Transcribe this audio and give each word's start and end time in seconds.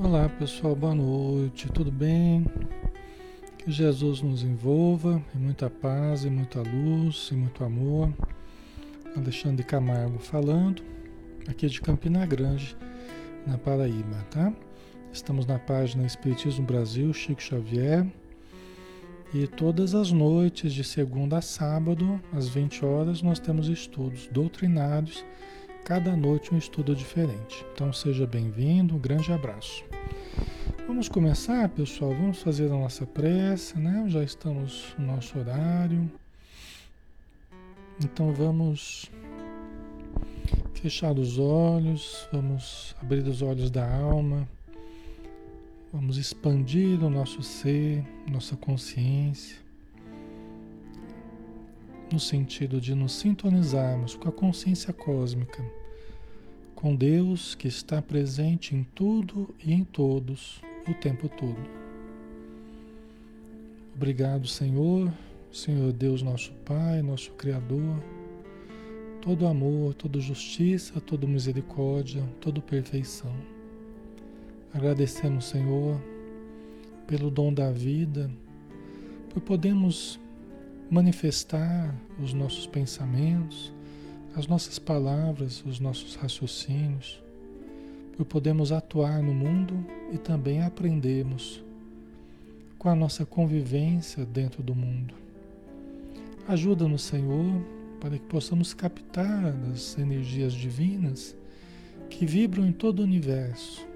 Olá 0.00 0.28
pessoal, 0.28 0.76
boa 0.76 0.94
noite, 0.94 1.68
tudo 1.72 1.90
bem? 1.90 2.46
Que 3.58 3.68
Jesus 3.68 4.22
nos 4.22 4.44
envolva 4.44 5.20
em 5.34 5.38
muita 5.40 5.68
paz, 5.68 6.24
e 6.24 6.30
muita 6.30 6.60
luz, 6.60 7.30
e 7.32 7.34
muito 7.34 7.64
amor. 7.64 8.14
Alexandre 9.16 9.64
Camargo 9.64 10.20
falando, 10.20 10.84
aqui 11.48 11.66
de 11.66 11.80
Campina 11.80 12.24
Grande, 12.24 12.76
na 13.44 13.58
Paraíba, 13.58 14.24
tá? 14.30 14.52
Estamos 15.12 15.46
na 15.46 15.58
página 15.58 16.06
Espiritismo 16.06 16.64
Brasil, 16.64 17.12
Chico 17.12 17.42
Xavier. 17.42 18.06
E 19.34 19.48
todas 19.48 19.96
as 19.96 20.12
noites, 20.12 20.72
de 20.72 20.84
segunda 20.84 21.38
a 21.38 21.42
sábado, 21.42 22.20
às 22.32 22.48
20 22.48 22.84
horas, 22.84 23.20
nós 23.20 23.40
temos 23.40 23.68
estudos 23.68 24.28
doutrinários 24.28 25.24
Cada 25.88 26.14
noite 26.14 26.54
um 26.54 26.58
estudo 26.58 26.94
diferente. 26.94 27.64
Então 27.72 27.90
seja 27.94 28.26
bem-vindo, 28.26 28.94
um 28.94 28.98
grande 28.98 29.32
abraço. 29.32 29.87
Vamos 30.98 31.08
começar, 31.08 31.68
pessoal? 31.68 32.12
Vamos 32.12 32.42
fazer 32.42 32.66
a 32.66 32.76
nossa 32.76 33.06
prece, 33.06 33.78
né? 33.78 34.06
Já 34.08 34.24
estamos 34.24 34.96
no 34.98 35.06
nosso 35.06 35.38
horário. 35.38 36.10
Então 38.02 38.34
vamos 38.34 39.08
fechar 40.74 41.16
os 41.16 41.38
olhos, 41.38 42.28
vamos 42.32 42.96
abrir 43.00 43.22
os 43.28 43.42
olhos 43.42 43.70
da 43.70 43.88
alma, 43.88 44.48
vamos 45.92 46.16
expandir 46.16 47.00
o 47.04 47.08
nosso 47.08 47.44
ser, 47.44 48.04
nossa 48.28 48.56
consciência, 48.56 49.56
no 52.12 52.18
sentido 52.18 52.80
de 52.80 52.92
nos 52.92 53.12
sintonizarmos 53.12 54.16
com 54.16 54.28
a 54.28 54.32
consciência 54.32 54.92
cósmica 54.92 55.64
com 56.74 56.94
Deus 56.94 57.54
que 57.54 57.68
está 57.68 58.02
presente 58.02 58.74
em 58.74 58.82
tudo 58.82 59.54
e 59.64 59.72
em 59.72 59.84
todos 59.84 60.60
o 60.88 60.94
tempo 60.94 61.28
todo. 61.28 61.58
Obrigado, 63.94 64.46
Senhor, 64.46 65.12
Senhor 65.52 65.92
Deus, 65.92 66.22
nosso 66.22 66.52
Pai, 66.64 67.02
nosso 67.02 67.32
Criador, 67.32 68.02
todo 69.20 69.46
amor, 69.46 69.94
toda 69.94 70.20
justiça, 70.20 71.00
toda 71.00 71.26
misericórdia, 71.26 72.22
toda 72.40 72.60
perfeição. 72.60 73.34
Agradecemos, 74.72 75.46
Senhor, 75.46 76.00
pelo 77.06 77.30
dom 77.30 77.52
da 77.52 77.70
vida, 77.70 78.30
por 79.30 79.40
podermos 79.40 80.20
manifestar 80.90 81.94
os 82.22 82.32
nossos 82.32 82.66
pensamentos, 82.66 83.72
as 84.34 84.46
nossas 84.46 84.78
palavras, 84.78 85.64
os 85.66 85.80
nossos 85.80 86.14
raciocínios, 86.14 87.20
por 88.18 88.26
podermos 88.26 88.72
atuar 88.72 89.22
no 89.22 89.32
mundo 89.32 89.86
e 90.12 90.18
também 90.18 90.60
aprendermos 90.60 91.64
com 92.76 92.88
a 92.88 92.94
nossa 92.94 93.24
convivência 93.24 94.26
dentro 94.26 94.60
do 94.60 94.74
mundo. 94.74 95.14
Ajuda-nos, 96.48 97.02
Senhor, 97.02 97.62
para 98.00 98.18
que 98.18 98.24
possamos 98.24 98.74
captar 98.74 99.54
as 99.72 99.96
energias 99.96 100.52
divinas 100.52 101.36
que 102.10 102.26
vibram 102.26 102.66
em 102.66 102.72
todo 102.72 102.98
o 102.98 103.04
universo, 103.04 103.86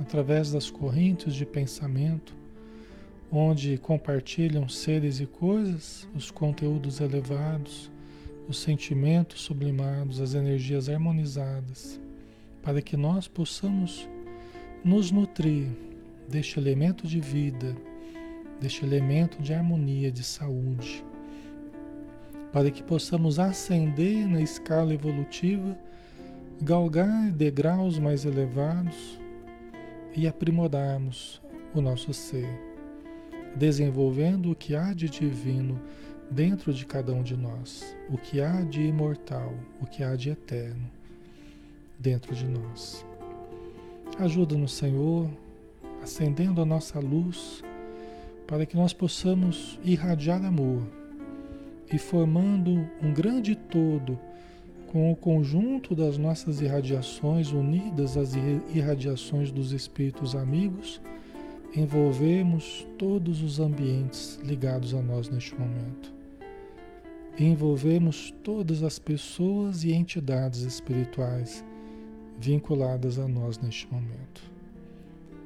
através 0.00 0.50
das 0.50 0.68
correntes 0.68 1.32
de 1.32 1.46
pensamento, 1.46 2.34
onde 3.30 3.78
compartilham 3.78 4.68
seres 4.68 5.20
e 5.20 5.26
coisas, 5.26 6.08
os 6.16 6.32
conteúdos 6.32 6.98
elevados 6.98 7.88
os 8.48 8.58
sentimentos 8.58 9.42
sublimados, 9.42 10.20
as 10.22 10.32
energias 10.32 10.88
harmonizadas, 10.88 12.00
para 12.62 12.82
que 12.82 12.96
nós 12.96 13.28
possamos 13.28 14.08
nos 14.84 15.10
nutrir 15.10 15.68
deste 16.28 16.58
elemento 16.58 17.06
de 17.06 17.20
vida, 17.20 17.76
deste 18.60 18.84
elemento 18.84 19.42
de 19.42 19.54
harmonia, 19.54 20.10
de 20.10 20.22
saúde, 20.22 21.04
para 22.52 22.70
que 22.70 22.82
possamos 22.82 23.38
ascender 23.38 24.26
na 24.26 24.40
escala 24.40 24.92
evolutiva, 24.92 25.78
galgar 26.60 27.30
degraus 27.32 27.98
mais 27.98 28.24
elevados 28.24 29.18
e 30.14 30.26
aprimorarmos 30.26 31.40
o 31.74 31.80
nosso 31.80 32.12
ser, 32.12 32.48
desenvolvendo 33.54 34.50
o 34.50 34.56
que 34.56 34.74
há 34.74 34.92
de 34.92 35.08
divino 35.08 35.80
dentro 36.30 36.72
de 36.72 36.84
cada 36.84 37.12
um 37.12 37.22
de 37.22 37.36
nós, 37.36 37.96
o 38.10 38.18
que 38.18 38.40
há 38.40 38.62
de 38.62 38.82
imortal, 38.82 39.54
o 39.80 39.86
que 39.86 40.02
há 40.02 40.14
de 40.16 40.30
eterno 40.30 40.97
dentro 41.98 42.34
de 42.34 42.46
nós. 42.46 43.04
Ajuda-nos, 44.18 44.72
Senhor, 44.72 45.28
acendendo 46.02 46.60
a 46.60 46.64
nossa 46.64 46.98
luz, 47.00 47.62
para 48.46 48.64
que 48.64 48.76
nós 48.76 48.92
possamos 48.92 49.78
irradiar 49.84 50.44
amor 50.44 50.82
e 51.92 51.98
formando 51.98 52.88
um 53.02 53.12
grande 53.12 53.54
todo 53.54 54.18
com 54.86 55.12
o 55.12 55.16
conjunto 55.16 55.94
das 55.94 56.16
nossas 56.16 56.60
irradiações 56.60 57.52
unidas 57.52 58.16
às 58.16 58.34
irradiações 58.34 59.50
dos 59.50 59.72
espíritos 59.72 60.34
amigos, 60.34 61.00
envolvemos 61.76 62.86
todos 62.96 63.42
os 63.42 63.60
ambientes 63.60 64.40
ligados 64.42 64.94
a 64.94 65.02
nós 65.02 65.28
neste 65.28 65.54
momento 65.54 66.18
envolvemos 67.44 68.34
todas 68.42 68.82
as 68.82 68.98
pessoas 68.98 69.84
e 69.84 69.92
entidades 69.92 70.62
espirituais 70.62 71.64
vinculadas 72.38 73.18
a 73.18 73.26
nós 73.26 73.58
neste 73.58 73.86
momento, 73.92 74.42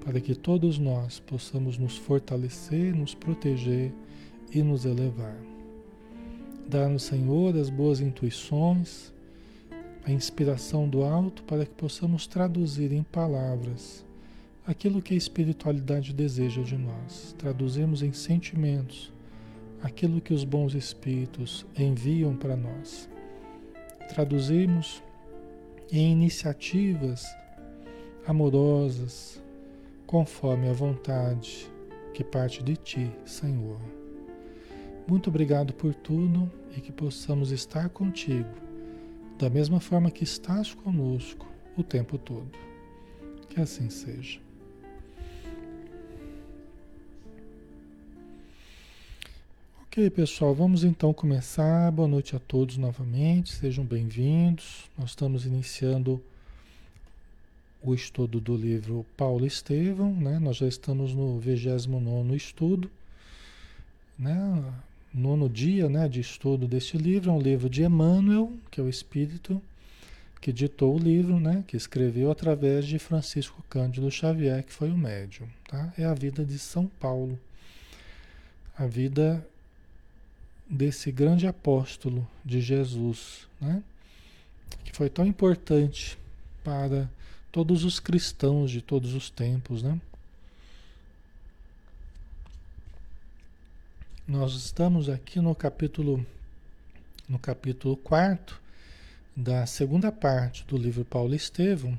para 0.05 0.21
que 0.21 0.35
todos 0.35 0.79
nós 0.79 1.19
possamos 1.21 1.79
nos 1.79 1.97
fortalecer, 1.97 2.95
nos 2.95 3.15
proteger 3.15 3.93
e 4.53 4.63
nos 4.63 4.85
elevar. 4.85 5.37
Dar-nos, 6.69 7.05
Senhor, 7.05 7.57
as 7.57 7.71
boas 7.71 8.01
intuições, 8.01 9.13
a 10.05 10.11
inspiração 10.11 10.89
do 10.89 11.03
alto 11.03 11.43
para 11.45 11.65
que 11.65 11.75
possamos 11.75 12.27
traduzir 12.27 12.93
em 12.93 13.03
palavras 13.03 14.05
aquilo 14.67 15.03
que 15.03 15.15
a 15.15 15.17
espiritualidade 15.17 16.13
deseja 16.13 16.63
de 16.63 16.77
nós. 16.77 17.35
Traduzimos 17.39 18.03
em 18.03 18.13
sentimentos 18.13 19.13
aquilo 19.83 20.21
que 20.21 20.33
os 20.33 20.45
bons 20.45 20.75
espíritos 20.75 21.67
enviam 21.77 22.37
para 22.37 22.57
nós. 22.57 23.09
Traduzimos 24.09 25.03
em 25.93 26.11
iniciativas 26.11 27.27
amorosas, 28.27 29.43
conforme 30.07 30.71
a 30.71 30.73
vontade 30.73 31.71
que 32.15 32.25
parte 32.25 32.63
de 32.63 32.77
Ti, 32.77 33.13
Senhor. 33.27 33.79
Muito 35.07 35.29
obrigado 35.29 35.75
por 35.75 35.95
tudo 35.95 36.51
e 36.75 36.81
que 36.81 36.91
possamos 36.91 37.51
estar 37.51 37.91
contigo, 37.91 38.49
da 39.39 39.51
mesma 39.51 39.81
forma 39.81 40.11
que 40.11 40.25
estás 40.25 40.73
conosco 40.73 41.47
o 41.77 41.83
tempo 41.83 42.17
todo. 42.17 42.51
Que 43.51 43.61
assim 43.61 43.91
seja. 43.91 44.41
Ok, 49.93 50.09
pessoal, 50.09 50.55
vamos 50.55 50.85
então 50.85 51.13
começar. 51.13 51.93
Boa 51.93 52.09
noite 52.09 52.35
a 52.35 52.39
todos 52.39 52.79
novamente, 52.79 53.53
sejam 53.53 53.85
bem-vindos. 53.85 54.91
Nós 54.97 55.11
estamos 55.11 55.45
iniciando 55.45 56.19
o 57.83 57.93
estudo 57.93 58.41
do 58.41 58.57
livro 58.57 59.05
Paulo 59.19 59.45
Estevão, 59.45 60.15
né? 60.15 60.39
Nós 60.39 60.57
já 60.57 60.67
estamos 60.67 61.13
no 61.15 61.39
29 61.39 62.35
estudo, 62.35 62.91
né? 64.19 64.65
Nono 65.13 65.47
dia, 65.47 65.91
né, 65.91 66.09
de 66.09 66.21
estudo 66.21 66.67
deste 66.67 66.97
livro, 66.97 67.31
é 67.31 67.35
um 67.35 67.43
livro 67.43 67.69
de 67.69 67.83
Emmanuel, 67.83 68.51
que 68.71 68.81
é 68.81 68.83
o 68.83 68.89
espírito 68.89 69.61
que 70.41 70.55
ditou 70.55 70.97
o 70.97 70.99
livro, 70.99 71.39
né, 71.39 71.65
que 71.69 71.77
escreveu 71.77 72.31
através 72.31 72.87
de 72.87 72.99
Francisco 72.99 73.63
Cândido 73.69 74.11
Xavier, 74.11 74.65
que 74.65 74.73
foi 74.73 74.91
o 74.91 74.97
médium, 74.97 75.47
tá? 75.69 75.93
É 75.99 76.07
a 76.07 76.15
vida 76.15 76.47
de 76.47 76.59
São 76.59 76.87
Paulo. 76.99 77.39
A 78.75 78.87
vida 78.87 79.47
desse 80.73 81.13
grande 81.13 81.47
apóstolo 81.47 82.27
de 82.43 82.63
Jesus, 82.63 83.47
né? 83.61 83.83
que 84.83 84.97
foi 84.97 85.11
tão 85.11 85.27
importante 85.27 86.19
para 86.65 87.07
todos 87.53 87.85
os 87.85 88.01
cristãos 88.01 88.71
de 88.71 88.81
todos 88.81 89.13
os 89.13 89.29
tempos. 89.29 89.83
Né? 89.83 90.01
Nós 94.27 94.55
estamos 94.55 95.11
aqui 95.11 95.41
no 95.41 95.55
capítulo 95.55 96.25
no 97.29 97.39
capítulo 97.39 97.97
4 97.99 98.59
da 99.37 99.67
segunda 99.67 100.11
parte 100.11 100.65
do 100.67 100.77
livro 100.77 101.05
Paulo 101.05 101.35
Estevão, 101.35 101.99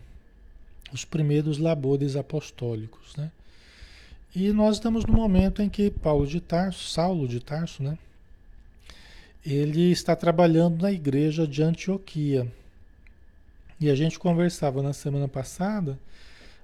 os 0.91 1.05
primeiros 1.05 1.57
labores 1.57 2.15
apostólicos, 2.15 3.15
né? 3.15 3.31
E 4.35 4.51
nós 4.51 4.75
estamos 4.75 5.05
no 5.05 5.13
momento 5.13 5.61
em 5.61 5.69
que 5.69 5.89
Paulo 5.89 6.27
de 6.27 6.39
Tarso, 6.39 6.87
Saulo 6.89 7.27
de 7.27 7.39
Tarso, 7.39 7.81
né? 7.81 7.97
Ele 9.45 9.91
está 9.91 10.15
trabalhando 10.15 10.81
na 10.81 10.91
igreja 10.91 11.45
de 11.45 11.61
Antioquia. 11.61 12.47
E 13.79 13.89
a 13.89 13.95
gente 13.95 14.17
conversava 14.17 14.81
na 14.81 14.93
semana 14.93 15.27
passada 15.27 15.99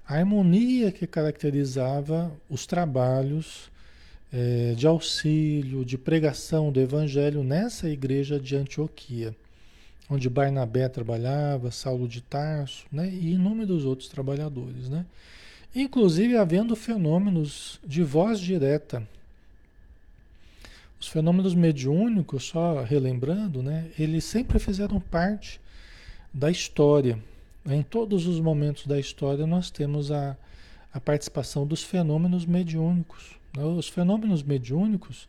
a 0.08 0.16
harmonia 0.16 0.92
que 0.92 1.06
caracterizava 1.06 2.32
os 2.50 2.66
trabalhos 2.66 3.70
é, 4.32 4.74
de 4.76 4.88
auxílio, 4.88 5.84
de 5.84 5.98
pregação 5.98 6.72
do 6.72 6.80
evangelho 6.80 7.44
nessa 7.44 7.90
igreja 7.90 8.40
de 8.40 8.56
Antioquia, 8.56 9.36
onde 10.10 10.30
Barnabé 10.30 10.88
trabalhava, 10.88 11.72
Saulo 11.72 12.08
de 12.08 12.22
Tarso, 12.22 12.86
né, 12.92 13.10
e 13.10 13.34
inúmeros 13.34 13.86
outros 13.86 14.10
trabalhadores, 14.10 14.90
né? 14.90 15.06
Inclusive 15.76 16.36
havendo 16.36 16.76
fenômenos 16.76 17.80
de 17.86 18.04
voz 18.04 18.40
direta. 18.40 19.08
Os 21.00 21.08
fenômenos 21.08 21.56
mediúnicos, 21.56 22.44
só 22.44 22.84
relembrando, 22.84 23.64
né, 23.64 23.90
eles 23.98 24.26
sempre 24.26 24.60
fizeram 24.60 25.00
parte 25.00 25.62
da 26.34 26.52
história. 26.52 27.18
Em 27.66 27.82
todos 27.82 28.28
os 28.28 28.40
momentos 28.40 28.86
da 28.86 29.00
história 29.00 29.48
nós 29.48 29.72
temos 29.72 30.12
a, 30.12 30.36
a 30.94 31.00
participação 31.00 31.66
dos 31.66 31.84
fenômenos 31.84 32.46
mediúnicos. 32.46 33.38
Né? 33.56 33.64
Os 33.64 33.88
fenômenos 33.88 34.44
mediúnicos, 34.44 35.28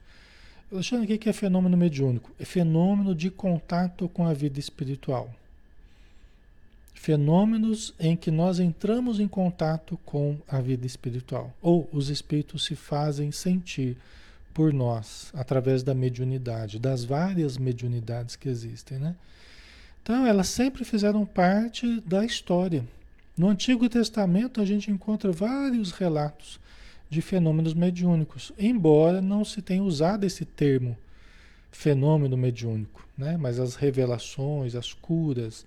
Alexandre, 0.72 1.14
o 1.14 1.18
que 1.18 1.28
é 1.28 1.32
fenômeno 1.32 1.76
mediúnico? 1.76 2.30
É 2.38 2.44
fenômeno 2.44 3.14
de 3.14 3.30
contato 3.30 4.08
com 4.08 4.26
a 4.26 4.32
vida 4.32 4.58
espiritual. 4.58 5.32
Fenômenos 6.94 7.94
em 7.98 8.14
que 8.14 8.30
nós 8.30 8.60
entramos 8.60 9.20
em 9.20 9.26
contato 9.26 9.98
com 10.04 10.36
a 10.46 10.60
vida 10.60 10.86
espiritual. 10.86 11.52
Ou 11.62 11.88
os 11.92 12.08
espíritos 12.10 12.64
se 12.64 12.76
fazem 12.76 13.32
sentir 13.32 13.96
por 14.52 14.72
nós, 14.72 15.30
através 15.34 15.82
da 15.82 15.94
mediunidade, 15.94 16.78
das 16.78 17.04
várias 17.04 17.56
mediunidades 17.56 18.36
que 18.36 18.48
existem. 18.48 18.98
Né? 18.98 19.14
Então, 20.02 20.26
elas 20.26 20.48
sempre 20.48 20.84
fizeram 20.84 21.24
parte 21.24 22.00
da 22.00 22.24
história. 22.24 22.84
No 23.36 23.48
Antigo 23.48 23.88
Testamento, 23.88 24.60
a 24.60 24.64
gente 24.64 24.90
encontra 24.90 25.32
vários 25.32 25.92
relatos 25.92 26.60
de 27.08 27.20
fenômenos 27.20 27.74
mediúnicos, 27.74 28.52
embora 28.58 29.20
não 29.20 29.44
se 29.44 29.60
tenha 29.60 29.82
usado 29.82 30.24
esse 30.24 30.44
termo 30.44 30.96
fenômeno 31.72 32.36
mediúnico, 32.36 33.06
né? 33.16 33.36
mas 33.36 33.58
as 33.58 33.74
revelações, 33.74 34.74
as 34.74 34.92
curas, 34.92 35.64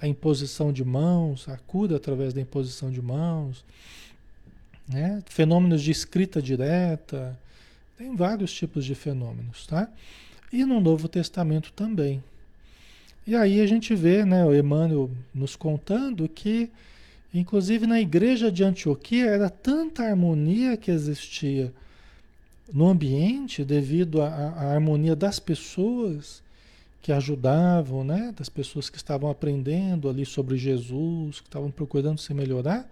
a 0.00 0.06
imposição 0.06 0.72
de 0.72 0.84
mãos, 0.84 1.48
a 1.48 1.56
cura 1.56 1.96
através 1.96 2.34
da 2.34 2.40
imposição 2.40 2.90
de 2.90 3.00
mãos, 3.00 3.64
né? 4.88 5.22
fenômenos 5.26 5.82
de 5.82 5.90
escrita 5.90 6.40
direta, 6.40 7.38
tem 7.96 8.14
vários 8.14 8.52
tipos 8.52 8.84
de 8.84 8.94
fenômenos, 8.94 9.66
tá? 9.66 9.88
E 10.52 10.64
no 10.64 10.80
Novo 10.80 11.08
Testamento 11.08 11.72
também. 11.72 12.22
E 13.26 13.34
aí 13.34 13.60
a 13.60 13.66
gente 13.66 13.94
vê, 13.94 14.24
né, 14.24 14.44
o 14.44 14.54
Emmanuel 14.54 15.10
nos 15.34 15.56
contando 15.56 16.28
que 16.28 16.70
Inclusive 17.38 17.86
na 17.86 18.00
igreja 18.00 18.50
de 18.50 18.64
Antioquia 18.64 19.26
era 19.26 19.50
tanta 19.50 20.04
harmonia 20.04 20.74
que 20.74 20.90
existia 20.90 21.70
no 22.72 22.88
ambiente 22.88 23.62
devido 23.62 24.22
à, 24.22 24.72
harmonia 24.72 25.14
das 25.14 25.38
pessoas 25.38 26.42
que 27.02 27.12
ajudavam, 27.12 28.02
né? 28.02 28.32
das 28.36 28.48
pessoas 28.48 28.88
que 28.88 28.96
estavam 28.96 29.30
aprendendo 29.30 30.08
ali 30.08 30.24
sobre 30.24 30.56
Jesus, 30.56 31.40
que 31.40 31.46
estavam 31.46 31.70
procurando 31.70 32.18
se 32.18 32.32
melhorar, 32.32 32.90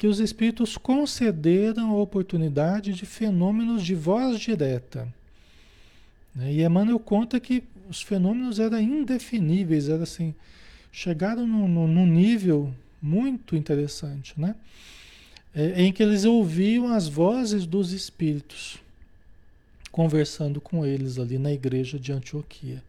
que 0.00 0.06
os 0.06 0.18
espíritos 0.18 0.78
concederam 0.78 1.90
a 1.90 1.96
oportunidade 1.96 2.94
de 2.94 3.04
fenômenos 3.04 3.84
de 3.84 3.94
voz 3.94 4.40
direta. 4.40 5.06
Né? 6.34 6.54
E 6.54 6.64
Emmanuel 6.64 6.98
conta 6.98 7.38
que 7.38 7.62
os 7.86 8.00
fenômenos 8.00 8.58
eram 8.58 8.80
indefiníveis, 8.80 9.90
era 9.90 10.04
assim, 10.04 10.34
chegaram 10.90 11.46
num 11.46 12.06
nível 12.06 12.72
muito 13.02 13.54
interessante, 13.54 14.32
né? 14.40 14.54
É, 15.54 15.82
em 15.82 15.92
que 15.92 16.02
eles 16.02 16.24
ouviam 16.24 16.94
as 16.94 17.06
vozes 17.06 17.66
dos 17.66 17.92
espíritos 17.92 18.78
conversando 19.92 20.62
com 20.62 20.86
eles 20.86 21.18
ali 21.18 21.38
na 21.38 21.52
igreja 21.52 21.98
de 21.98 22.10
Antioquia. 22.10 22.82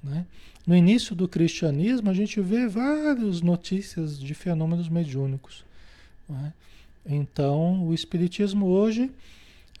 Né? 0.00 0.24
No 0.64 0.76
início 0.76 1.12
do 1.16 1.26
cristianismo, 1.26 2.08
a 2.08 2.14
gente 2.14 2.40
vê 2.40 2.68
várias 2.68 3.40
notícias 3.40 4.16
de 4.16 4.32
fenômenos 4.32 4.88
mediúnicos. 4.88 5.65
Né? 6.28 6.52
Então, 7.04 7.86
o 7.86 7.94
Espiritismo 7.94 8.66
hoje, 8.66 9.10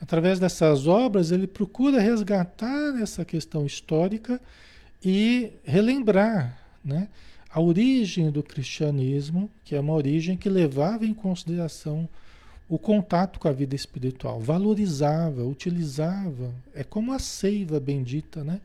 através 0.00 0.38
dessas 0.38 0.86
obras, 0.86 1.30
ele 1.30 1.46
procura 1.46 2.00
resgatar 2.00 3.00
essa 3.00 3.24
questão 3.24 3.66
histórica 3.66 4.40
e 5.04 5.52
relembrar 5.64 6.58
né? 6.84 7.08
a 7.50 7.60
origem 7.60 8.30
do 8.30 8.42
cristianismo, 8.42 9.50
que 9.64 9.74
é 9.74 9.80
uma 9.80 9.94
origem 9.94 10.36
que 10.36 10.48
levava 10.48 11.04
em 11.04 11.14
consideração 11.14 12.08
o 12.68 12.78
contato 12.78 13.38
com 13.38 13.46
a 13.46 13.52
vida 13.52 13.76
espiritual, 13.76 14.40
valorizava, 14.40 15.44
utilizava, 15.44 16.52
é 16.74 16.82
como 16.82 17.12
a 17.12 17.18
seiva 17.18 17.78
bendita, 17.78 18.42
né? 18.42 18.60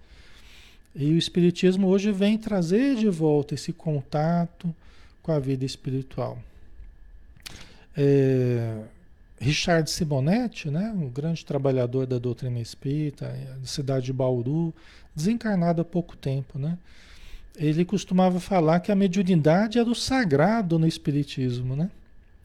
E 0.96 1.12
o 1.12 1.18
espiritismo 1.18 1.88
hoje 1.88 2.12
vem 2.12 2.38
trazer 2.38 2.96
de 2.96 3.08
volta 3.08 3.54
esse 3.54 3.72
contato 3.72 4.74
com 5.22 5.32
a 5.32 5.40
vida 5.40 5.64
espiritual. 5.64 6.38
É, 7.96 8.78
Richard 9.40 9.90
Simonetti, 9.90 10.70
né, 10.70 10.94
um 10.96 11.10
grande 11.10 11.46
trabalhador 11.46 12.06
da 12.06 12.20
doutrina 12.20 12.60
espírita, 12.60 13.28
da 13.60 13.68
cidade 13.68 14.06
de 14.06 14.14
Bauru, 14.14 14.74
desencarnado 15.16 15.82
há 15.82 15.86
pouco 15.86 16.16
tempo, 16.16 16.60
né? 16.60 16.78
ele 17.56 17.84
costumava 17.84 18.40
falar 18.40 18.80
que 18.80 18.92
a 18.92 18.96
mediunidade 18.96 19.78
era 19.78 19.90
o 19.90 19.96
sagrado 19.96 20.80
no 20.80 20.88
Espiritismo, 20.88 21.76
né? 21.76 21.90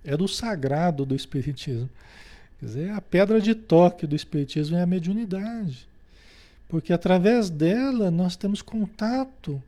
Era 0.04 0.22
o 0.22 0.28
sagrado 0.28 1.04
do 1.04 1.14
Espiritismo. 1.14 1.88
Quer 2.58 2.66
dizer, 2.66 2.90
a 2.90 3.00
pedra 3.00 3.40
de 3.40 3.54
toque 3.54 4.06
do 4.06 4.16
Espiritismo 4.16 4.76
é 4.76 4.82
a 4.82 4.86
mediunidade. 4.86 5.86
Porque 6.68 6.92
através 6.92 7.50
dela 7.50 8.10
nós 8.10 8.36
temos 8.36 8.62
contato 8.62 9.62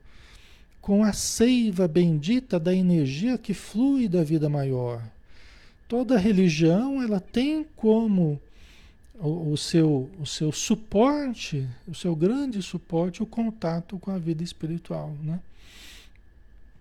com 0.81 1.03
a 1.03 1.13
seiva 1.13 1.87
bendita 1.87 2.59
da 2.59 2.73
energia 2.73 3.37
que 3.37 3.53
flui 3.53 4.07
da 4.07 4.23
vida 4.23 4.49
maior. 4.49 5.01
Toda 5.89 6.19
religião 6.19 7.01
ela 7.01 7.19
tem 7.19 7.65
como 7.75 8.39
o, 9.19 9.53
o, 9.53 9.57
seu, 9.57 10.07
o 10.19 10.25
seu 10.25 10.51
suporte, 10.51 11.67
o 11.87 11.95
seu 11.95 12.15
grande 12.15 12.61
suporte, 12.61 13.23
o 13.23 13.25
contato 13.25 13.97
com 13.97 14.11
a 14.11 14.19
vida 14.19 14.43
espiritual. 14.43 15.11
Né? 15.23 15.39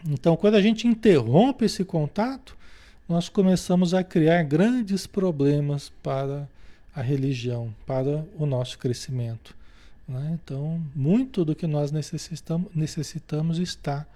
Então, 0.07 0.37
quando 0.37 0.57
a 0.57 0.63
gente 0.63 0.87
interrompe 0.87 1.65
esse 1.65 1.87
contato, 1.87 2.55
nós 3.09 3.31
começamos 3.31 3.95
a 3.95 4.05
criar 4.05 4.43
grandes 4.43 5.07
problemas 5.07 5.91
para 6.03 6.47
a 6.95 7.01
religião, 7.01 7.75
para 7.87 8.27
o 8.39 8.45
nosso 8.45 8.79
crescimento. 8.79 9.57
Né? 10.07 10.39
Então, 10.43 10.85
muito 10.95 11.47
do 11.47 11.55
que 11.55 11.67
nós 11.67 11.91
necessitamos, 11.91 12.71
necessitamos 12.75 13.59
está 13.59 14.07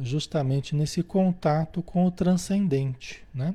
justamente 0.00 0.74
nesse 0.74 1.04
contato 1.04 1.80
com 1.80 2.06
o 2.06 2.10
transcendente. 2.10 3.22
Né? 3.32 3.54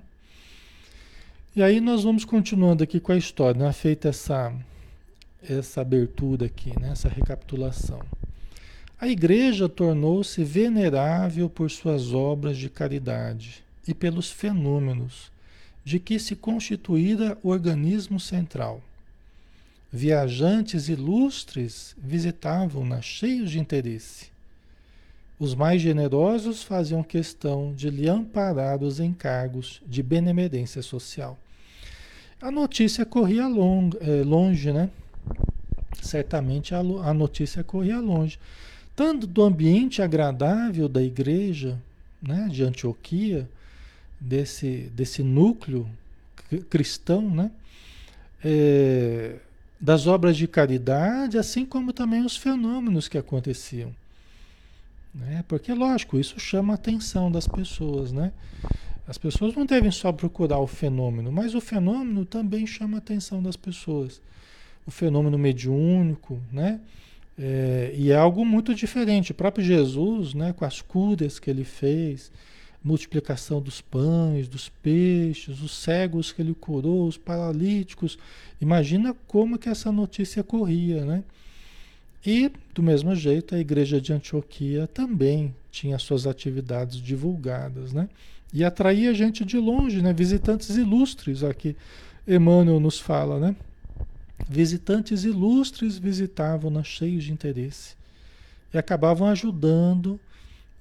E 1.53 1.61
aí 1.61 1.81
nós 1.81 2.03
vamos 2.03 2.23
continuando 2.23 2.81
aqui 2.81 2.97
com 2.97 3.11
a 3.11 3.17
história, 3.17 3.61
né? 3.61 3.73
feita 3.73 4.07
essa, 4.07 4.53
essa 5.43 5.81
abertura 5.81 6.45
aqui, 6.45 6.71
né? 6.79 6.91
essa 6.93 7.09
recapitulação. 7.09 7.99
A 8.97 9.09
igreja 9.09 9.67
tornou-se 9.67 10.41
venerável 10.45 11.49
por 11.49 11.69
suas 11.69 12.13
obras 12.13 12.57
de 12.57 12.69
caridade 12.69 13.61
e 13.85 13.93
pelos 13.93 14.31
fenômenos 14.31 15.29
de 15.83 15.99
que 15.99 16.19
se 16.19 16.37
constituíra 16.37 17.37
o 17.43 17.49
organismo 17.49 18.17
central. 18.17 18.81
Viajantes 19.91 20.87
ilustres 20.87 21.93
visitavam-na 21.97 23.01
cheios 23.01 23.51
de 23.51 23.59
interesse. 23.59 24.30
Os 25.41 25.55
mais 25.55 25.81
generosos 25.81 26.61
faziam 26.61 27.01
questão 27.01 27.73
de 27.73 27.89
lhe 27.89 28.07
amparar 28.07 28.83
os 28.83 28.99
encargos 28.99 29.81
de 29.87 30.03
benemerência 30.03 30.83
social. 30.83 31.35
A 32.39 32.51
notícia 32.51 33.03
corria 33.07 33.47
long, 33.47 33.89
é, 34.01 34.23
longe, 34.23 34.71
né? 34.71 34.91
Certamente 35.99 36.75
a, 36.75 36.77
a 36.81 37.11
notícia 37.11 37.63
corria 37.63 37.99
longe. 37.99 38.37
Tanto 38.95 39.25
do 39.25 39.41
ambiente 39.41 39.99
agradável 39.99 40.87
da 40.87 41.01
igreja 41.01 41.75
né, 42.21 42.47
de 42.51 42.63
Antioquia, 42.63 43.49
desse, 44.19 44.91
desse 44.93 45.23
núcleo 45.23 45.89
cristão, 46.69 47.27
né? 47.27 47.49
É, 48.45 49.37
das 49.79 50.05
obras 50.05 50.37
de 50.37 50.47
caridade, 50.47 51.39
assim 51.39 51.65
como 51.65 51.91
também 51.91 52.23
os 52.23 52.37
fenômenos 52.37 53.07
que 53.07 53.17
aconteciam. 53.17 53.99
Né? 55.13 55.43
Porque, 55.47 55.73
lógico, 55.73 56.19
isso 56.19 56.39
chama 56.39 56.73
a 56.73 56.75
atenção 56.75 57.31
das 57.31 57.47
pessoas. 57.47 58.11
Né? 58.11 58.31
As 59.07 59.17
pessoas 59.17 59.55
não 59.55 59.65
devem 59.65 59.91
só 59.91 60.11
procurar 60.11 60.59
o 60.59 60.67
fenômeno, 60.67 61.31
mas 61.31 61.53
o 61.55 61.61
fenômeno 61.61 62.25
também 62.25 62.65
chama 62.65 62.97
a 62.97 62.99
atenção 62.99 63.41
das 63.41 63.55
pessoas. 63.55 64.21
O 64.85 64.91
fenômeno 64.91 65.37
mediúnico, 65.37 66.41
né? 66.51 66.79
É, 67.37 67.93
e 67.95 68.11
é 68.11 68.15
algo 68.15 68.45
muito 68.45 68.73
diferente. 68.73 69.31
O 69.31 69.35
próprio 69.35 69.63
Jesus, 69.63 70.33
né, 70.33 70.53
com 70.53 70.65
as 70.65 70.81
curas 70.81 71.39
que 71.39 71.49
ele 71.49 71.63
fez, 71.63 72.31
multiplicação 72.83 73.61
dos 73.61 73.79
pães, 73.79 74.47
dos 74.47 74.69
peixes, 74.69 75.61
os 75.61 75.75
cegos 75.75 76.31
que 76.31 76.41
ele 76.41 76.53
curou, 76.53 77.07
os 77.07 77.17
paralíticos. 77.17 78.17
Imagina 78.59 79.15
como 79.27 79.57
que 79.57 79.69
essa 79.69 79.91
notícia 79.91 80.43
corria, 80.43 81.05
né? 81.05 81.23
E, 82.25 82.51
do 82.73 82.83
mesmo 82.83 83.15
jeito, 83.15 83.55
a 83.55 83.59
igreja 83.59 83.99
de 83.99 84.13
Antioquia 84.13 84.87
também 84.87 85.55
tinha 85.71 85.97
suas 85.97 86.27
atividades 86.27 86.97
divulgadas, 86.97 87.93
né? 87.93 88.07
E 88.53 88.63
atraía 88.63 89.13
gente 89.13 89.43
de 89.45 89.57
longe, 89.57 90.01
né? 90.01 90.13
Visitantes 90.13 90.75
ilustres, 90.75 91.43
aqui 91.43 91.75
Emmanuel 92.27 92.79
nos 92.79 92.99
fala, 92.99 93.39
né? 93.39 93.55
Visitantes 94.47 95.23
ilustres 95.23 95.97
visitavam-na 95.97 96.83
cheios 96.83 97.23
de 97.23 97.31
interesse 97.31 97.95
e 98.73 98.77
acabavam 98.77 99.27
ajudando 99.27 100.19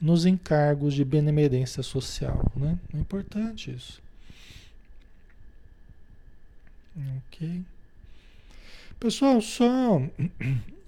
nos 0.01 0.27
encargos 0.27 0.95
de 0.95 1.05
benemerência 1.05 1.83
social, 1.83 2.51
né? 2.57 2.79
É 2.95 2.99
importante 2.99 3.71
isso. 3.71 4.03
Ok. 7.29 7.63
Pessoal, 8.99 9.41
só, 9.41 10.03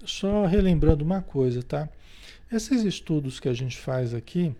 só 0.05 0.45
relembrando 0.45 1.03
uma 1.03 1.21
coisa, 1.21 1.61
tá? 1.61 1.89
Esses 2.51 2.83
estudos 2.83 3.39
que 3.39 3.49
a 3.49 3.53
gente 3.53 3.77
faz 3.77 4.13
aqui, 4.13 4.55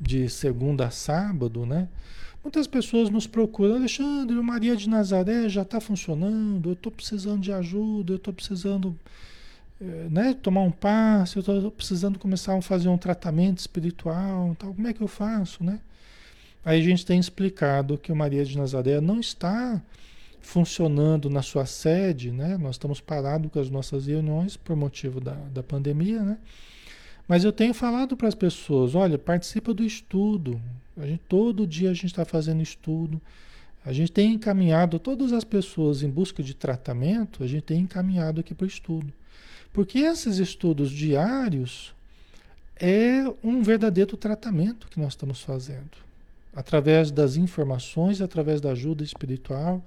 de 0.00 0.28
segunda 0.28 0.86
a 0.86 0.90
sábado, 0.90 1.64
né? 1.66 1.88
Muitas 2.42 2.66
pessoas 2.66 3.08
nos 3.08 3.26
procuram, 3.26 3.76
Alexandre, 3.76 4.36
Maria 4.36 4.76
de 4.76 4.88
Nazaré 4.88 5.48
já 5.48 5.62
está 5.62 5.80
funcionando, 5.80 6.68
eu 6.68 6.72
estou 6.74 6.92
precisando 6.92 7.40
de 7.40 7.50
ajuda, 7.52 8.12
eu 8.12 8.16
estou 8.16 8.34
precisando 8.34 8.94
eh, 9.80 10.08
né, 10.10 10.34
tomar 10.34 10.60
um 10.60 10.70
passo, 10.70 11.38
eu 11.38 11.40
estou 11.40 11.70
precisando 11.70 12.18
começar 12.18 12.56
a 12.56 12.60
fazer 12.60 12.90
um 12.90 12.98
tratamento 12.98 13.58
espiritual, 13.58 14.54
tal, 14.58 14.74
como 14.74 14.86
é 14.86 14.92
que 14.92 15.00
eu 15.00 15.08
faço, 15.08 15.64
né? 15.64 15.80
Aí 16.62 16.80
a 16.80 16.84
gente 16.84 17.04
tem 17.04 17.18
explicado 17.18 17.96
que 17.96 18.12
o 18.12 18.16
Maria 18.16 18.44
de 18.44 18.56
Nazaré 18.58 19.00
não 19.00 19.20
está 19.20 19.80
funcionando 20.44 21.30
na 21.30 21.40
sua 21.40 21.64
sede, 21.64 22.30
né? 22.30 22.58
Nós 22.58 22.74
estamos 22.76 23.00
parados 23.00 23.50
com 23.50 23.58
as 23.58 23.70
nossas 23.70 24.06
reuniões 24.06 24.56
por 24.56 24.76
motivo 24.76 25.18
da, 25.18 25.32
da 25.32 25.62
pandemia, 25.62 26.22
né? 26.22 26.38
Mas 27.26 27.44
eu 27.44 27.52
tenho 27.52 27.72
falado 27.72 28.14
para 28.14 28.28
as 28.28 28.34
pessoas, 28.34 28.94
olha, 28.94 29.18
participa 29.18 29.72
do 29.72 29.82
estudo. 29.82 30.60
A 30.96 31.06
gente, 31.06 31.22
todo 31.28 31.66
dia 31.66 31.90
a 31.90 31.94
gente 31.94 32.06
está 32.06 32.26
fazendo 32.26 32.62
estudo. 32.62 33.20
A 33.84 33.92
gente 33.92 34.12
tem 34.12 34.34
encaminhado 34.34 34.98
todas 34.98 35.32
as 35.32 35.44
pessoas 35.44 36.02
em 36.02 36.10
busca 36.10 36.42
de 36.42 36.54
tratamento, 36.54 37.42
a 37.42 37.46
gente 37.46 37.62
tem 37.62 37.80
encaminhado 37.80 38.40
aqui 38.40 38.54
para 38.54 38.64
o 38.64 38.68
estudo. 38.68 39.12
Porque 39.72 39.98
esses 39.98 40.36
estudos 40.36 40.90
diários 40.90 41.94
é 42.76 43.24
um 43.42 43.62
verdadeiro 43.62 44.16
tratamento 44.16 44.88
que 44.88 45.00
nós 45.00 45.14
estamos 45.14 45.40
fazendo. 45.40 46.04
Através 46.54 47.10
das 47.10 47.36
informações, 47.36 48.20
através 48.20 48.60
da 48.60 48.72
ajuda 48.72 49.02
espiritual, 49.02 49.82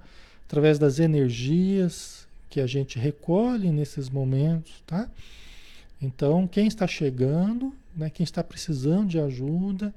através 0.48 0.78
das 0.78 0.98
energias 0.98 2.26
que 2.48 2.58
a 2.58 2.66
gente 2.66 2.98
recolhe 2.98 3.70
nesses 3.70 4.08
momentos, 4.08 4.82
tá? 4.86 5.06
Então, 6.00 6.46
quem 6.46 6.66
está 6.66 6.86
chegando, 6.86 7.74
né, 7.94 8.08
quem 8.08 8.24
está 8.24 8.42
precisando 8.42 9.08
de 9.08 9.20
ajuda, 9.20 9.94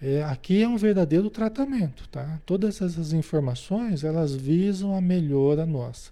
é, 0.00 0.22
aqui 0.24 0.62
é 0.62 0.68
um 0.68 0.76
verdadeiro 0.76 1.30
tratamento, 1.30 2.06
tá? 2.08 2.38
Todas 2.44 2.82
essas 2.82 3.14
informações, 3.14 4.04
elas 4.04 4.34
visam 4.34 4.94
a 4.94 5.00
melhora 5.00 5.64
nossa. 5.64 6.10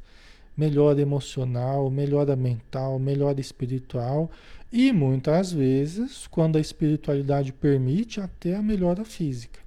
Melhora 0.56 1.00
emocional, 1.00 1.90
melhora 1.90 2.34
mental, 2.34 2.98
melhora 2.98 3.40
espiritual 3.40 4.30
e 4.72 4.90
muitas 4.92 5.52
vezes, 5.52 6.26
quando 6.28 6.56
a 6.56 6.60
espiritualidade 6.60 7.52
permite, 7.52 8.20
até 8.20 8.56
a 8.56 8.62
melhora 8.62 9.04
física. 9.04 9.60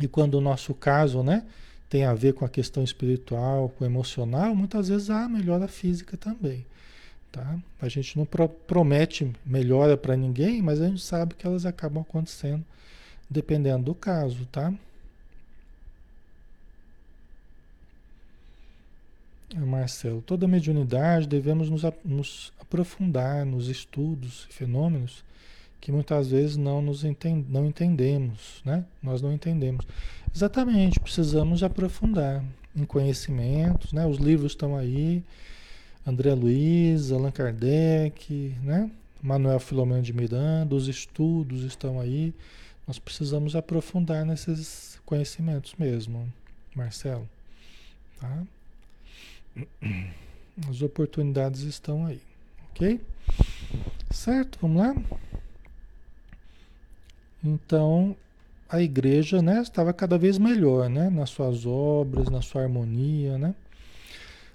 E 0.00 0.08
quando 0.08 0.34
o 0.34 0.40
nosso 0.40 0.74
caso, 0.74 1.22
né, 1.22 1.44
tem 1.88 2.04
a 2.04 2.14
ver 2.14 2.34
com 2.34 2.44
a 2.44 2.48
questão 2.48 2.84
espiritual, 2.84 3.70
com 3.70 3.84
o 3.84 3.86
emocional, 3.86 4.54
muitas 4.54 4.88
vezes 4.88 5.10
há 5.10 5.28
melhora 5.28 5.66
física 5.66 6.16
também. 6.16 6.66
Tá? 7.32 7.58
A 7.80 7.88
gente 7.88 8.16
não 8.16 8.24
pro 8.24 8.48
promete 8.48 9.30
melhora 9.44 9.96
para 9.96 10.16
ninguém, 10.16 10.62
mas 10.62 10.80
a 10.80 10.88
gente 10.88 11.02
sabe 11.02 11.34
que 11.34 11.46
elas 11.46 11.66
acabam 11.66 12.02
acontecendo 12.02 12.64
dependendo 13.30 13.84
do 13.84 13.94
caso, 13.94 14.46
tá? 14.46 14.72
Marcelo, 19.54 20.22
toda 20.22 20.46
mediunidade 20.46 21.26
devemos 21.26 21.70
nos, 21.70 21.82
nos, 22.04 22.52
aprofundar 22.60 23.46
nos 23.46 23.68
estudos 23.68 24.46
e 24.50 24.52
fenômenos 24.52 25.24
que 25.80 25.92
muitas 25.92 26.30
vezes 26.30 26.56
não 26.56 26.82
nos 26.82 27.02
não 27.48 27.66
entendemos, 27.66 28.60
né? 28.64 28.84
Nós 29.02 29.22
não 29.22 29.32
entendemos. 29.32 29.86
Exatamente, 30.34 31.00
precisamos 31.00 31.62
aprofundar 31.62 32.44
em 32.74 32.84
conhecimentos, 32.84 33.92
né? 33.92 34.06
Os 34.06 34.18
livros 34.18 34.52
estão 34.52 34.76
aí, 34.76 35.22
André 36.06 36.32
Luiz, 36.34 37.10
Allan 37.10 37.30
Kardec, 37.30 38.54
né? 38.62 38.90
Manuel 39.22 39.58
Filomeno 39.58 40.02
de 40.02 40.12
Miranda, 40.12 40.74
os 40.74 40.86
estudos 40.86 41.64
estão 41.64 42.00
aí. 42.00 42.32
Nós 42.86 42.98
precisamos 42.98 43.56
aprofundar 43.56 44.24
nesses 44.24 44.98
conhecimentos 45.04 45.74
mesmo, 45.78 46.32
Marcelo. 46.74 47.28
Tá? 48.20 48.42
As 50.68 50.80
oportunidades 50.82 51.62
estão 51.62 52.06
aí, 52.06 52.20
ok? 52.70 53.00
Certo? 54.10 54.58
Vamos 54.62 54.78
lá? 54.78 54.96
Então, 57.42 58.16
a 58.68 58.82
igreja 58.82 59.40
né, 59.40 59.62
estava 59.62 59.92
cada 59.92 60.18
vez 60.18 60.36
melhor 60.36 60.90
né, 60.90 61.08
nas 61.08 61.30
suas 61.30 61.64
obras, 61.64 62.28
na 62.28 62.42
sua 62.42 62.62
harmonia, 62.62 63.38
né? 63.38 63.54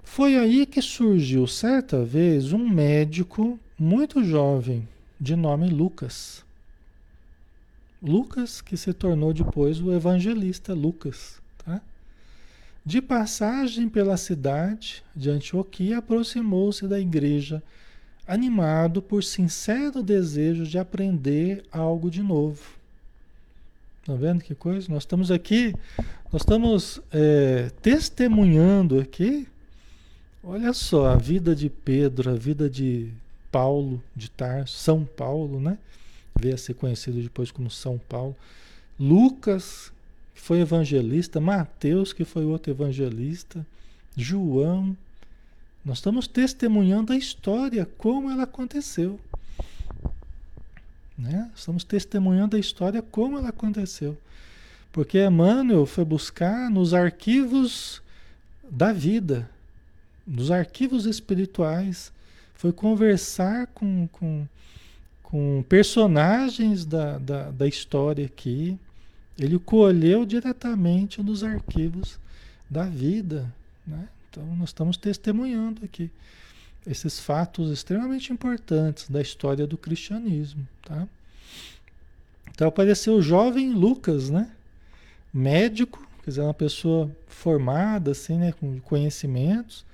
Foi 0.04 0.36
aí 0.36 0.66
que 0.66 0.80
surgiu 0.80 1.46
certa 1.46 2.04
vez 2.04 2.52
um 2.52 2.68
médico 2.68 3.58
muito 3.76 4.22
jovem, 4.22 4.86
de 5.18 5.34
nome 5.34 5.68
Lucas. 5.68 6.44
Lucas, 8.00 8.60
que 8.60 8.76
se 8.76 8.92
tornou 8.92 9.32
depois 9.32 9.80
o 9.80 9.92
evangelista 9.92 10.74
Lucas. 10.74 11.40
Tá? 11.64 11.80
De 12.84 13.00
passagem 13.00 13.88
pela 13.88 14.16
cidade 14.16 15.02
de 15.16 15.30
Antioquia, 15.30 15.98
aproximou-se 15.98 16.86
da 16.86 17.00
igreja, 17.00 17.62
animado 18.26 19.00
por 19.00 19.24
sincero 19.24 20.02
desejo 20.02 20.64
de 20.64 20.78
aprender 20.78 21.64
algo 21.72 22.10
de 22.10 22.22
novo. 22.22 22.83
Tá 24.04 24.14
vendo 24.14 24.42
que 24.42 24.54
coisa? 24.54 24.92
Nós 24.92 25.02
estamos 25.02 25.30
aqui, 25.30 25.74
nós 26.32 26.42
estamos 26.42 27.00
é, 27.10 27.70
testemunhando 27.80 29.00
aqui 29.00 29.48
Olha 30.46 30.74
só, 30.74 31.06
a 31.06 31.16
vida 31.16 31.56
de 31.56 31.70
Pedro, 31.70 32.30
a 32.30 32.34
vida 32.34 32.68
de 32.68 33.10
Paulo 33.50 34.02
de 34.14 34.30
Tarso, 34.30 34.76
São 34.76 35.02
Paulo, 35.02 35.58
né? 35.58 35.78
Veio 36.38 36.54
a 36.54 36.58
ser 36.58 36.74
conhecido 36.74 37.22
depois 37.22 37.50
como 37.50 37.70
São 37.70 37.96
Paulo. 37.96 38.36
Lucas, 39.00 39.90
que 40.34 40.42
foi 40.42 40.60
evangelista, 40.60 41.40
Mateus, 41.40 42.12
que 42.12 42.26
foi 42.26 42.44
outro 42.44 42.70
evangelista, 42.70 43.66
João. 44.14 44.94
Nós 45.82 45.96
estamos 45.96 46.26
testemunhando 46.26 47.14
a 47.14 47.16
história, 47.16 47.88
como 47.96 48.30
ela 48.30 48.42
aconteceu. 48.42 49.18
Né? 51.16 51.50
Estamos 51.54 51.84
testemunhando 51.84 52.56
a 52.56 52.58
história 52.58 53.00
como 53.00 53.38
ela 53.38 53.50
aconteceu. 53.50 54.16
Porque 54.92 55.24
Emmanuel 55.24 55.86
foi 55.86 56.04
buscar 56.04 56.70
nos 56.70 56.94
arquivos 56.94 58.02
da 58.70 58.92
vida, 58.92 59.48
nos 60.26 60.50
arquivos 60.50 61.06
espirituais, 61.06 62.12
foi 62.54 62.72
conversar 62.72 63.66
com, 63.68 64.08
com, 64.08 64.46
com 65.22 65.64
personagens 65.68 66.84
da, 66.84 67.18
da, 67.18 67.50
da 67.50 67.66
história 67.66 68.24
aqui. 68.24 68.78
Ele 69.38 69.58
colheu 69.58 70.24
diretamente 70.24 71.22
nos 71.22 71.42
arquivos 71.42 72.18
da 72.70 72.84
vida. 72.84 73.52
Né? 73.86 74.08
Então, 74.30 74.44
nós 74.56 74.70
estamos 74.70 74.96
testemunhando 74.96 75.84
aqui 75.84 76.10
esses 76.86 77.18
fatos 77.18 77.70
extremamente 77.70 78.32
importantes 78.32 79.08
da 79.08 79.20
história 79.20 79.66
do 79.66 79.76
cristianismo. 79.76 80.66
Tá? 80.82 81.06
Então, 82.50 82.68
apareceu 82.68 83.14
o 83.14 83.22
jovem 83.22 83.72
Lucas, 83.72 84.30
né? 84.30 84.50
médico, 85.32 86.06
quer 86.22 86.30
dizer, 86.30 86.42
uma 86.42 86.54
pessoa 86.54 87.10
formada, 87.26 88.12
assim, 88.12 88.38
né? 88.38 88.52
com 88.52 88.78
conhecimentos 88.80 89.84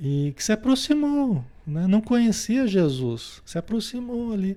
e 0.00 0.32
que 0.34 0.42
se 0.42 0.52
aproximou, 0.52 1.44
né? 1.66 1.86
não 1.86 2.00
conhecia 2.00 2.66
Jesus, 2.66 3.42
se 3.44 3.58
aproximou 3.58 4.32
ali 4.32 4.56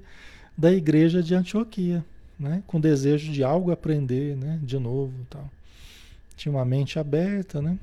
da 0.57 0.71
igreja 0.71 1.21
de 1.21 1.35
Antioquia, 1.35 2.05
né? 2.39 2.63
com 2.67 2.79
desejo 2.79 3.31
de 3.31 3.43
algo 3.43 3.71
aprender, 3.71 4.37
né? 4.37 4.59
de 4.63 4.79
novo, 4.79 5.13
tal. 5.29 5.49
Tinha 6.37 6.53
uma 6.53 6.65
mente 6.65 6.97
aberta, 6.97 7.61
né? 7.61 7.77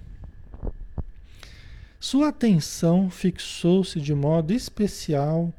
Sua 2.01 2.29
atenção 2.29 3.11
fixou-se 3.11 4.01
de 4.01 4.15
modo 4.15 4.53
especial 4.53 5.53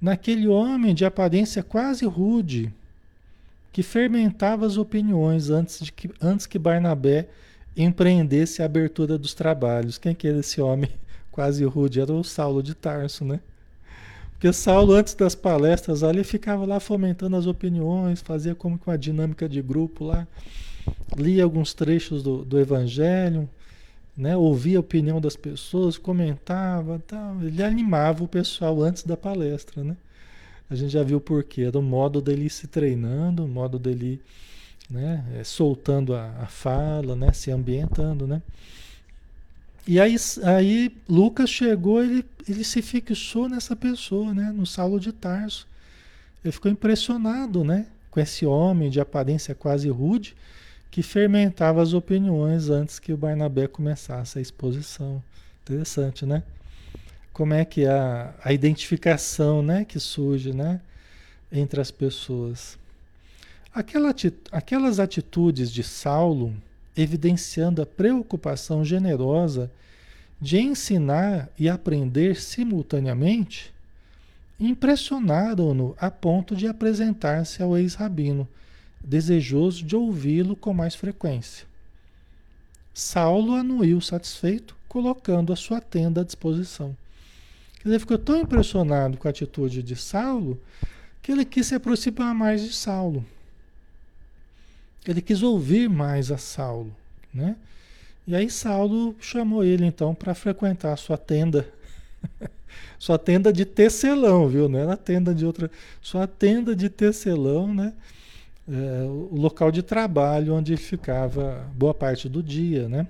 naquele 0.00 0.46
homem 0.46 0.94
de 0.94 1.04
aparência 1.04 1.62
quase 1.62 2.04
rude, 2.04 2.72
que 3.72 3.82
fermentava 3.82 4.66
as 4.66 4.76
opiniões 4.76 5.50
antes, 5.50 5.80
de 5.80 5.92
que, 5.92 6.10
antes 6.20 6.46
que 6.46 6.58
Barnabé 6.58 7.28
empreendesse 7.76 8.60
a 8.60 8.66
abertura 8.66 9.16
dos 9.16 9.34
trabalhos. 9.34 9.98
Quem 9.98 10.14
que 10.14 10.28
era 10.28 10.40
esse 10.40 10.60
homem 10.60 10.90
quase 11.30 11.64
rude? 11.64 12.00
Era 12.00 12.12
o 12.12 12.24
Saulo 12.24 12.62
de 12.62 12.74
Tarso, 12.74 13.24
né? 13.24 13.40
Porque 14.32 14.52
Saulo, 14.52 14.92
antes 14.92 15.14
das 15.14 15.34
palestras 15.34 16.02
ali, 16.02 16.22
ficava 16.22 16.64
lá 16.64 16.78
fomentando 16.78 17.34
as 17.34 17.46
opiniões, 17.46 18.20
fazia 18.20 18.54
como 18.54 18.78
que 18.78 18.86
uma 18.86 18.96
dinâmica 18.96 19.48
de 19.48 19.60
grupo 19.60 20.04
lá, 20.04 20.28
lia 21.16 21.42
alguns 21.42 21.74
trechos 21.74 22.22
do, 22.22 22.44
do 22.44 22.58
Evangelho, 22.58 23.48
né? 24.18 24.36
ouvia 24.36 24.78
a 24.78 24.80
opinião 24.80 25.20
das 25.20 25.36
pessoas, 25.36 25.96
comentava, 25.96 27.00
tal. 27.06 27.40
ele 27.40 27.62
animava 27.62 28.24
o 28.24 28.28
pessoal 28.28 28.82
antes 28.82 29.04
da 29.04 29.16
palestra. 29.16 29.84
Né? 29.84 29.96
A 30.68 30.74
gente 30.74 30.90
já 30.90 31.04
viu 31.04 31.20
por 31.20 31.44
quê, 31.44 31.62
era 31.62 31.78
o 31.78 31.82
modo 31.82 32.20
dele 32.20 32.50
se 32.50 32.66
treinando, 32.66 33.44
o 33.44 33.48
modo 33.48 33.78
dele 33.78 34.20
né? 34.90 35.24
É, 35.36 35.44
soltando 35.44 36.14
a, 36.14 36.30
a 36.40 36.46
fala, 36.46 37.14
né? 37.14 37.32
se 37.32 37.50
ambientando. 37.50 38.26
Né? 38.26 38.42
E 39.86 40.00
aí, 40.00 40.16
aí 40.42 40.92
Lucas 41.08 41.50
chegou, 41.50 42.02
ele, 42.02 42.24
ele 42.48 42.64
se 42.64 42.82
fixou 42.82 43.48
nessa 43.48 43.76
pessoa, 43.76 44.34
né? 44.34 44.52
No 44.54 44.66
Saulo 44.66 44.98
de 44.98 45.12
Tarso. 45.12 45.66
Ele 46.44 46.52
ficou 46.52 46.70
impressionado, 46.70 47.62
né? 47.62 47.86
Com 48.10 48.20
esse 48.20 48.46
homem 48.46 48.90
de 48.90 49.00
aparência 49.00 49.54
quase 49.54 49.88
rude 49.88 50.34
que 50.90 51.02
fermentava 51.02 51.82
as 51.82 51.92
opiniões 51.92 52.70
antes 52.70 52.98
que 52.98 53.12
o 53.12 53.16
Barnabé 53.16 53.66
começasse 53.66 54.38
a 54.38 54.42
exposição. 54.42 55.22
Interessante, 55.62 56.24
né? 56.24 56.42
Como 57.32 57.54
é 57.54 57.64
que 57.64 57.86
a, 57.86 58.34
a 58.42 58.52
identificação, 58.52 59.62
né, 59.62 59.84
que 59.84 60.00
surge, 60.00 60.52
né, 60.52 60.80
entre 61.52 61.80
as 61.80 61.90
pessoas. 61.90 62.78
Aquela, 63.72 64.14
aquelas 64.50 64.98
atitudes 64.98 65.70
de 65.70 65.82
Saulo 65.82 66.54
evidenciando 66.96 67.80
a 67.80 67.86
preocupação 67.86 68.84
generosa 68.84 69.70
de 70.40 70.58
ensinar 70.58 71.48
e 71.58 71.68
aprender 71.68 72.40
simultaneamente, 72.40 73.72
impressionaram-no 74.58 75.94
a 75.98 76.10
ponto 76.10 76.56
de 76.56 76.66
apresentar-se 76.66 77.62
ao 77.62 77.76
ex-rabino, 77.76 78.48
desejoso 79.02 79.84
de 79.84 79.96
ouvi-lo 79.96 80.56
com 80.56 80.72
mais 80.72 80.94
frequência. 80.94 81.66
Saulo 82.92 83.54
anuiu 83.54 84.00
satisfeito, 84.00 84.76
colocando 84.88 85.52
a 85.52 85.56
sua 85.56 85.80
tenda 85.80 86.22
à 86.22 86.24
disposição. 86.24 86.96
Ele 87.84 87.98
ficou 87.98 88.18
tão 88.18 88.40
impressionado 88.40 89.16
com 89.16 89.28
a 89.28 89.30
atitude 89.30 89.82
de 89.82 89.94
Saulo 89.94 90.60
que 91.22 91.30
ele 91.30 91.44
quis 91.44 91.66
se 91.66 91.74
aproximar 91.74 92.34
mais 92.34 92.62
de 92.62 92.72
Saulo. 92.72 93.24
Ele 95.06 95.22
quis 95.22 95.42
ouvir 95.42 95.88
mais 95.88 96.30
a 96.30 96.38
Saulo, 96.38 96.94
né? 97.32 97.56
E 98.26 98.34
aí 98.34 98.50
Saulo 98.50 99.16
chamou 99.20 99.64
ele 99.64 99.86
então 99.86 100.14
para 100.14 100.34
frequentar 100.34 100.92
a 100.92 100.96
sua 100.96 101.16
tenda. 101.16 101.66
sua 102.98 103.18
tenda 103.18 103.52
de 103.52 103.64
tecelão, 103.64 104.48
viu? 104.48 104.68
Não 104.68 104.78
era 104.78 104.96
tenda 104.96 105.34
de 105.34 105.46
outra. 105.46 105.70
Sua 106.02 106.26
tenda 106.26 106.76
de 106.76 106.90
tecelão, 106.90 107.72
né? 107.72 107.94
É, 108.70 109.02
o 109.04 109.34
local 109.34 109.70
de 109.70 109.82
trabalho 109.82 110.54
onde 110.54 110.72
ele 110.72 110.80
ficava 110.80 111.66
boa 111.74 111.94
parte 111.94 112.28
do 112.28 112.42
dia, 112.42 112.88
né? 112.88 113.06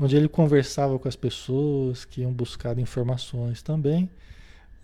Onde 0.00 0.16
ele 0.16 0.28
conversava 0.28 0.98
com 0.98 1.06
as 1.06 1.16
pessoas 1.16 2.04
que 2.04 2.22
iam 2.22 2.32
buscar 2.32 2.78
informações 2.78 3.62
também, 3.62 4.08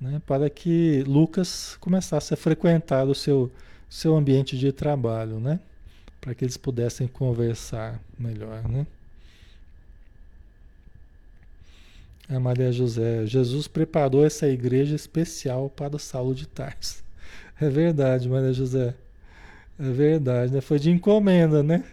né? 0.00 0.20
Para 0.26 0.50
que 0.50 1.02
Lucas 1.06 1.76
começasse 1.80 2.34
a 2.34 2.36
frequentar 2.36 3.06
o 3.06 3.14
seu, 3.14 3.50
seu 3.88 4.16
ambiente 4.16 4.58
de 4.58 4.72
trabalho, 4.72 5.40
né? 5.40 5.60
para 6.20 6.34
que 6.34 6.44
eles 6.44 6.56
pudessem 6.56 7.06
conversar 7.06 8.00
melhor, 8.18 8.66
né? 8.68 8.86
A 12.28 12.38
Maria 12.38 12.70
José, 12.70 13.24
Jesus 13.24 13.66
preparou 13.66 14.26
essa 14.26 14.46
igreja 14.46 14.94
especial 14.94 15.70
para 15.70 15.96
o 15.96 15.98
Saulo 15.98 16.34
de 16.34 16.46
Tarso. 16.46 17.02
É 17.60 17.68
verdade, 17.68 18.28
Maria 18.28 18.52
José. 18.52 18.94
É 19.78 19.90
verdade, 19.90 20.52
né? 20.52 20.60
Foi 20.60 20.78
de 20.78 20.90
encomenda, 20.90 21.62
né? 21.62 21.84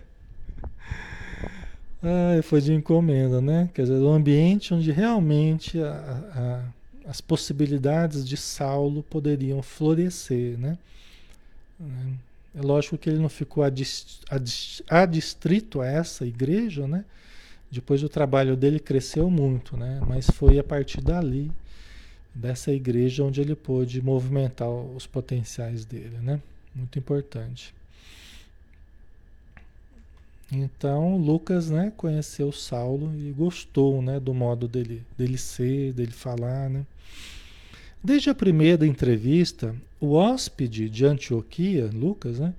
Ah, 2.01 2.41
foi 2.43 2.61
de 2.61 2.73
encomenda, 2.73 3.41
né? 3.41 3.69
Quer 3.73 3.83
dizer, 3.83 3.95
um 3.95 4.13
ambiente 4.13 4.73
onde 4.73 4.91
realmente 4.91 5.81
a, 5.81 6.63
a, 7.05 7.09
as 7.09 7.21
possibilidades 7.21 8.27
de 8.27 8.37
Saulo 8.37 9.03
poderiam 9.03 9.61
florescer, 9.61 10.57
né? 10.57 10.77
É 12.55 12.61
lógico 12.61 12.97
que 12.97 13.09
ele 13.09 13.19
não 13.19 13.27
ficou 13.27 13.63
adstrito 14.89 15.81
a 15.81 15.87
essa 15.87 16.25
igreja, 16.25 16.87
né? 16.87 17.03
Depois 17.69 18.03
o 18.03 18.09
trabalho 18.09 18.55
dele 18.55 18.79
cresceu 18.79 19.29
muito, 19.29 19.75
né? 19.75 19.99
Mas 20.07 20.29
foi 20.29 20.57
a 20.57 20.63
partir 20.63 21.01
dali, 21.01 21.51
dessa 22.33 22.71
igreja, 22.71 23.23
onde 23.23 23.41
ele 23.41 23.55
pôde 23.55 24.01
movimentar 24.01 24.69
os 24.69 25.05
potenciais 25.05 25.85
dele, 25.85 26.17
né? 26.21 26.39
Muito 26.75 26.99
importante. 26.99 27.73
Então 30.51 31.17
Lucas, 31.17 31.69
né, 31.69 31.91
conheceu 31.95 32.51
Saulo 32.51 33.11
e 33.17 33.31
gostou, 33.31 34.01
né, 34.01 34.19
do 34.19 34.33
modo 34.33 34.67
dele, 34.67 35.01
dele 35.17 35.37
ser, 35.37 35.93
dele 35.93 36.11
falar, 36.11 36.69
né? 36.69 36.85
Desde 38.03 38.29
a 38.29 38.35
primeira 38.35 38.85
entrevista, 38.85 39.75
o 39.99 40.11
hóspede 40.11 40.87
de 40.89 41.05
Antioquia, 41.05 41.89
Lucas, 41.91 42.39
né, 42.39 42.53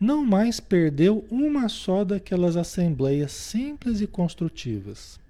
não 0.00 0.24
mais 0.24 0.58
perdeu 0.58 1.24
uma 1.30 1.68
só 1.68 2.04
daquelas 2.04 2.56
assembleias 2.56 3.30
simples 3.32 4.00
e 4.00 4.06
construtivas. 4.06 5.20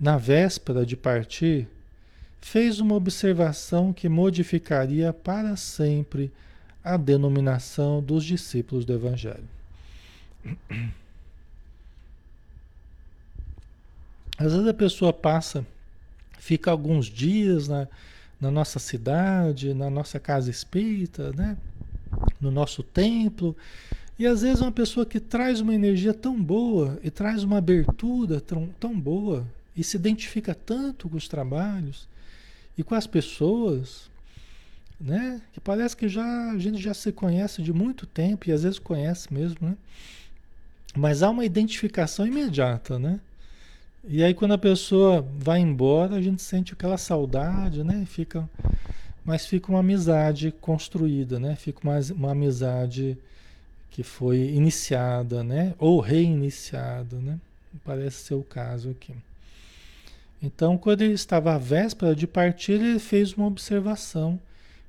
Na 0.00 0.16
véspera 0.16 0.84
de 0.84 0.96
partir, 0.96 1.68
fez 2.40 2.80
uma 2.80 2.94
observação 2.96 3.92
que 3.92 4.08
modificaria 4.08 5.12
para 5.12 5.56
sempre 5.56 6.24
a 6.26 6.44
denominação 6.98 8.02
dos 8.02 8.24
discípulos 8.24 8.84
do 8.84 8.92
Evangelho. 8.92 9.48
Às 14.36 14.52
vezes 14.52 14.68
a 14.68 14.74
pessoa 14.74 15.12
passa, 15.12 15.64
fica 16.38 16.70
alguns 16.70 17.06
dias 17.06 17.68
na, 17.68 17.88
na 18.40 18.50
nossa 18.50 18.78
cidade, 18.78 19.72
na 19.72 19.88
nossa 19.88 20.20
casa 20.20 20.50
espírita, 20.50 21.32
né? 21.32 21.56
no 22.40 22.50
nosso 22.50 22.82
templo. 22.82 23.56
E 24.18 24.26
às 24.26 24.42
vezes 24.42 24.60
uma 24.60 24.72
pessoa 24.72 25.06
que 25.06 25.18
traz 25.18 25.60
uma 25.60 25.74
energia 25.74 26.12
tão 26.12 26.40
boa 26.40 26.98
e 27.02 27.10
traz 27.10 27.42
uma 27.42 27.58
abertura 27.58 28.40
tão, 28.40 28.68
tão 28.78 28.98
boa 28.98 29.44
e 29.76 29.82
se 29.82 29.96
identifica 29.96 30.54
tanto 30.54 31.08
com 31.08 31.16
os 31.16 31.26
trabalhos 31.26 32.06
e 32.76 32.82
com 32.82 32.94
as 32.94 33.06
pessoas, 33.06 34.10
né? 35.00 35.40
Que 35.52 35.60
parece 35.60 35.96
que 35.96 36.08
já 36.08 36.50
a 36.50 36.58
gente 36.58 36.80
já 36.80 36.94
se 36.94 37.12
conhece 37.12 37.62
de 37.62 37.72
muito 37.72 38.06
tempo 38.06 38.48
e 38.48 38.52
às 38.52 38.62
vezes 38.62 38.78
conhece 38.78 39.32
mesmo, 39.32 39.68
né? 39.68 39.76
Mas 40.96 41.22
há 41.22 41.30
uma 41.30 41.44
identificação 41.44 42.26
imediata, 42.26 42.98
né? 42.98 43.20
E 44.06 44.22
aí 44.22 44.34
quando 44.34 44.52
a 44.52 44.58
pessoa 44.58 45.26
vai 45.38 45.60
embora, 45.60 46.16
a 46.16 46.22
gente 46.22 46.42
sente 46.42 46.72
aquela 46.72 46.96
saudade, 46.98 47.82
né? 47.82 48.04
Fica, 48.06 48.48
mas 49.24 49.46
fica 49.46 49.70
uma 49.70 49.80
amizade 49.80 50.52
construída, 50.60 51.38
né? 51.38 51.56
Fica 51.56 51.80
uma, 51.82 51.98
uma 52.14 52.32
amizade 52.32 53.16
que 53.90 54.02
foi 54.02 54.38
iniciada, 54.38 55.42
né? 55.42 55.74
Ou 55.78 56.00
reiniciada, 56.00 57.16
né? 57.16 57.38
Parece 57.84 58.24
ser 58.24 58.34
o 58.34 58.42
caso 58.42 58.90
aqui. 58.90 59.14
Então, 60.42 60.76
quando 60.76 61.02
ele 61.02 61.14
estava 61.14 61.54
à 61.54 61.58
véspera 61.58 62.14
de 62.14 62.26
partir, 62.26 62.72
ele 62.72 62.98
fez 62.98 63.32
uma 63.32 63.46
observação 63.46 64.38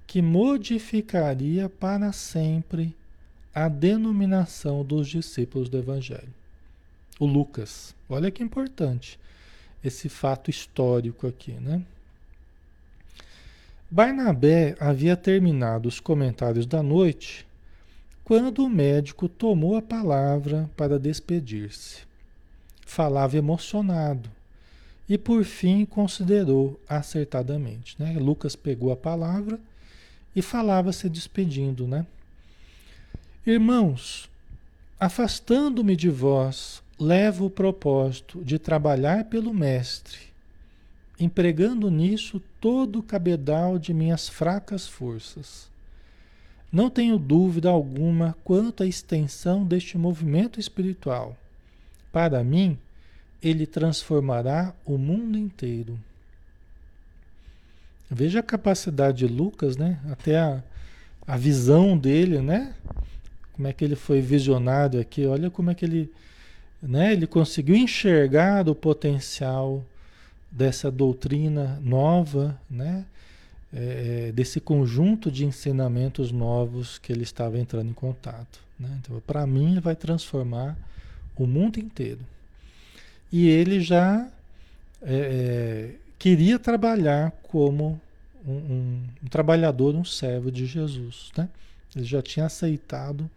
que 0.08 0.22
modificaria 0.22 1.68
para 1.68 2.12
sempre 2.12 2.96
a 3.54 3.68
denominação 3.68 4.84
dos 4.84 5.08
discípulos 5.08 5.70
do 5.70 5.78
Evangelho 5.78 6.34
o 7.20 7.26
Lucas. 7.26 7.96
Olha 8.10 8.32
que 8.32 8.44
importante 8.44 9.20
esse 9.84 10.10
fato 10.10 10.50
histórico 10.50 11.28
aqui, 11.28 11.54
né? 11.54 11.82
Barnabé 13.90 14.76
havia 14.80 15.16
terminado 15.16 15.88
os 15.88 16.00
comentários 16.00 16.66
da 16.66 16.82
noite 16.82 17.46
quando 18.24 18.64
o 18.64 18.70
médico 18.70 19.30
tomou 19.30 19.78
a 19.78 19.82
palavra 19.82 20.70
para 20.76 21.00
despedir-se. 21.00 22.02
Falava 22.86 23.38
emocionado 23.38 24.30
e 25.08 25.18
por 25.18 25.44
fim 25.44 25.86
considerou 25.86 26.80
acertadamente, 26.90 27.96
né? 28.00 28.18
Lucas 28.20 28.56
pegou 28.56 28.92
a 28.92 28.98
palavra 28.98 29.60
e 30.36 30.42
falava 30.42 30.92
se 30.92 31.10
despedindo, 31.10 31.88
né? 31.88 32.06
Irmãos, 33.46 34.30
afastando-me 35.00 35.96
de 35.96 36.10
vós 36.10 36.84
levo 37.00 37.46
o 37.46 37.50
propósito 37.50 38.44
de 38.44 38.58
trabalhar 38.58 39.26
pelo 39.26 39.54
Mestre, 39.54 40.18
empregando 41.20 41.92
nisso 41.92 42.42
todo 42.60 43.00
o 43.00 43.04
cabedal 43.04 43.78
de 43.78 43.94
minhas 43.94 44.28
fracas 44.28 44.88
forças. 44.88 45.70
Não 46.72 46.90
tenho 46.90 47.18
dúvida 47.18 47.70
alguma 47.70 48.36
quanto 48.44 48.84
à 48.84 48.88
extensão 48.88 49.64
deste 49.64 49.98
movimento 49.98 50.60
espiritual. 50.60 51.38
Para 52.12 52.44
mim, 52.44 52.78
ele 53.42 53.66
transformará 53.66 54.74
o 54.86 54.98
mundo 54.98 55.38
inteiro. 55.38 56.00
Veja 58.10 58.40
a 58.40 58.44
capacidade 58.44 59.20
de 59.20 59.28
Lucas, 59.28 59.78
né? 59.78 60.00
Até 60.12 60.38
a, 60.38 60.64
a 61.26 61.38
visão 61.38 61.98
dele, 61.98 62.40
né? 62.40 62.74
Como 63.54 63.68
é 63.68 63.74
que 63.74 63.84
ele 63.84 63.96
foi 63.96 64.22
visionário 64.22 65.00
aqui? 65.00 65.26
Olha 65.26 65.50
como 65.50 65.72
é 65.72 65.76
que 65.76 65.86
ele, 65.86 66.12
né? 66.82 67.14
Ele 67.14 67.26
conseguiu 67.26 67.76
enxergar 67.76 68.68
o 68.70 68.76
potencial 68.76 69.84
dessa 70.52 70.92
doutrina 70.92 71.80
nova, 71.82 72.60
né? 72.70 73.06
É, 73.74 74.32
desse 74.34 74.62
conjunto 74.62 75.30
de 75.30 75.46
ensinamentos 75.46 76.32
novos 76.32 76.98
que 76.98 77.12
ele 77.12 77.24
estava 77.24 77.60
entrando 77.60 77.90
em 77.90 77.94
contato. 77.94 78.62
Né? 78.80 79.00
Então, 79.02 79.22
para 79.28 79.46
mim, 79.46 79.72
ele 79.72 79.82
vai 79.82 79.96
transformar 79.96 80.78
o 81.36 81.46
mundo 81.46 81.78
inteiro. 81.78 82.22
E 83.32 83.50
ele 83.50 83.82
já 83.82 84.30
é, 85.02 85.14
é, 85.14 85.96
queria 86.18 86.58
trabalhar 86.58 87.32
como 87.44 88.00
um, 88.46 88.54
um, 88.54 89.04
um, 89.24 89.28
trabalhador, 89.28 89.96
um 89.96 90.06
servo 90.06 90.52
de 90.52 90.66
Jesus. 90.66 91.32
Né? 91.38 91.50
Ele 91.96 92.06
já 92.06 92.22
tinha 92.22 92.46
aceitado 92.46 93.30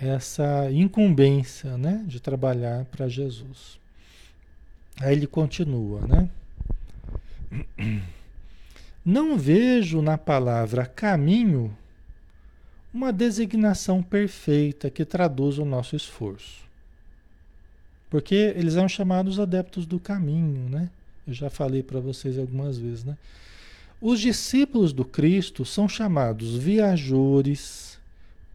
essa 0.00 0.70
incumbência 0.70 1.76
né, 1.76 2.02
de 2.06 2.20
trabalhar 2.20 2.84
para 2.86 3.08
Jesus. 3.08 3.78
Aí 5.00 5.12
ele 5.12 5.26
continua, 5.26 6.00
né? 6.06 6.30
Não 9.04 9.38
vejo 9.38 10.02
na 10.02 10.18
palavra 10.18 10.86
caminho 10.86 11.76
uma 12.92 13.12
designação 13.12 14.02
perfeita 14.02 14.90
que 14.90 15.04
traduz 15.04 15.58
o 15.58 15.64
nosso 15.64 15.96
esforço. 15.96 16.68
Porque 18.10 18.34
eles 18.56 18.74
são 18.74 18.88
chamados 18.88 19.38
adeptos 19.38 19.86
do 19.86 19.98
caminho, 20.00 20.68
né? 20.68 20.90
Eu 21.30 21.34
já 21.34 21.48
falei 21.48 21.80
para 21.80 22.00
vocês 22.00 22.36
algumas 22.36 22.76
vezes, 22.76 23.04
né? 23.04 23.16
Os 24.00 24.18
discípulos 24.18 24.92
do 24.92 25.04
Cristo 25.04 25.64
são 25.64 25.88
chamados 25.88 26.56
viajores, 26.56 28.00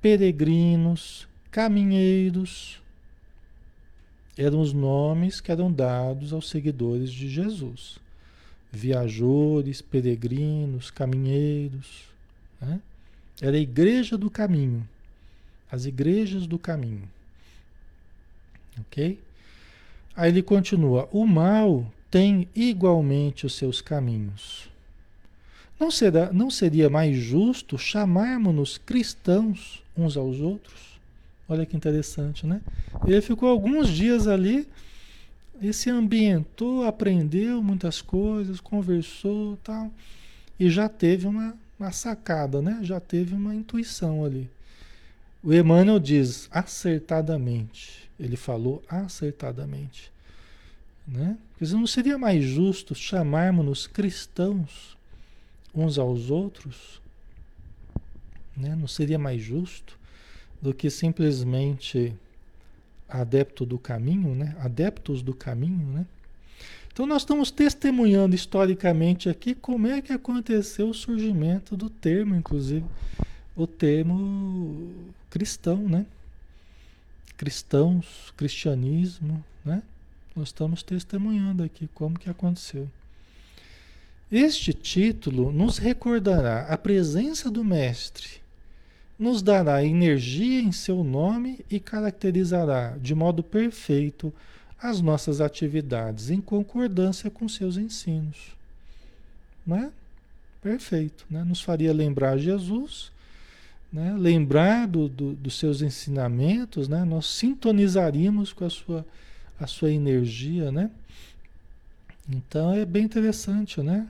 peregrinos, 0.01 1.25
caminheiros. 1.49 2.81
Eram 4.38 4.59
os 4.59 4.73
nomes 4.73 5.39
que 5.39 5.53
eram 5.53 5.71
dados 5.71 6.33
aos 6.33 6.49
seguidores 6.49 7.09
de 7.13 7.29
Jesus. 7.29 7.97
Viajores, 8.73 9.81
peregrinos, 9.81 10.91
caminheiros. 10.91 12.09
Né? 12.59 12.81
Era 13.41 13.55
a 13.55 13.59
igreja 13.59 14.17
do 14.17 14.29
caminho. 14.29 14.85
As 15.71 15.85
igrejas 15.85 16.45
do 16.45 16.59
caminho. 16.59 17.07
Ok? 18.81 19.17
Aí 20.15 20.29
ele 20.29 20.41
continua: 20.41 21.07
o 21.11 21.25
mal 21.25 21.89
tem 22.15 22.47
igualmente 22.56 23.45
os 23.45 23.56
seus 23.56 23.82
caminhos. 23.82 24.69
Não, 25.78 25.91
será, 25.91 26.32
não 26.32 26.49
seria 26.49 26.89
mais 26.89 27.17
justo 27.17 27.78
chamarmos-nos 27.78 28.78
cristãos 28.78 29.84
uns 29.97 30.15
aos 30.15 30.39
outros? 30.39 30.97
Olha 31.45 31.65
que 31.65 31.75
interessante, 31.75 32.47
né? 32.47 32.62
Ele 33.06 33.19
ficou 33.19 33.49
alguns 33.49 33.89
dias 33.89 34.30
ali 34.30 34.65
e 35.62 35.73
se 35.73 35.89
ambientou, 35.89 36.86
aprendeu 36.86 37.62
muitas 37.62 38.01
coisas, 38.01 38.62
conversou 38.62 39.58
tal, 39.58 39.91
e 40.58 40.69
já 40.69 40.88
teve 40.88 41.28
uma, 41.28 41.54
uma 41.78 41.91
sacada, 41.91 42.62
né? 42.62 42.80
Já 42.82 43.01
teve 43.01 43.36
uma 43.36 43.54
intuição 43.54 44.23
ali. 44.23 44.49
O 45.43 45.54
Emmanuel 45.54 45.99
diz 45.99 46.47
acertadamente. 46.49 48.10
Ele 48.17 48.38
falou 48.38 48.82
acertadamente. 48.88 50.10
Né? 51.06 51.38
Porque 51.57 51.73
não 51.73 51.87
seria 51.87 52.17
mais 52.17 52.43
justo 52.43 52.93
chamarmos-nos 52.93 53.87
cristãos 53.87 54.97
uns 55.73 55.97
aos 55.97 56.29
outros? 56.29 57.01
Né? 58.55 58.75
Não 58.75 58.87
seria 58.87 59.17
mais 59.17 59.41
justo 59.41 59.97
do 60.61 60.73
que 60.73 60.89
simplesmente 60.89 62.13
adepto 63.07 63.65
do 63.65 63.77
caminho, 63.77 64.35
né? 64.35 64.55
adeptos 64.59 65.21
do 65.21 65.33
caminho? 65.33 65.85
Né? 65.93 66.05
Então 66.91 67.05
nós 67.05 67.21
estamos 67.21 67.51
testemunhando 67.51 68.35
historicamente 68.35 69.29
aqui 69.29 69.55
como 69.55 69.87
é 69.87 70.01
que 70.01 70.11
aconteceu 70.11 70.89
o 70.89 70.93
surgimento 70.93 71.77
do 71.77 71.89
termo, 71.89 72.35
inclusive, 72.35 72.85
o 73.55 73.65
termo 73.65 74.93
cristão, 75.29 75.77
né? 75.77 76.05
cristãos, 77.37 78.33
cristianismo, 78.35 79.43
né? 79.63 79.81
Nós 80.35 80.49
estamos 80.49 80.83
testemunhando 80.83 81.63
aqui 81.63 81.87
como 81.93 82.19
que 82.19 82.29
aconteceu. 82.29 82.89
Este 84.31 84.73
título 84.73 85.51
nos 85.51 85.77
recordará 85.77 86.63
a 86.63 86.77
presença 86.77 87.49
do 87.49 87.63
Mestre, 87.63 88.27
nos 89.17 89.41
dará 89.41 89.83
energia 89.83 90.59
em 90.59 90.71
seu 90.71 91.03
nome 91.03 91.63
e 91.69 91.79
caracterizará 91.79 92.97
de 92.99 93.15
modo 93.15 93.41
perfeito 93.41 94.33
as 94.81 94.99
nossas 94.99 95.39
atividades 95.39 96.29
em 96.29 96.41
concordância 96.41 97.29
com 97.29 97.47
seus 97.47 97.77
ensinos. 97.77 98.55
Não 99.65 99.77
é? 99.77 99.89
Perfeito. 100.61 101.25
Né? 101.29 101.43
Nos 101.43 101.61
faria 101.61 101.93
lembrar 101.93 102.37
Jesus 102.37 103.11
né, 103.95 104.13
lembrar 104.17 104.87
do, 104.87 105.07
do, 105.07 105.33
dos 105.33 105.57
seus 105.57 105.81
ensinamentos, 105.81 106.89
né, 106.89 107.05
nós 107.05 107.27
sintonizaríamos 107.27 108.51
com 108.51 108.65
a 108.65 108.69
sua, 108.69 109.05
a 109.59 109.67
sua 109.67 109.91
energia, 109.91 110.71
né? 110.71 110.91
Então 112.27 112.73
é 112.73 112.85
bem 112.85 113.03
interessante, 113.03 113.81
né? 113.81 114.07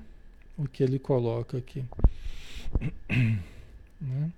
O 0.57 0.67
que 0.67 0.81
ele 0.83 0.97
coloca 0.97 1.57
aqui. 1.57 1.83
né? 3.99 4.31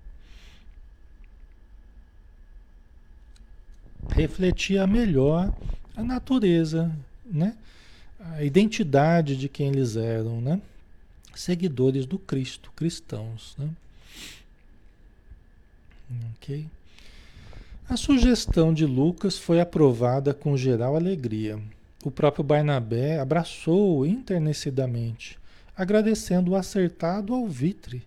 Refletir 4.10 4.78
melhor 4.86 5.54
a 5.96 6.02
natureza, 6.02 6.94
né? 7.24 7.56
A 8.20 8.42
identidade 8.42 9.36
de 9.36 9.48
quem 9.48 9.68
eles 9.68 9.96
eram, 9.96 10.40
né? 10.40 10.60
Seguidores 11.34 12.04
do 12.04 12.18
Cristo, 12.18 12.72
cristãos, 12.74 13.54
né? 13.56 13.70
Ok? 16.34 16.66
A 17.88 17.96
sugestão 17.96 18.74
de 18.74 18.84
Lucas 18.84 19.38
foi 19.38 19.62
aprovada 19.62 20.34
com 20.34 20.58
geral 20.58 20.94
alegria. 20.94 21.58
O 22.04 22.10
próprio 22.10 22.44
Barnabé 22.44 23.18
abraçou-o 23.18 24.04
enternecidamente, 24.04 25.38
agradecendo 25.74 26.50
o 26.50 26.54
acertado 26.54 27.32
alvitre 27.32 28.06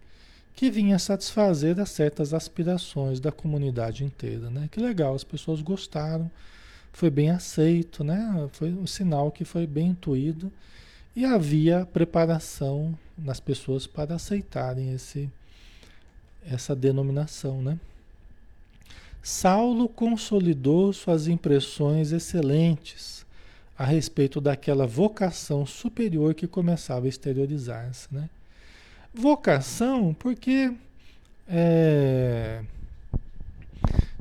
que 0.55 0.69
vinha 0.69 0.99
satisfazer 0.99 1.79
a 1.79 1.87
certas 1.87 2.31
aspirações 2.31 3.19
da 3.19 3.31
comunidade 3.31 4.03
inteira. 4.03 4.51
Né? 4.51 4.69
Que 4.71 4.79
legal, 4.79 5.15
as 5.15 5.23
pessoas 5.23 5.63
gostaram, 5.63 6.29
foi 6.93 7.09
bem 7.09 7.31
aceito, 7.31 8.03
né? 8.03 8.47
foi 8.51 8.71
um 8.71 8.85
sinal 8.85 9.31
que 9.31 9.43
foi 9.43 9.65
bem 9.65 9.87
intuído 9.87 10.51
e 11.15 11.25
havia 11.25 11.87
preparação 11.91 12.95
nas 13.17 13.39
pessoas 13.39 13.87
para 13.87 14.13
aceitarem 14.13 14.93
esse, 14.93 15.27
essa 16.45 16.75
denominação. 16.75 17.63
Né? 17.63 17.79
Saulo 19.21 19.87
consolidou 19.87 20.91
suas 20.91 21.27
impressões 21.27 22.11
excelentes 22.11 23.25
a 23.77 23.85
respeito 23.85 24.41
daquela 24.41 24.85
vocação 24.85 25.65
superior 25.65 26.33
que 26.33 26.47
começava 26.47 27.05
a 27.05 27.09
exteriorizar-se. 27.09 28.07
Né? 28.11 28.29
Vocação, 29.13 30.13
porque 30.13 30.73
é, 31.47 32.63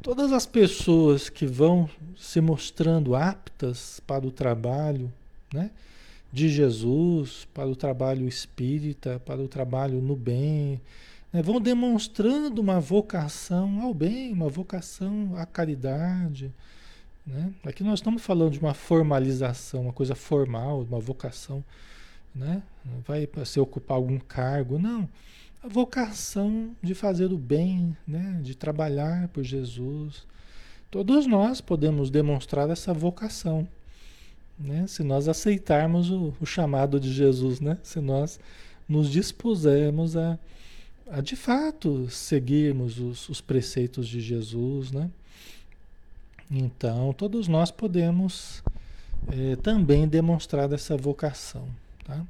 todas 0.02 0.32
as 0.32 0.46
pessoas 0.46 1.28
que 1.28 1.46
vão 1.46 1.88
se 2.16 2.40
mostrando 2.40 3.14
aptas 3.14 4.00
para 4.06 4.26
o 4.26 4.30
trabalho 4.30 5.12
né, 5.52 5.70
de 6.32 6.48
Jesus, 6.48 7.46
para 7.54 7.68
o 7.68 7.76
trabalho 7.76 8.28
espírita, 8.28 9.20
para 9.24 9.40
o 9.40 9.48
trabalho 9.48 10.00
no 10.00 10.16
bem, 10.16 10.80
né, 11.32 11.42
vão 11.42 11.60
demonstrando 11.60 12.60
uma 12.60 12.80
vocação 12.80 13.80
ao 13.80 13.94
bem, 13.94 14.32
uma 14.32 14.48
vocação 14.48 15.32
à 15.36 15.46
caridade. 15.46 16.52
Né? 17.26 17.52
Aqui 17.64 17.84
nós 17.84 18.00
estamos 18.00 18.22
falando 18.22 18.52
de 18.52 18.60
uma 18.60 18.74
formalização, 18.74 19.82
uma 19.82 19.92
coisa 19.92 20.14
formal, 20.14 20.82
uma 20.82 20.98
vocação. 20.98 21.64
Né? 22.34 22.62
Vai 23.06 23.26
para 23.26 23.44
se 23.44 23.60
ocupar 23.60 23.96
algum 23.96 24.18
cargo, 24.18 24.78
não. 24.78 25.08
A 25.62 25.68
vocação 25.68 26.74
de 26.82 26.94
fazer 26.94 27.32
o 27.32 27.38
bem, 27.38 27.96
né? 28.06 28.40
de 28.42 28.56
trabalhar 28.56 29.28
por 29.28 29.44
Jesus. 29.44 30.26
Todos 30.90 31.26
nós 31.26 31.60
podemos 31.60 32.10
demonstrar 32.10 32.68
essa 32.70 32.92
vocação. 32.92 33.68
Né? 34.58 34.86
Se 34.86 35.02
nós 35.02 35.28
aceitarmos 35.28 36.10
o, 36.10 36.34
o 36.40 36.46
chamado 36.46 36.98
de 36.98 37.12
Jesus, 37.12 37.60
né? 37.60 37.78
se 37.82 38.00
nós 38.00 38.40
nos 38.88 39.10
dispusermos 39.10 40.16
a 40.16 40.38
a 41.10 41.20
de 41.20 41.34
fato 41.34 42.08
seguirmos 42.08 42.98
os, 42.98 43.28
os 43.28 43.40
preceitos 43.40 44.06
de 44.06 44.20
Jesus, 44.20 44.92
né? 44.92 45.10
Então, 46.50 47.12
todos 47.12 47.48
nós 47.48 47.70
podemos 47.70 48.62
é, 49.28 49.56
também 49.56 50.06
demonstrar 50.06 50.72
essa 50.72 50.96
vocação, 50.96 51.68
tá? 52.04 52.24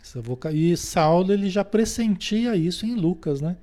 Essa 0.00 0.20
voca... 0.20 0.52
E 0.52 0.76
Saulo 0.76 1.32
ele 1.32 1.50
já 1.50 1.64
pressentia 1.64 2.56
isso 2.56 2.86
em 2.86 2.94
Lucas, 2.94 3.40
né? 3.40 3.56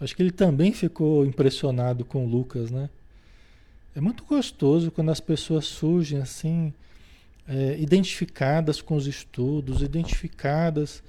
Acho 0.00 0.14
que 0.14 0.22
ele 0.22 0.30
também 0.30 0.72
ficou 0.72 1.24
impressionado 1.24 2.04
com 2.04 2.26
Lucas, 2.26 2.70
né? 2.70 2.90
É 3.96 4.00
muito 4.00 4.24
gostoso 4.24 4.90
quando 4.90 5.10
as 5.10 5.20
pessoas 5.20 5.64
surgem 5.64 6.20
assim, 6.20 6.72
é, 7.48 7.78
identificadas 7.80 8.80
com 8.80 8.94
os 8.94 9.06
estudos, 9.06 9.82
identificadas 9.82 11.02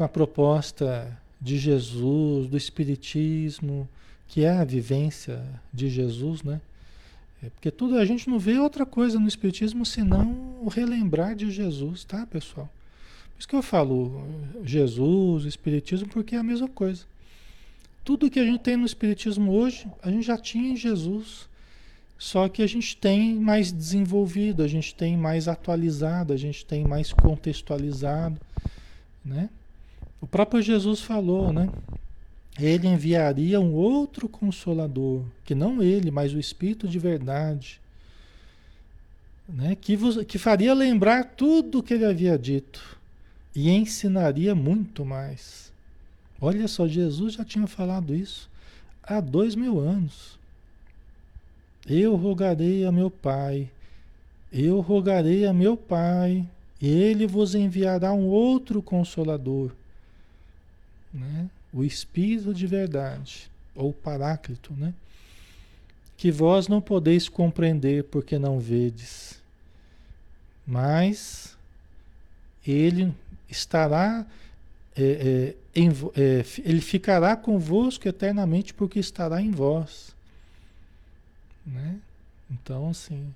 com 0.00 0.04
a 0.04 0.08
proposta 0.08 1.14
de 1.38 1.58
Jesus, 1.58 2.46
do 2.46 2.56
Espiritismo, 2.56 3.86
que 4.26 4.46
é 4.46 4.50
a 4.50 4.64
vivência 4.64 5.44
de 5.70 5.90
Jesus, 5.90 6.42
né? 6.42 6.58
É 7.42 7.50
porque 7.50 7.70
tudo 7.70 7.98
a 7.98 8.04
gente 8.06 8.26
não 8.26 8.38
vê 8.38 8.58
outra 8.58 8.86
coisa 8.86 9.20
no 9.20 9.28
Espiritismo 9.28 9.84
senão 9.84 10.56
o 10.62 10.70
relembrar 10.70 11.36
de 11.36 11.50
Jesus, 11.50 12.02
tá, 12.02 12.24
pessoal? 12.24 12.66
Por 13.34 13.40
isso 13.40 13.48
que 13.48 13.54
eu 13.54 13.62
falo 13.62 14.24
Jesus, 14.64 15.44
Espiritismo, 15.44 16.08
porque 16.08 16.34
é 16.34 16.38
a 16.38 16.42
mesma 16.42 16.68
coisa. 16.68 17.04
Tudo 18.02 18.30
que 18.30 18.40
a 18.40 18.44
gente 18.44 18.60
tem 18.60 18.78
no 18.78 18.86
Espiritismo 18.86 19.52
hoje, 19.52 19.86
a 20.02 20.10
gente 20.10 20.24
já 20.24 20.38
tinha 20.38 20.70
em 20.70 20.76
Jesus. 20.78 21.46
Só 22.16 22.48
que 22.48 22.62
a 22.62 22.66
gente 22.66 22.96
tem 22.96 23.34
mais 23.34 23.70
desenvolvido, 23.70 24.62
a 24.62 24.66
gente 24.66 24.94
tem 24.94 25.14
mais 25.14 25.46
atualizado, 25.46 26.32
a 26.32 26.38
gente 26.38 26.64
tem 26.64 26.84
mais 26.84 27.12
contextualizado, 27.12 28.40
né? 29.22 29.50
O 30.20 30.26
próprio 30.26 30.60
Jesus 30.60 31.00
falou, 31.00 31.52
né? 31.52 31.68
Ele 32.58 32.88
enviaria 32.88 33.60
um 33.60 33.72
outro 33.72 34.28
consolador, 34.28 35.24
que 35.44 35.54
não 35.54 35.82
ele, 35.82 36.10
mas 36.10 36.34
o 36.34 36.38
Espírito 36.38 36.86
de 36.86 36.98
verdade, 36.98 37.80
né? 39.48 39.74
que, 39.74 39.96
vos, 39.96 40.22
que 40.24 40.38
faria 40.38 40.74
lembrar 40.74 41.24
tudo 41.24 41.78
o 41.78 41.82
que 41.82 41.94
ele 41.94 42.04
havia 42.04 42.38
dito 42.38 42.98
e 43.54 43.70
ensinaria 43.70 44.54
muito 44.54 45.04
mais. 45.04 45.72
Olha 46.40 46.66
só, 46.68 46.86
Jesus 46.86 47.34
já 47.34 47.44
tinha 47.44 47.66
falado 47.66 48.14
isso 48.14 48.48
há 49.02 49.20
dois 49.20 49.54
mil 49.54 49.78
anos. 49.80 50.38
Eu 51.86 52.14
rogarei 52.14 52.84
a 52.84 52.92
meu 52.92 53.10
Pai, 53.10 53.70
eu 54.52 54.80
rogarei 54.80 55.46
a 55.46 55.52
meu 55.52 55.76
Pai, 55.76 56.46
e 56.80 56.88
ele 56.88 57.26
vos 57.26 57.54
enviará 57.54 58.12
um 58.12 58.26
outro 58.26 58.80
consolador, 58.82 59.72
né? 61.12 61.48
o 61.72 61.84
Espírito 61.84 62.52
de 62.52 62.66
verdade, 62.66 63.50
ou 63.74 63.92
Paráclito, 63.92 64.72
né? 64.74 64.94
que 66.16 66.30
vós 66.30 66.68
não 66.68 66.80
podeis 66.80 67.28
compreender 67.28 68.04
porque 68.04 68.38
não 68.38 68.60
vedes, 68.60 69.40
mas 70.66 71.56
ele 72.66 73.14
estará, 73.48 74.26
é, 74.94 75.02
é, 75.02 75.80
em, 75.80 75.88
é, 76.14 76.44
ele 76.64 76.80
ficará 76.80 77.34
convosco 77.36 78.06
eternamente 78.06 78.74
porque 78.74 78.98
estará 78.98 79.40
em 79.40 79.50
vós. 79.50 80.14
Né? 81.66 81.96
Então, 82.50 82.90
assim, 82.90 83.34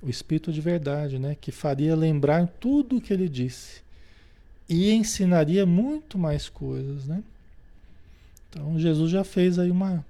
o 0.00 0.08
Espírito 0.08 0.52
de 0.52 0.60
verdade, 0.60 1.18
né? 1.18 1.36
que 1.38 1.52
faria 1.52 1.94
lembrar 1.94 2.46
tudo 2.46 2.96
o 2.96 3.00
que 3.00 3.12
ele 3.12 3.28
disse 3.28 3.81
e 4.68 4.92
ensinaria 4.92 5.66
muito 5.66 6.18
mais 6.18 6.48
coisas. 6.48 7.06
Né? 7.06 7.22
Então, 8.48 8.78
Jesus 8.78 9.10
já 9.10 9.24
fez 9.24 9.58
aí 9.58 9.70
uma, 9.70 10.04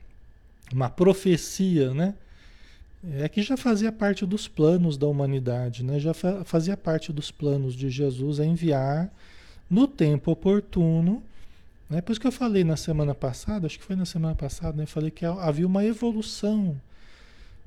uma 0.72 0.90
profecia, 0.90 1.92
né? 1.92 2.14
É 3.14 3.28
que 3.28 3.42
já 3.42 3.56
fazia 3.56 3.90
parte 3.90 4.24
dos 4.24 4.46
planos 4.46 4.96
da 4.96 5.08
humanidade, 5.08 5.82
né? 5.82 5.98
Já 5.98 6.14
fazia 6.44 6.76
parte 6.76 7.12
dos 7.12 7.32
planos 7.32 7.74
de 7.74 7.90
Jesus 7.90 8.38
a 8.38 8.46
enviar 8.46 9.12
no 9.68 9.88
tempo 9.88 10.30
oportuno, 10.30 11.20
né? 11.90 12.00
Por 12.00 12.12
isso 12.12 12.20
que 12.20 12.28
eu 12.28 12.32
falei 12.32 12.62
na 12.62 12.76
semana 12.76 13.12
passada, 13.12 13.66
acho 13.66 13.76
que 13.76 13.84
foi 13.84 13.96
na 13.96 14.04
semana 14.04 14.36
passada, 14.36 14.76
né? 14.76 14.86
Falei 14.86 15.10
que 15.10 15.24
havia 15.24 15.66
uma 15.66 15.84
evolução 15.84 16.76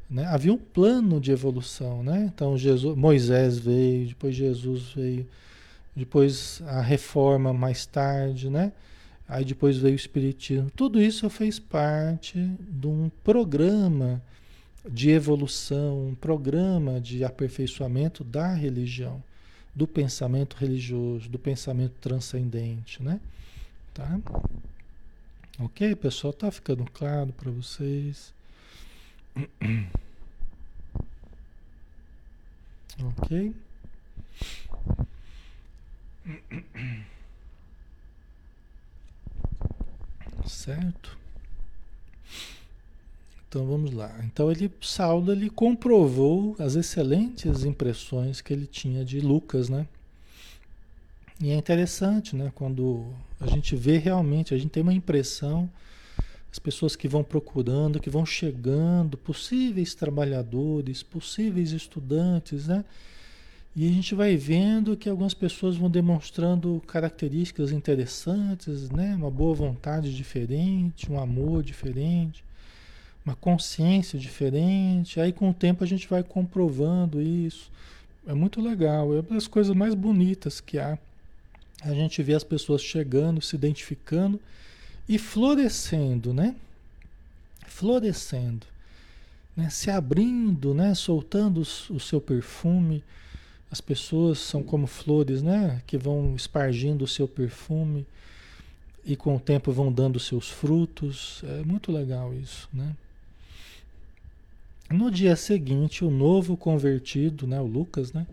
né? 0.09 0.25
Havia 0.27 0.53
um 0.53 0.57
plano 0.57 1.19
de 1.19 1.31
evolução, 1.31 2.03
né? 2.03 2.31
Então 2.33 2.57
Jesus, 2.57 2.95
Moisés 2.95 3.57
veio, 3.57 4.09
depois 4.09 4.35
Jesus 4.35 4.93
veio, 4.95 5.27
depois 5.95 6.62
a 6.67 6.81
reforma 6.81 7.53
mais 7.53 7.86
tarde, 7.86 8.49
né? 8.49 8.71
Aí 9.27 9.43
depois 9.43 9.77
veio 9.77 9.93
o 9.93 9.95
Espiritismo. 9.95 10.69
Tudo 10.75 11.01
isso 11.01 11.29
fez 11.29 11.58
parte 11.58 12.38
de 12.60 12.88
um 12.88 13.10
programa 13.23 14.21
de 14.88 15.10
evolução, 15.10 16.10
um 16.10 16.15
programa 16.15 17.01
de 17.01 17.23
aperfeiçoamento 17.23 18.23
da 18.23 18.53
religião, 18.53 19.23
do 19.73 19.88
pensamento 19.88 20.55
religioso, 20.55 21.27
do 21.27 21.39
pensamento 21.39 21.93
transcendente, 21.99 23.01
né? 23.01 23.19
Tá? 23.93 24.19
Ok, 25.60 25.95
pessoal? 25.95 26.34
Tá 26.34 26.51
ficando 26.51 26.86
claro 26.91 27.34
para 27.34 27.49
vocês? 27.49 28.34
Ok? 32.97 33.53
Certo? 40.45 41.17
Então 43.47 43.65
vamos 43.65 43.93
lá. 43.93 44.13
Então 44.23 44.51
ele 44.51 44.71
Saulo 44.81 45.31
ele 45.31 45.49
comprovou 45.49 46.55
as 46.59 46.75
excelentes 46.75 47.63
impressões 47.63 48.41
que 48.41 48.51
ele 48.51 48.67
tinha 48.67 49.05
de 49.05 49.19
Lucas, 49.19 49.69
né? 49.69 49.88
E 51.41 51.51
é 51.51 51.55
interessante, 51.55 52.35
né? 52.35 52.51
Quando 52.55 53.13
a 53.39 53.47
gente 53.47 53.75
vê 53.75 53.97
realmente, 53.97 54.53
a 54.53 54.57
gente 54.57 54.71
tem 54.71 54.83
uma 54.83 54.93
impressão 54.93 55.69
as 56.55 56.59
pessoas 56.59 56.95
que 56.95 57.05
vão 57.05 57.21
procurando, 57.21 57.99
que 57.99 58.09
vão 58.09 58.25
chegando, 58.25 59.17
possíveis 59.17 59.93
trabalhadores, 59.93 61.03
possíveis 61.03 61.73
estudantes, 61.73 62.67
né? 62.67 62.85
E 63.75 63.89
a 63.89 63.91
gente 63.91 64.15
vai 64.15 64.38
vendo 64.38 64.95
que 64.95 65.09
algumas 65.09 65.33
pessoas 65.33 65.75
vão 65.75 65.89
demonstrando 65.89 66.81
características 66.88 67.71
interessantes, 67.71 68.89
né? 68.89 69.13
Uma 69.15 69.29
boa 69.29 69.53
vontade 69.53 70.15
diferente, 70.15 71.11
um 71.11 71.19
amor 71.19 71.61
diferente, 71.61 72.41
uma 73.25 73.35
consciência 73.35 74.17
diferente. 74.17 75.19
Aí 75.19 75.33
com 75.33 75.49
o 75.49 75.53
tempo 75.53 75.83
a 75.83 75.88
gente 75.88 76.07
vai 76.07 76.23
comprovando 76.23 77.21
isso. 77.21 77.69
É 78.25 78.33
muito 78.33 78.61
legal, 78.61 79.13
é 79.13 79.19
uma 79.19 79.23
das 79.23 79.45
coisas 79.45 79.75
mais 79.75 79.93
bonitas 79.93 80.61
que 80.61 80.79
há. 80.79 80.97
A 81.81 81.93
gente 81.93 82.23
vê 82.23 82.33
as 82.33 82.45
pessoas 82.45 82.81
chegando, 82.81 83.41
se 83.41 83.57
identificando 83.57 84.39
e 85.07 85.17
florescendo, 85.17 86.33
né? 86.33 86.55
Florescendo, 87.67 88.65
né? 89.55 89.69
Se 89.69 89.91
abrindo, 89.91 90.73
né? 90.73 90.95
Soltando 90.95 91.59
o 91.59 91.99
seu 91.99 92.21
perfume. 92.21 93.03
As 93.71 93.82
pessoas 93.82 94.39
são 94.39 94.63
como 94.63 94.88
flores, 94.88 95.41
né? 95.41 95.82
Que 95.86 95.97
vão 95.97 96.36
espargindo 96.36 97.04
o 97.04 97.08
seu 97.08 97.28
perfume 97.28 98.06
e 99.04 99.15
com 99.15 99.36
o 99.36 99.39
tempo 99.39 99.71
vão 99.71 99.91
dando 99.91 100.19
seus 100.19 100.49
frutos. 100.49 101.43
É 101.43 101.63
muito 101.63 101.91
legal 101.91 102.34
isso, 102.34 102.69
né? 102.73 102.95
No 104.89 105.10
dia 105.10 105.36
seguinte, 105.36 106.06
o 106.06 106.12
novo 106.12 106.56
convertido, 106.56 107.47
né, 107.47 107.60
o 107.60 107.65
Lucas, 107.65 108.13
né, 108.13 108.28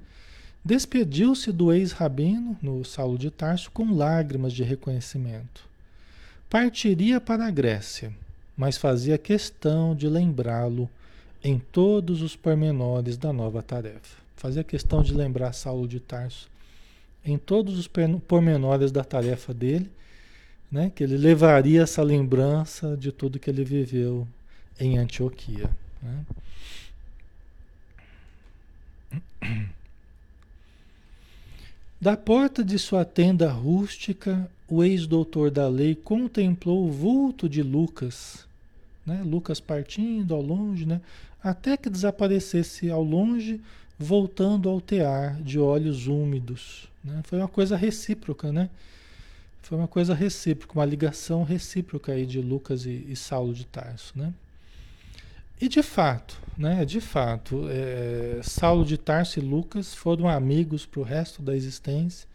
despediu-se 0.63 1.51
do 1.51 1.73
ex-rabino, 1.73 2.59
no 2.61 2.85
Saulo 2.85 3.17
de 3.17 3.31
Tarso, 3.31 3.71
com 3.71 3.95
lágrimas 3.95 4.53
de 4.53 4.63
reconhecimento 4.63 5.73
partiria 6.53 7.19
para 7.19 7.47
a 7.47 7.51
Grécia, 7.51 8.13
mas 8.55 8.77
fazia 8.77 9.17
questão 9.17 9.97
de 9.97 10.07
lembrá-lo 10.07 10.87
em 11.43 11.59
todos 11.59 12.21
os 12.21 12.37
pormenores 12.37 13.17
da 13.17 13.33
nova 13.33 13.63
tarefa. 13.63 14.22
Fazia 14.43 14.65
questão 14.65 15.05
de 15.05 15.15
lembrar 15.15 15.53
Saulo 15.53 15.87
de 15.87 16.01
Tarso 16.01 16.51
em 17.25 17.39
todos 17.39 17.79
os 17.79 17.89
pormenores 18.27 18.91
da 18.91 19.05
tarefa 19.05 19.55
dele, 19.55 19.89
né? 20.69 20.91
que 20.93 21.05
ele 21.05 21.17
levaria 21.17 21.83
essa 21.83 22.03
lembrança 22.03 22.97
de 22.97 23.13
tudo 23.13 23.39
que 23.39 23.49
ele 23.49 23.63
viveu 23.63 24.27
em 24.81 24.99
Antioquia. 24.99 25.71
Né? 26.03 26.25
Da 32.01 32.17
porta 32.17 32.65
de 32.65 32.81
sua 32.81 33.05
tenda 33.05 33.49
rústica, 33.49 34.51
o 34.67 34.83
ex-doutor 34.83 35.53
da 35.53 35.69
lei 35.69 35.95
contemplou 35.95 36.85
o 36.85 36.91
vulto 36.91 37.49
de 37.49 37.63
Lucas, 37.63 38.45
né? 39.07 39.23
Lucas 39.25 39.61
partindo 39.61 40.35
ao 40.35 40.43
longe, 40.43 40.85
né? 40.85 41.01
até 41.43 41.77
que 41.77 41.89
desaparecesse 41.89 42.91
ao 42.91 43.05
longe, 43.05 43.61
voltando 44.03 44.69
ao 44.69 44.81
tear 44.81 45.41
de 45.43 45.59
olhos 45.59 46.07
úmidos. 46.07 46.89
Né? 47.03 47.21
Foi 47.25 47.39
uma 47.39 47.49
coisa 47.49 47.77
recíproca, 47.77 48.53
né? 48.53 48.69
Foi 49.63 49.79
uma 49.79 49.89
coisa 49.89 50.13
recíproca, 50.13 50.79
uma 50.79 50.85
ligação 50.85 51.45
recíproca 51.45 52.13
aí 52.13 52.27
de 52.27 52.41
Lucas 52.41 52.85
e, 52.85 53.07
e 53.09 53.17
Saulo 53.17 53.55
de 53.55 53.65
Tarso, 53.65 54.13
né? 54.17 54.35
E 55.61 55.69
de 55.69 55.83
fato, 55.83 56.37
né? 56.59 56.85
De 56.85 57.01
fato, 57.01 57.69
é, 57.71 58.41
Saulo 58.43 58.85
de 58.85 58.99
Tarso 58.99 59.39
e 59.39 59.43
Lucas 59.43 59.95
foram 59.95 60.29
amigos 60.29 60.85
para 60.85 61.01
o 61.01 61.05
resto 61.05 61.41
da 61.41 61.55
existência, 61.55 62.29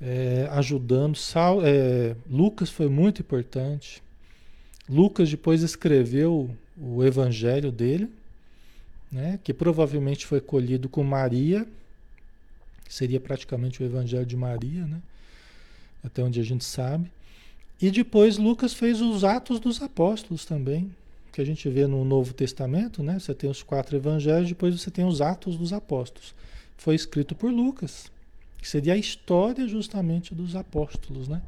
é, 0.00 0.46
ajudando. 0.52 1.16
Saulo, 1.16 1.62
é, 1.64 2.14
Lucas 2.28 2.68
foi 2.68 2.88
muito 2.88 3.22
importante. 3.22 4.02
Lucas 4.86 5.30
depois 5.30 5.62
escreveu 5.62 6.54
o 6.78 7.02
evangelho 7.02 7.72
dele, 7.72 8.10
né? 9.16 9.40
Que 9.42 9.54
provavelmente 9.54 10.26
foi 10.26 10.42
colhido 10.42 10.90
com 10.90 11.02
Maria, 11.02 11.66
seria 12.86 13.18
praticamente 13.18 13.82
o 13.82 13.86
evangelho 13.86 14.26
de 14.26 14.36
Maria, 14.36 14.84
né? 14.84 15.00
Até 16.04 16.22
onde 16.22 16.38
a 16.38 16.44
gente 16.44 16.64
sabe. 16.64 17.10
E 17.80 17.90
depois 17.90 18.36
Lucas 18.36 18.74
fez 18.74 19.00
os 19.00 19.24
Atos 19.24 19.58
dos 19.58 19.80
Apóstolos 19.80 20.44
também, 20.44 20.94
que 21.32 21.40
a 21.40 21.44
gente 21.46 21.66
vê 21.68 21.86
no 21.86 22.04
Novo 22.04 22.34
Testamento, 22.34 23.02
né? 23.02 23.18
Você 23.18 23.34
tem 23.34 23.48
os 23.48 23.62
quatro 23.62 23.96
evangelhos, 23.96 24.50
depois 24.50 24.78
você 24.78 24.90
tem 24.90 25.06
os 25.06 25.22
Atos 25.22 25.56
dos 25.56 25.72
Apóstolos. 25.72 26.34
Foi 26.76 26.94
escrito 26.94 27.34
por 27.34 27.50
Lucas, 27.50 28.10
que 28.58 28.68
seria 28.68 28.92
a 28.92 28.98
história 28.98 29.66
justamente 29.66 30.34
dos 30.34 30.54
apóstolos, 30.54 31.26
né? 31.26 31.40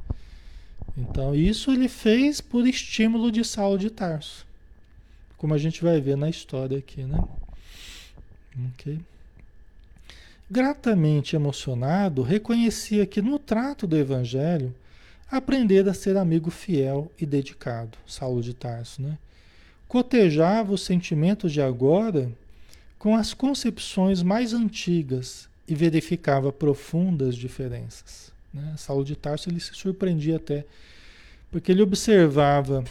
Então, 0.97 1.35
isso 1.35 1.71
ele 1.71 1.87
fez 1.87 2.41
por 2.41 2.67
estímulo 2.67 3.31
de 3.31 3.43
Saulo 3.43 3.77
de 3.77 3.91
Tarso, 3.91 4.45
como 5.37 5.53
a 5.53 5.57
gente 5.57 5.83
vai 5.83 6.01
ver 6.01 6.17
na 6.17 6.29
história 6.29 6.79
aqui, 6.79 7.03
né? 7.03 7.23
Gratamente 10.49 11.35
emocionado, 11.35 12.23
reconhecia 12.23 13.05
que 13.05 13.21
no 13.21 13.37
trato 13.37 13.85
do 13.85 13.95
evangelho 13.95 14.73
aprender 15.31 15.87
a 15.87 15.93
ser 15.93 16.17
amigo 16.17 16.49
fiel 16.49 17.11
e 17.19 17.25
dedicado, 17.25 17.97
Saulo 18.07 18.41
de 18.41 18.53
Tarso, 18.53 19.01
né? 19.01 19.17
cotejava 19.87 20.73
os 20.73 20.83
sentimentos 20.83 21.51
de 21.51 21.61
agora 21.61 22.31
com 22.97 23.15
as 23.15 23.33
concepções 23.33 24.21
mais 24.21 24.53
antigas 24.53 25.47
e 25.67 25.75
verificava 25.75 26.51
profundas 26.51 27.35
diferenças. 27.35 28.31
Né? 28.53 28.73
Saulo 28.75 29.05
de 29.05 29.15
Tarso 29.15 29.49
ele 29.49 29.59
se 29.59 29.73
surpreendia 29.73 30.37
até, 30.37 30.65
porque 31.51 31.71
ele 31.71 31.81
observava, 31.81 32.83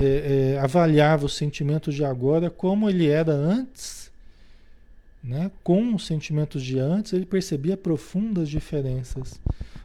é, 0.00 0.54
é, 0.54 0.58
avaliava 0.58 1.26
os 1.26 1.36
sentimentos 1.36 1.94
de 1.94 2.04
agora 2.04 2.50
como 2.50 2.90
ele 2.90 3.08
era 3.08 3.32
antes, 3.32 4.03
né? 5.24 5.50
com 5.64 5.94
os 5.94 6.06
sentimentos 6.06 6.62
de 6.62 6.78
antes, 6.78 7.14
ele 7.14 7.24
percebia 7.24 7.78
profundas 7.78 8.48
diferenças 8.48 9.40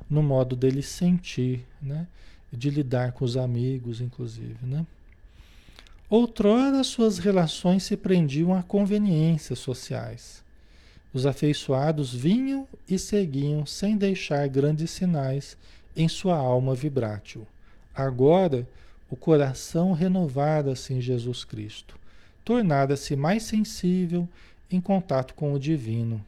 no 0.09 0.21
modo 0.21 0.53
dele 0.55 0.81
sentir, 0.81 1.65
né? 1.81 2.05
de 2.51 2.69
lidar 2.69 3.13
com 3.13 3.23
os 3.23 3.37
amigos, 3.37 4.01
inclusive. 4.01 4.57
Né? 4.61 4.85
Outrora 6.09 6.83
suas 6.83 7.19
relações 7.19 7.83
se 7.83 7.95
prendiam 7.95 8.53
a 8.53 8.61
conveniências 8.61 9.59
sociais. 9.59 10.43
Os 11.13 11.25
afeiçoados 11.25 12.13
vinham 12.13 12.67
e 12.87 12.99
seguiam 12.99 13.65
sem 13.65 13.95
deixar 13.95 14.47
grandes 14.47 14.91
sinais 14.91 15.55
em 15.95 16.07
sua 16.07 16.35
alma 16.35 16.75
vibrátil. 16.75 17.47
Agora, 17.95 18.67
o 19.09 19.15
coração 19.15 19.91
renovara-se 19.91 20.93
em 20.93 21.01
Jesus 21.01 21.43
Cristo, 21.43 21.97
tornara-se 22.43 23.15
mais 23.15 23.43
sensível 23.43 24.27
em 24.71 24.79
contato 24.79 25.33
com 25.33 25.53
o 25.53 25.59
divino. 25.59 26.23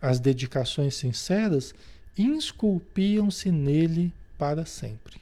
As 0.00 0.20
dedicações 0.20 0.94
sinceras 0.94 1.74
esculpiam-se 2.16 3.50
nele 3.50 4.12
para 4.36 4.64
sempre. 4.64 5.20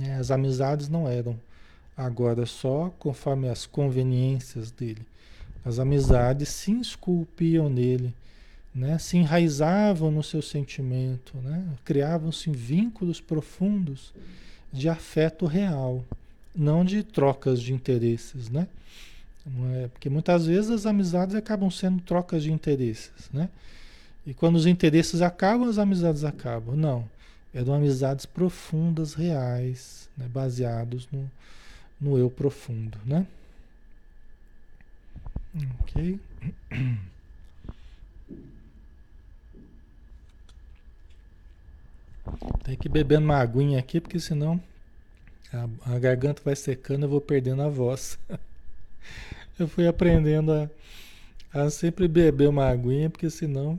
É, 0.00 0.14
as 0.14 0.30
amizades 0.30 0.88
não 0.88 1.08
eram 1.08 1.38
Agora 1.98 2.46
só 2.46 2.94
conforme 2.96 3.48
as 3.48 3.66
conveniências 3.66 4.70
dele. 4.70 5.04
As 5.64 5.80
amizades 5.80 6.48
se 6.48 6.70
esculpiam 6.70 7.68
nele, 7.68 8.14
né? 8.72 8.96
se 8.98 9.16
enraizavam 9.16 10.08
no 10.08 10.22
seu 10.22 10.40
sentimento, 10.40 11.36
né? 11.38 11.66
criavam-se 11.84 12.52
vínculos 12.52 13.20
profundos 13.20 14.14
de 14.72 14.88
afeto 14.88 15.44
real, 15.44 16.04
não 16.54 16.84
de 16.84 17.02
trocas 17.02 17.60
de 17.60 17.74
interesses. 17.74 18.48
Né? 18.48 18.68
É, 19.74 19.88
porque 19.88 20.10
muitas 20.10 20.46
vezes 20.46 20.70
as 20.70 20.86
amizades 20.86 21.34
acabam 21.34 21.70
sendo 21.70 22.02
trocas 22.02 22.42
de 22.42 22.52
interesses. 22.52 23.30
Né? 23.32 23.48
E 24.26 24.34
quando 24.34 24.56
os 24.56 24.66
interesses 24.66 25.22
acabam, 25.22 25.68
as 25.68 25.78
amizades 25.78 26.24
acabam. 26.24 26.76
Não. 26.76 27.08
Eram 27.54 27.74
amizades 27.74 28.26
profundas, 28.26 29.14
reais, 29.14 30.08
né? 30.16 30.28
baseados 30.28 31.08
no, 31.10 31.30
no 32.00 32.18
eu 32.18 32.30
profundo, 32.30 32.98
né? 33.06 33.26
Ok. 35.80 36.20
Tem 42.62 42.76
que 42.76 42.88
beber 42.90 43.18
uma 43.18 43.38
aguinha 43.38 43.78
aqui, 43.78 43.98
porque 44.00 44.20
senão 44.20 44.62
a, 45.50 45.66
a 45.94 45.98
garganta 45.98 46.42
vai 46.44 46.54
secando, 46.54 47.04
eu 47.04 47.08
vou 47.08 47.22
perdendo 47.22 47.62
a 47.62 47.68
voz. 47.68 48.18
eu 49.58 49.68
fui 49.68 49.86
aprendendo 49.86 50.52
a, 50.52 50.70
a 51.52 51.70
sempre 51.70 52.08
beber 52.08 52.48
uma 52.48 52.68
aguinha, 52.68 53.10
porque 53.10 53.30
senão 53.30 53.78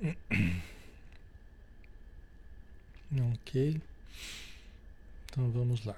Ok. 3.32 3.80
Então 5.24 5.50
vamos 5.50 5.84
lá. 5.84 5.96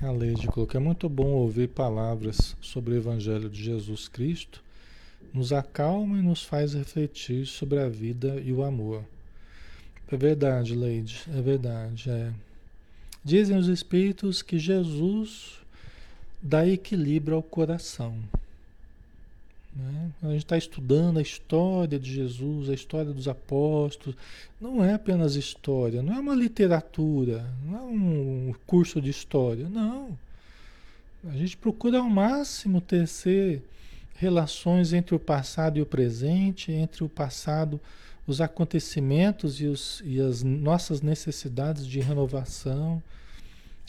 A 0.00 0.10
lei 0.10 0.34
de 0.34 0.48
colocar. 0.48 0.78
É 0.78 0.80
muito 0.80 1.08
bom 1.08 1.28
ouvir 1.28 1.68
palavras 1.68 2.56
sobre 2.60 2.94
o 2.94 2.96
Evangelho 2.96 3.48
de 3.48 3.62
Jesus 3.62 4.08
Cristo. 4.08 4.63
Nos 5.34 5.52
acalma 5.52 6.16
e 6.16 6.22
nos 6.22 6.44
faz 6.44 6.72
refletir 6.74 7.44
sobre 7.44 7.80
a 7.80 7.88
vida 7.88 8.40
e 8.40 8.52
o 8.52 8.62
amor. 8.62 9.04
É 10.10 10.16
verdade, 10.16 10.76
Leide, 10.76 11.22
é 11.36 11.42
verdade. 11.42 12.08
É. 12.08 12.32
Dizem 13.24 13.56
os 13.56 13.66
Espíritos 13.66 14.40
que 14.42 14.58
Jesus 14.58 15.58
dá 16.40 16.64
equilíbrio 16.66 17.36
ao 17.36 17.42
coração. 17.42 18.16
Né? 19.74 20.10
A 20.22 20.26
gente 20.28 20.44
está 20.44 20.56
estudando 20.56 21.18
a 21.18 21.22
história 21.22 21.98
de 21.98 22.14
Jesus, 22.14 22.70
a 22.70 22.74
história 22.74 23.12
dos 23.12 23.26
apóstolos. 23.26 24.16
Não 24.60 24.84
é 24.84 24.94
apenas 24.94 25.34
história, 25.34 26.02
não 26.02 26.14
é 26.14 26.20
uma 26.20 26.34
literatura, 26.34 27.44
não 27.64 27.78
é 27.78 27.82
um 27.82 28.54
curso 28.66 29.00
de 29.00 29.10
história, 29.10 29.68
não. 29.68 30.16
A 31.26 31.36
gente 31.36 31.56
procura 31.56 31.98
ao 31.98 32.08
máximo 32.08 32.80
tecer 32.80 33.62
relações 34.14 34.92
entre 34.92 35.14
o 35.14 35.18
passado 35.18 35.78
e 35.78 35.82
o 35.82 35.86
presente, 35.86 36.72
entre 36.72 37.04
o 37.04 37.08
passado, 37.08 37.80
os 38.26 38.40
acontecimentos 38.40 39.60
e, 39.60 39.66
os, 39.66 40.02
e 40.04 40.20
as 40.20 40.42
nossas 40.42 41.02
necessidades 41.02 41.86
de 41.86 42.00
renovação, 42.00 43.02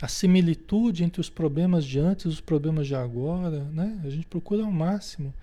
a 0.01 0.07
similitude 0.07 1.03
entre 1.03 1.21
os 1.21 1.30
problemas 1.30 1.86
de 1.86 1.99
antes 1.99 2.26
e 2.26 2.28
os 2.28 2.41
problemas 2.41 2.88
de 2.88 2.95
agora, 2.95 3.63
né? 3.71 3.97
A 4.03 4.09
gente 4.09 4.26
procura 4.26 4.63
ao 4.63 4.71
máximo 4.71 5.34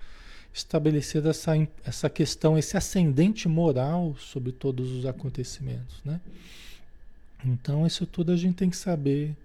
estabelecer 0.53 1.25
essa, 1.25 1.53
essa 1.83 2.07
questão, 2.07 2.55
esse 2.55 2.77
ascendente 2.77 3.47
moral 3.47 4.15
sobre 4.19 4.51
todos 4.51 4.91
os 4.91 5.07
acontecimentos, 5.07 5.99
né? 6.05 6.21
Então, 7.43 7.87
isso 7.87 8.05
tudo 8.05 8.31
a 8.31 8.37
gente 8.37 8.55
tem 8.55 8.69
que 8.69 8.77
saber 8.77 9.35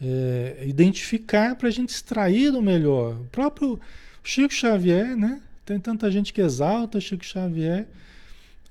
é, 0.00 0.64
identificar 0.66 1.54
para 1.54 1.68
a 1.68 1.70
gente 1.70 1.90
extrair 1.90 2.54
o 2.54 2.62
melhor. 2.62 3.14
O 3.20 3.24
próprio 3.26 3.78
Chico 4.22 4.52
Xavier, 4.52 5.16
né? 5.16 5.40
Tem 5.64 5.78
tanta 5.78 6.10
gente 6.10 6.32
que 6.32 6.40
exalta 6.40 7.00
Chico 7.00 7.24
Xavier, 7.24 7.86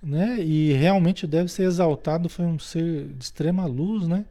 né? 0.01 0.41
E 0.41 0.73
realmente 0.73 1.25
deve 1.25 1.49
ser 1.51 1.63
exaltado, 1.63 2.29
foi 2.29 2.45
um 2.45 2.59
ser 2.59 3.07
de 3.07 3.23
extrema 3.23 3.65
luz, 3.65 4.07
né? 4.07 4.25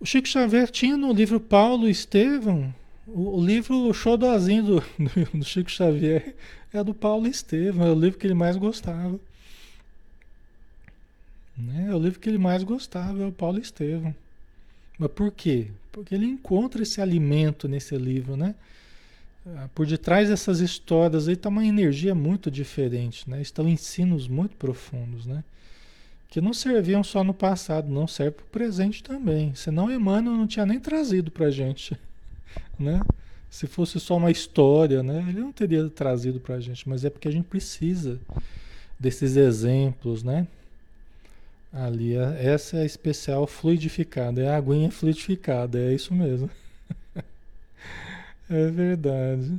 O 0.00 0.06
Chico 0.06 0.28
Xavier 0.28 0.70
tinha 0.70 0.96
no 0.96 1.12
livro 1.12 1.40
Paulo 1.40 1.88
e 1.88 1.90
Estevão 1.90 2.72
o, 3.08 3.38
o 3.38 3.44
livro 3.44 3.92
Xodozinho 3.92 4.62
do, 4.62 4.80
do, 4.98 5.38
do, 5.38 5.44
Chico 5.44 5.70
Xavier 5.70 6.34
é 6.72 6.84
do 6.84 6.94
Paulo 6.94 7.26
Estevam, 7.26 7.86
é 7.86 7.90
o 7.90 7.98
livro 7.98 8.18
que 8.18 8.26
ele 8.26 8.34
mais 8.34 8.56
gostava. 8.56 9.18
Né? 11.56 11.88
É 11.90 11.94
o 11.94 11.98
livro 11.98 12.20
que 12.20 12.28
ele 12.28 12.38
mais 12.38 12.62
gostava, 12.62 13.22
é 13.22 13.26
o 13.26 13.32
Paulo 13.32 13.58
Estevam. 13.58 14.14
Mas 14.98 15.10
por 15.10 15.32
quê? 15.32 15.68
Porque 15.90 16.14
ele 16.14 16.26
encontra 16.26 16.82
esse 16.82 17.00
alimento 17.00 17.66
nesse 17.68 17.96
livro, 17.96 18.36
né? 18.36 18.54
Ah, 19.56 19.68
por 19.74 19.86
detrás 19.86 20.28
dessas 20.28 20.60
histórias 20.60 21.28
aí 21.28 21.34
está 21.34 21.48
uma 21.48 21.64
energia 21.64 22.14
muito 22.14 22.50
diferente, 22.50 23.28
né? 23.28 23.40
Estão 23.40 23.68
ensinos 23.68 24.28
muito 24.28 24.56
profundos, 24.56 25.26
né? 25.26 25.42
Que 26.28 26.40
não 26.40 26.52
serviam 26.52 27.02
só 27.02 27.24
no 27.24 27.32
passado, 27.32 27.88
não 27.88 28.06
serve 28.06 28.32
para 28.32 28.44
o 28.44 28.48
presente 28.48 29.02
também. 29.02 29.54
Senão 29.54 29.90
Emmanuel 29.90 30.36
não 30.36 30.46
tinha 30.46 30.66
nem 30.66 30.78
trazido 30.78 31.30
para 31.30 31.50
gente 31.50 31.98
né? 32.78 33.00
Se 33.50 33.66
fosse 33.66 33.98
só 33.98 34.16
uma 34.18 34.30
história, 34.30 35.02
né? 35.02 35.24
Ele 35.28 35.40
não 35.40 35.52
teria 35.52 35.88
trazido 35.88 36.38
para 36.38 36.56
a 36.56 36.60
gente, 36.60 36.86
mas 36.88 37.04
é 37.04 37.10
porque 37.10 37.28
a 37.28 37.32
gente 37.32 37.46
precisa 37.46 38.20
desses 39.00 39.36
exemplos, 39.36 40.22
né? 40.22 40.46
Ali, 41.72 42.14
essa 42.14 42.78
é 42.78 42.82
a 42.82 42.86
especial 42.86 43.46
fluidificada, 43.46 44.42
é 44.42 44.48
a 44.48 44.56
aguinha 44.56 44.90
fluidificada, 44.90 45.78
é 45.78 45.94
isso 45.94 46.14
mesmo. 46.14 46.50
é 48.50 48.66
verdade. 48.70 49.52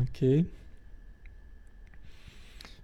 Ok. 0.00 0.46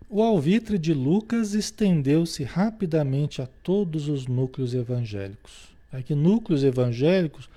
O 0.08 0.22
alvitre 0.22 0.78
de 0.78 0.92
Lucas 0.92 1.54
estendeu-se 1.54 2.44
rapidamente 2.44 3.40
a 3.40 3.48
todos 3.62 4.08
os 4.08 4.26
núcleos 4.26 4.74
evangélicos. 4.74 5.72
Aqui, 5.90 6.14
núcleos 6.14 6.62
evangélicos 6.62 7.48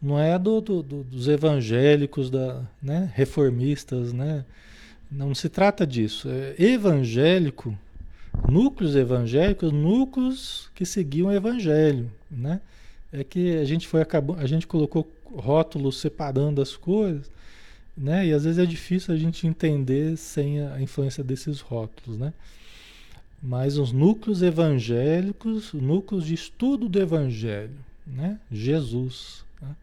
não 0.00 0.18
é 0.18 0.38
do, 0.38 0.60
do, 0.60 0.82
dos 0.82 1.28
evangélicos 1.28 2.30
da, 2.30 2.62
né, 2.82 3.12
reformistas, 3.14 4.12
né? 4.12 4.44
Não 5.10 5.34
se 5.34 5.48
trata 5.48 5.86
disso. 5.86 6.28
É 6.30 6.54
evangélico, 6.58 7.76
núcleos 8.48 8.96
evangélicos, 8.96 9.72
núcleos 9.72 10.70
que 10.74 10.86
seguiam 10.86 11.28
o 11.28 11.32
evangelho, 11.32 12.10
né? 12.30 12.60
É 13.12 13.24
que 13.24 13.56
a 13.56 13.64
gente 13.64 13.88
foi 13.88 14.00
acabou, 14.00 14.36
a 14.36 14.46
gente 14.46 14.66
colocou 14.66 15.10
rótulos 15.24 15.98
separando 15.98 16.62
as 16.62 16.76
coisas, 16.76 17.30
né? 17.96 18.26
E 18.26 18.32
às 18.32 18.44
vezes 18.44 18.58
é 18.58 18.66
difícil 18.66 19.14
a 19.14 19.16
gente 19.16 19.46
entender 19.46 20.16
sem 20.16 20.60
a 20.60 20.80
influência 20.80 21.22
desses 21.22 21.60
rótulos, 21.60 22.18
né? 22.18 22.32
Mas 23.42 23.78
os 23.78 23.90
núcleos 23.90 24.42
evangélicos, 24.42 25.72
núcleos 25.72 26.26
de 26.26 26.34
estudo 26.34 26.88
do 26.88 27.00
evangelho, 27.00 27.76
né? 28.06 28.38
Jesus, 28.50 29.44
né? 29.60 29.74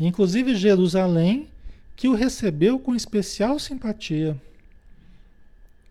Inclusive 0.00 0.54
Jerusalém, 0.54 1.48
que 1.94 2.08
o 2.08 2.14
recebeu 2.14 2.78
com 2.78 2.94
especial 2.94 3.58
simpatia. 3.58 4.36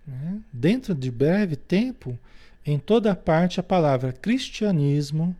Né? 0.05 0.39
Dentro 0.53 0.93
de 0.93 1.09
breve 1.09 1.55
tempo, 1.55 2.17
em 2.65 2.77
toda 2.77 3.15
parte 3.15 3.59
a 3.59 3.63
palavra 3.63 4.13
cristianismo 4.13 5.35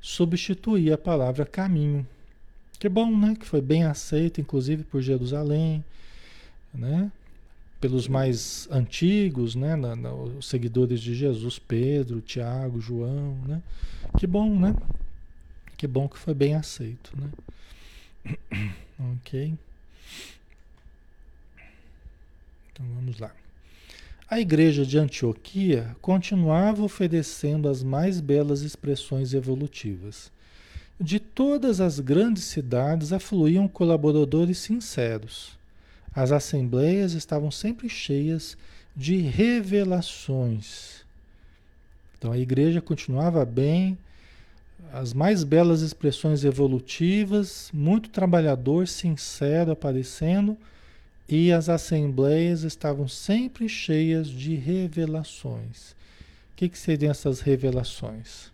substituía 0.00 0.94
a 0.94 0.98
palavra 0.98 1.44
caminho. 1.44 2.06
Que 2.78 2.88
bom, 2.88 3.14
né? 3.16 3.36
Que 3.38 3.44
foi 3.44 3.60
bem 3.60 3.84
aceito, 3.84 4.40
inclusive 4.40 4.84
por 4.84 5.02
Jerusalém, 5.02 5.84
né? 6.72 7.12
Pelos 7.80 8.08
mais 8.08 8.68
antigos, 8.70 9.54
né? 9.54 9.76
Na, 9.76 9.94
na, 9.94 10.12
os 10.12 10.46
seguidores 10.46 11.00
de 11.00 11.14
Jesus, 11.14 11.58
Pedro, 11.58 12.20
Tiago, 12.20 12.80
João, 12.80 13.36
né? 13.46 13.62
Que 14.18 14.26
bom, 14.26 14.58
né? 14.58 14.74
Que 15.76 15.86
bom 15.86 16.08
que 16.08 16.18
foi 16.18 16.34
bem 16.34 16.54
aceito, 16.54 17.12
né? 17.16 17.30
ok. 19.16 19.54
Então 22.72 22.86
vamos 22.94 23.18
lá. 23.18 23.39
A 24.30 24.38
igreja 24.38 24.86
de 24.86 24.96
Antioquia 24.96 25.96
continuava 26.00 26.84
oferecendo 26.84 27.68
as 27.68 27.82
mais 27.82 28.20
belas 28.20 28.60
expressões 28.60 29.34
evolutivas. 29.34 30.30
De 31.00 31.18
todas 31.18 31.80
as 31.80 31.98
grandes 31.98 32.44
cidades 32.44 33.12
afluíam 33.12 33.66
colaboradores 33.66 34.58
sinceros. 34.58 35.58
As 36.14 36.30
assembleias 36.30 37.12
estavam 37.14 37.50
sempre 37.50 37.88
cheias 37.88 38.56
de 38.94 39.16
revelações. 39.16 41.04
Então 42.16 42.30
a 42.30 42.38
igreja 42.38 42.80
continuava 42.80 43.44
bem, 43.44 43.98
as 44.92 45.12
mais 45.12 45.42
belas 45.42 45.80
expressões 45.80 46.44
evolutivas, 46.44 47.68
muito 47.74 48.08
trabalhador, 48.10 48.86
sincero 48.86 49.72
aparecendo, 49.72 50.56
e 51.30 51.52
as 51.52 51.68
assembleias 51.68 52.64
estavam 52.64 53.06
sempre 53.06 53.68
cheias 53.68 54.28
de 54.28 54.56
revelações. 54.56 55.92
O 56.52 56.56
que, 56.56 56.68
que 56.68 56.76
seriam 56.76 57.12
essas 57.12 57.40
revelações? 57.40 58.50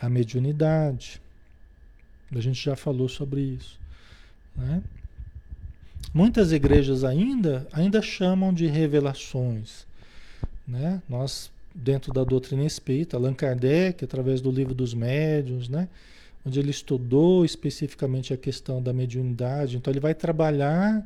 A 0.00 0.08
mediunidade. 0.08 1.22
A 2.34 2.40
gente 2.40 2.62
já 2.62 2.74
falou 2.74 3.08
sobre 3.08 3.40
isso. 3.40 3.78
Né? 4.56 4.82
Muitas 6.12 6.50
igrejas 6.50 7.04
ainda, 7.04 7.66
ainda 7.72 8.02
chamam 8.02 8.52
de 8.52 8.66
revelações. 8.66 9.86
Né? 10.66 11.00
Nós 11.08 11.48
dentro 11.72 12.12
da 12.12 12.24
doutrina 12.24 12.64
espírita, 12.64 13.16
Allan 13.16 13.34
Kardec, 13.34 14.04
através 14.04 14.40
do 14.40 14.50
livro 14.50 14.74
dos 14.74 14.94
médiuns, 14.94 15.68
né? 15.68 15.88
onde 16.44 16.58
ele 16.58 16.70
estudou 16.70 17.44
especificamente 17.44 18.34
a 18.34 18.36
questão 18.36 18.82
da 18.82 18.92
mediunidade. 18.92 19.76
Então, 19.76 19.92
ele 19.92 20.00
vai 20.00 20.14
trabalhar 20.14 21.04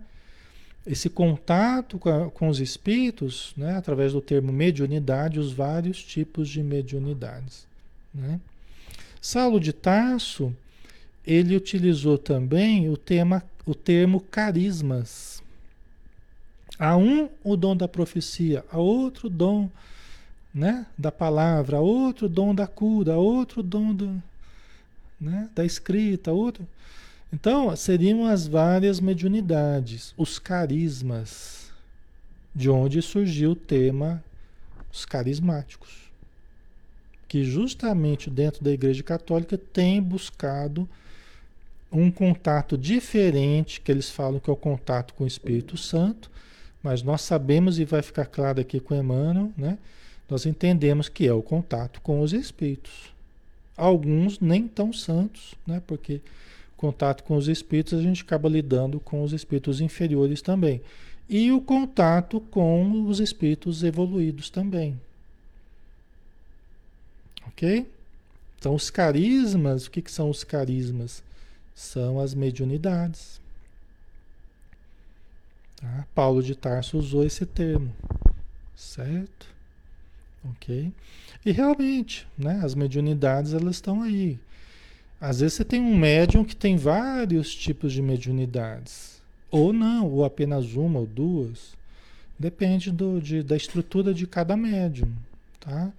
esse 0.89 1.11
contato 1.11 1.99
com, 1.99 2.09
a, 2.09 2.31
com 2.31 2.49
os 2.49 2.61
espíritos, 2.61 3.53
né? 3.57 3.77
através 3.77 4.15
do 4.15 4.21
termo 4.23 4.51
mediunidade, 4.51 5.39
os 5.39 5.53
vários 5.53 6.03
tipos 6.03 6.49
de 6.49 6.63
mediunidades. 6.63 7.67
Né? 8.13 8.41
Saulo 9.21 9.61
de 9.61 9.73
Tarso, 9.73 10.55
ele 11.27 11.55
utilizou 11.55 12.17
também 12.17 12.89
o, 12.89 12.97
tema, 12.97 13.45
o 13.67 13.75
termo 13.75 14.21
carismas. 14.21 15.43
A 16.79 16.97
um, 16.97 17.29
o 17.45 17.57
dom 17.57 17.77
da 17.77 17.87
profecia, 17.87 18.65
a 18.71 18.79
outro, 18.79 19.27
o 19.27 19.31
dom 19.31 19.69
né, 20.55 20.87
da 20.97 21.13
palavra, 21.13 21.81
outro 21.81 22.29
dom 22.29 22.55
da 22.55 22.67
cura, 22.67 23.17
outro 23.17 23.63
dom 23.63 23.93
do, 23.93 24.23
né, 25.21 25.51
da 25.55 25.65
escrita, 25.65 26.33
outro. 26.33 26.67
Então, 27.33 27.75
seriam 27.77 28.25
as 28.27 28.47
várias 28.47 29.01
mediunidades, 29.01 30.15
os 30.17 30.39
carismas, 30.39 31.71
de 32.55 32.71
onde 32.71 33.03
surgiu 33.03 33.51
o 33.51 33.57
tema 33.57 34.25
os 34.91 35.05
carismáticos, 35.05 36.11
que 37.29 37.45
justamente 37.45 38.31
dentro 38.31 38.65
da 38.65 38.71
Igreja 38.71 39.03
Católica 39.03 39.59
tem 39.59 40.03
buscado 40.03 40.89
um 41.93 42.11
contato 42.11 42.77
diferente, 42.77 43.81
que 43.81 43.91
eles 43.91 44.11
falam 44.11 44.41
que 44.41 44.49
é 44.49 44.53
o 44.53 44.57
contato 44.57 45.15
com 45.15 45.25
o 45.25 45.27
Espírito 45.27 45.77
Santo, 45.77 46.31
mas 46.83 47.03
nós 47.03 47.23
sabemos, 47.23 47.79
e 47.79 47.85
vai 47.85 48.03
ficar 48.03 48.27
claro 48.27 48.61
aqui 48.61 48.81
com 48.81 48.95
Emmanuel, 48.95 49.53
né? 49.57 49.79
nós 50.29 50.47
entendemos 50.47 51.09
que 51.09 51.27
é 51.27 51.33
o 51.33 51.43
contato 51.43 52.01
com 52.01 52.21
os 52.21 52.33
espíritos. 52.33 53.13
Alguns 53.77 54.41
nem 54.41 54.67
tão 54.67 54.93
santos, 54.93 55.55
né? 55.67 55.83
porque 55.87 56.21
contato 56.79 57.25
com 57.25 57.37
os 57.37 57.49
espíritos 57.49 57.99
a 57.99 58.03
gente 58.03 58.23
acaba 58.23 58.49
lidando 58.49 59.01
com 59.01 59.23
os 59.23 59.33
espíritos 59.33 59.81
inferiores 59.81 60.41
também. 60.41 60.81
E 61.29 61.53
o 61.53 61.61
contato 61.61 62.41
com 62.41 63.05
os 63.07 63.21
espíritos 63.21 63.83
evoluídos 63.83 64.49
também. 64.49 64.99
Ok? 67.49 67.87
Então, 68.59 68.75
os 68.75 68.91
carismas, 68.91 69.87
o 69.87 69.91
que, 69.91 70.01
que 70.01 70.11
são 70.11 70.31
os 70.31 70.43
carismas? 70.45 71.23
São 71.75 72.19
as 72.19 72.33
mediunidades. 72.33 73.41
Tá? 75.77 76.07
Paulo 76.15 76.43
de 76.43 76.55
Tarso 76.55 76.97
usou 76.97 77.25
esse 77.25 77.45
termo, 77.45 77.93
certo? 78.75 79.47
Ok? 80.45 80.93
E 81.45 81.53
realmente, 81.53 82.27
né, 82.37 82.61
as 82.65 82.75
mediunidades 82.75 83.53
elas 83.53 83.77
estão 83.77 84.03
aí. 84.03 84.39
Às 85.21 85.41
vezes 85.41 85.55
você 85.55 85.65
tem 85.65 85.81
um 85.81 85.97
médium 85.97 86.45
que 86.45 86.55
tem 86.55 86.77
vários 86.77 87.55
tipos 87.55 87.93
de 87.93 88.01
mediunidades. 88.01 89.21
Ou 89.51 89.73
não, 89.73 90.09
ou 90.09 90.25
apenas 90.25 90.75
uma 90.75 91.01
ou 91.01 91.07
duas. 91.07 91.77
Depende 92.39 92.93
do, 92.93 93.21
de, 93.21 93.43
da 93.43 93.57
estrutura 93.57 94.15
de 94.15 94.27
cada 94.27 94.57
médium. 94.57 95.13
Tá? 95.59 95.91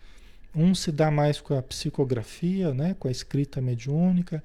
Um 0.55 0.73
se 0.73 0.91
dá 0.91 1.11
mais 1.11 1.41
com 1.41 1.57
a 1.57 1.61
psicografia, 1.61 2.73
né, 2.73 2.95
com 2.97 3.07
a 3.07 3.11
escrita 3.11 3.61
mediúnica, 3.61 4.43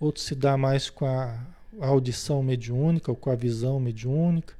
outro 0.00 0.22
se 0.22 0.34
dá 0.34 0.56
mais 0.56 0.88
com 0.88 1.06
a 1.06 1.38
audição 1.80 2.42
mediúnica 2.42 3.10
ou 3.10 3.16
com 3.16 3.30
a 3.30 3.36
visão 3.36 3.78
mediúnica. 3.78 4.54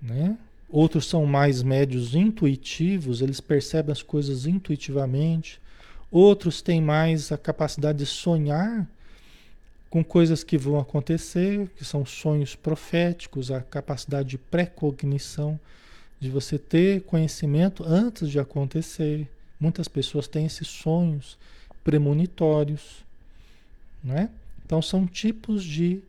Né? 0.00 0.36
Outros 0.68 1.06
são 1.06 1.26
mais 1.26 1.62
médios 1.62 2.14
intuitivos, 2.14 3.20
eles 3.20 3.40
percebem 3.40 3.92
as 3.92 4.02
coisas 4.02 4.46
intuitivamente. 4.46 5.60
Outros 6.12 6.60
têm 6.60 6.78
mais 6.78 7.32
a 7.32 7.38
capacidade 7.38 7.98
de 7.98 8.06
sonhar 8.06 8.86
com 9.88 10.04
coisas 10.04 10.44
que 10.44 10.58
vão 10.58 10.78
acontecer, 10.78 11.68
que 11.74 11.86
são 11.86 12.04
sonhos 12.04 12.54
proféticos, 12.54 13.50
a 13.50 13.62
capacidade 13.62 14.28
de 14.28 14.38
precognição, 14.38 15.58
de 16.20 16.28
você 16.28 16.58
ter 16.58 17.00
conhecimento 17.02 17.82
antes 17.82 18.28
de 18.28 18.38
acontecer. 18.38 19.26
Muitas 19.58 19.88
pessoas 19.88 20.28
têm 20.28 20.44
esses 20.44 20.68
sonhos 20.68 21.38
premonitórios, 21.82 23.04
né? 24.04 24.28
Então 24.64 24.82
são 24.82 25.06
tipos 25.06 25.64
de 25.64 26.02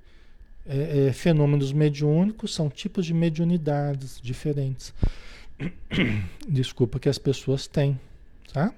é, 0.66 1.08
é, 1.08 1.14
fenômenos 1.14 1.72
mediúnicos 1.72 2.54
são 2.54 2.70
tipos 2.70 3.06
de 3.06 3.14
mediunidades 3.14 4.20
diferentes. 4.22 4.94
Desculpa 6.48 7.00
que 7.00 7.10
as 7.10 7.18
pessoas 7.18 7.68
têm, 7.68 8.00
tá? 8.52 8.74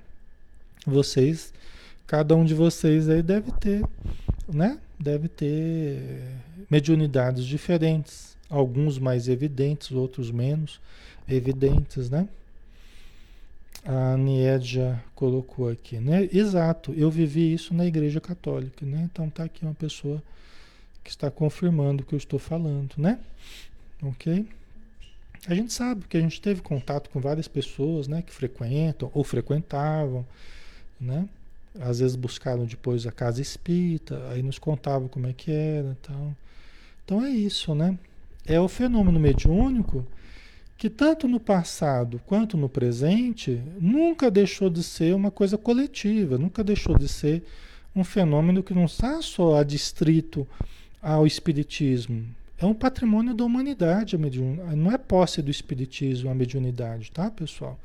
Vocês, 0.86 1.54
cada 2.06 2.36
um 2.36 2.46
de 2.46 2.54
vocês 2.54 3.10
aí 3.10 3.24
deve 3.24 3.52
ter, 3.54 3.84
né? 4.48 4.80
deve 5.00 5.28
ter 5.28 6.24
mediunidades 6.70 7.46
diferentes, 7.46 8.38
alguns 8.50 8.98
mais 8.98 9.28
evidentes, 9.28 9.92
outros 9.92 10.32
menos 10.32 10.80
evidentes, 11.28 12.10
né? 12.10 12.28
A 13.84 14.18
Niedja 14.18 15.04
colocou 15.14 15.70
aqui, 15.70 16.00
né? 16.00 16.28
Exato, 16.34 16.94
eu 16.94 17.12
vivi 17.12 17.54
isso 17.54 17.74
na 17.74 17.86
Igreja 17.86 18.20
Católica, 18.20 18.86
né? 18.86 19.08
Então 19.12 19.30
tá 19.30 19.44
aqui 19.44 19.64
uma 19.64 19.76
pessoa 19.76 20.24
que 21.04 21.10
está 21.10 21.30
confirmando 21.30 22.02
o 22.02 22.06
que 22.06 22.16
eu 22.16 22.18
estou 22.18 22.40
falando, 22.40 22.96
né? 22.98 23.20
Ok? 24.02 24.48
A 25.48 25.54
gente 25.54 25.72
sabe 25.72 26.06
que 26.08 26.18
a 26.18 26.20
gente 26.20 26.42
teve 26.42 26.62
contato 26.62 27.12
com 27.12 27.20
várias 27.20 27.48
pessoas, 27.48 28.08
né? 28.08 28.24
Que 28.24 28.34
frequentam 28.34 29.12
ou 29.14 29.24
frequentavam, 29.24 30.26
né? 31.06 31.30
Às 31.80 32.00
vezes 32.00 32.16
buscaram 32.16 32.66
depois 32.66 33.06
a 33.06 33.12
casa 33.12 33.42
espírita, 33.42 34.30
aí 34.30 34.42
nos 34.42 34.58
contavam 34.58 35.08
como 35.08 35.28
é 35.28 35.34
que 35.34 35.52
era 35.52 35.98
tal. 36.02 36.36
Então 37.04 37.24
é 37.24 37.30
isso, 37.30 37.76
né? 37.76 37.98
É 38.46 38.60
o 38.60 38.68
fenômeno 38.68 39.20
mediúnico 39.20 40.06
que 40.78 40.90
tanto 40.90 41.28
no 41.28 41.40
passado 41.40 42.22
quanto 42.26 42.58
no 42.58 42.68
presente 42.68 43.62
nunca 43.80 44.30
deixou 44.30 44.70
de 44.70 44.84
ser 44.84 45.16
uma 45.16 45.32
coisa 45.32 45.58
coletiva, 45.58 46.38
nunca 46.38 46.64
deixou 46.64 46.98
de 46.98 47.08
ser 47.08 47.44
um 47.96 48.04
fenômeno 48.04 48.62
que 48.62 48.74
não 48.74 48.86
está 48.86 49.22
só 49.22 49.56
adstrito 49.56 50.46
ao 51.02 51.26
espiritismo. 51.26 52.26
É 52.58 52.66
um 52.66 52.74
patrimônio 52.74 53.34
da 53.34 53.44
humanidade, 53.44 54.16
a 54.16 54.20
mediun... 54.20 54.56
não 54.76 54.92
é 54.92 54.98
posse 54.98 55.42
do 55.42 55.52
espiritismo 55.52 56.30
a 56.30 56.36
mediunidade, 56.36 57.12
tá, 57.12 57.30
pessoal? 57.30 57.80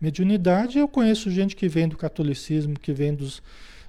Mediunidade, 0.00 0.78
eu 0.78 0.88
conheço 0.88 1.30
gente 1.30 1.56
que 1.56 1.68
vem 1.68 1.88
do 1.88 1.96
catolicismo, 1.96 2.78
que 2.78 2.92
vem 2.92 3.14
dos, 3.14 3.42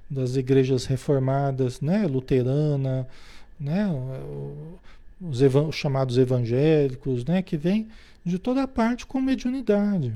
das 0.10 0.36
igrejas 0.36 0.86
reformadas, 0.86 1.82
né, 1.82 2.06
luterana, 2.08 3.08
né, 3.60 3.88
os, 5.22 5.42
os 5.42 5.76
chamados 5.76 6.18
evangélicos, 6.18 7.26
né, 7.26 7.42
que 7.42 7.58
vem 7.58 7.88
de 8.24 8.40
toda 8.40 8.68
parte 8.68 9.06
com 9.06 9.22
mediunidade, 9.22 10.14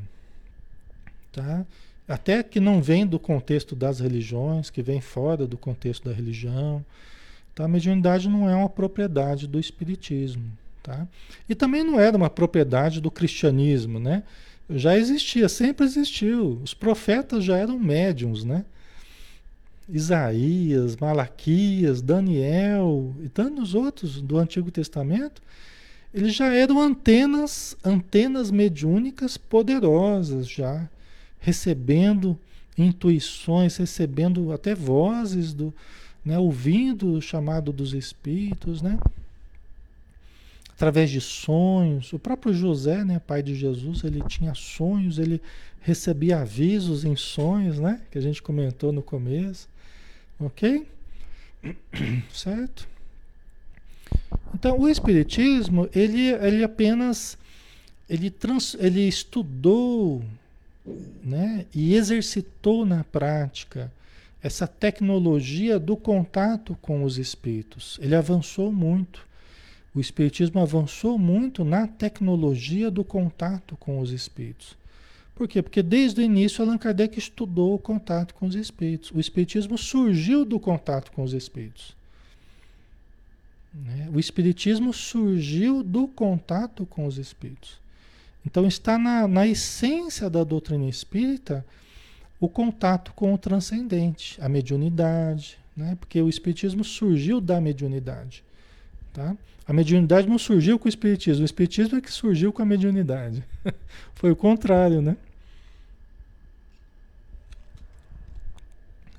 tá? 1.32 1.66
Até 2.08 2.42
que 2.42 2.60
não 2.60 2.82
vem 2.82 3.06
do 3.06 3.20
contexto 3.20 3.76
das 3.76 4.00
religiões, 4.00 4.72
que 4.72 4.82
vem 4.82 5.00
fora 5.00 5.46
do 5.46 5.56
contexto 5.58 6.10
da 6.10 6.16
religião, 6.16 6.84
tá? 7.54 7.66
A 7.66 7.68
mediunidade 7.68 8.28
não 8.28 8.50
é 8.50 8.56
uma 8.56 8.68
propriedade 8.68 9.46
do 9.46 9.60
espiritismo, 9.60 10.52
tá? 10.82 11.08
E 11.48 11.54
também 11.54 11.84
não 11.84 12.00
era 12.00 12.18
uma 12.18 12.30
propriedade 12.30 13.00
do 13.00 13.12
cristianismo, 13.12 14.00
né? 14.00 14.24
Já 14.70 14.98
existia, 14.98 15.50
sempre 15.50 15.86
existiu. 15.86 16.60
Os 16.64 16.74
profetas 16.74 17.44
já 17.44 17.58
eram 17.58 17.80
médiums, 17.80 18.44
né? 18.44 18.66
Isaías, 19.92 20.96
Malaquias, 20.96 22.02
Daniel 22.02 23.16
e 23.24 23.30
tantos 23.30 23.74
outros 23.74 24.22
do 24.22 24.38
Antigo 24.38 24.70
Testamento, 24.70 25.42
eles 26.14 26.36
já 26.36 26.54
eram 26.54 26.80
antenas, 26.80 27.76
antenas 27.84 28.52
mediúnicas 28.52 29.36
poderosas 29.38 30.48
já, 30.48 30.88
recebendo 31.40 32.38
intuições, 32.78 33.78
recebendo 33.78 34.52
até 34.52 34.76
vozes 34.76 35.54
do, 35.54 35.74
né, 36.24 36.38
ouvindo 36.38 37.14
o 37.14 37.22
chamado 37.22 37.72
dos 37.72 37.94
espíritos, 37.94 38.82
né? 38.82 38.98
Através 40.80 41.10
de 41.10 41.20
sonhos. 41.20 42.14
O 42.14 42.18
próprio 42.18 42.54
José, 42.54 43.04
né, 43.04 43.20
pai 43.20 43.44
de 43.44 43.54
Jesus, 43.54 44.02
ele 44.06 44.24
tinha 44.30 44.54
sonhos, 44.56 45.20
ele 45.20 45.42
recebia 45.82 46.40
avisos 46.40 47.04
em 47.04 47.18
sonhos, 47.18 47.78
né, 47.78 48.02
que 48.10 48.18
a 48.18 48.22
gente 48.22 48.42
comentou 48.42 48.94
no 48.94 49.02
começo. 49.02 49.68
OK? 50.40 50.88
Certo? 52.34 52.88
Então, 54.54 54.80
o 54.80 54.88
espiritismo, 54.88 55.90
ele, 55.94 56.30
ele 56.30 56.64
apenas 56.64 57.38
ele, 58.10 58.30
trans, 58.30 58.74
ele 58.80 59.06
estudou, 59.06 60.24
né, 61.22 61.66
e 61.76 61.94
exercitou 61.94 62.86
na 62.86 63.04
prática 63.04 63.92
essa 64.42 64.66
tecnologia 64.66 65.78
do 65.78 65.98
contato 65.98 66.78
com 66.82 67.04
os 67.04 67.18
espíritos. 67.18 68.00
Ele 68.02 68.16
avançou 68.16 68.72
muito 68.72 69.28
o 69.94 70.00
Espiritismo 70.00 70.60
avançou 70.60 71.18
muito 71.18 71.64
na 71.64 71.88
tecnologia 71.88 72.92
do 72.92 73.04
contato 73.04 73.76
com 73.78 74.00
os 74.00 74.12
espíritos. 74.12 74.78
Por 75.34 75.48
quê? 75.48 75.62
Porque 75.62 75.82
desde 75.82 76.22
o 76.22 76.24
início 76.24 76.64
Allan 76.64 76.78
Kardec 76.78 77.18
estudou 77.18 77.74
o 77.74 77.80
contato 77.80 78.34
com 78.36 78.46
os 78.46 78.56
espíritos. 78.56 79.10
O 79.12 79.20
Espiritismo 79.20 79.78
surgiu 79.78 80.44
do 80.44 80.60
contato 80.60 81.12
com 81.12 81.24
os 81.24 81.34
espíritos. 81.34 81.96
Né? 83.74 84.10
O 84.14 84.20
Espiritismo 84.20 84.92
surgiu 84.94 85.82
do 85.82 86.08
contato 86.08 86.86
com 86.86 87.06
os 87.06 87.18
espíritos. 87.18 87.80
Então 88.46 88.68
está 88.68 88.98
na, 88.98 89.28
na 89.28 89.48
essência 89.48 90.30
da 90.30 90.44
doutrina 90.44 90.88
espírita 90.90 91.66
o 92.40 92.48
contato 92.48 93.14
com 93.14 93.34
o 93.34 93.38
transcendente, 93.38 94.38
a 94.42 94.48
mediunidade, 94.48 95.58
né? 95.76 95.98
porque 96.00 96.22
o 96.22 96.30
Espiritismo 96.30 96.84
surgiu 96.84 97.40
da 97.42 97.60
mediunidade. 97.60 98.44
Tá? 99.14 99.36
A 99.70 99.74
mediunidade 99.74 100.28
não 100.28 100.40
surgiu 100.40 100.80
com 100.80 100.88
o 100.88 100.90
espiritismo, 100.90 101.44
o 101.44 101.46
espiritismo 101.46 101.96
é 101.96 102.02
que 102.02 102.12
surgiu 102.12 102.52
com 102.52 102.64
a 102.64 102.66
mediunidade. 102.66 103.44
Foi 104.16 104.32
o 104.32 104.36
contrário, 104.36 105.00
né? 105.00 105.16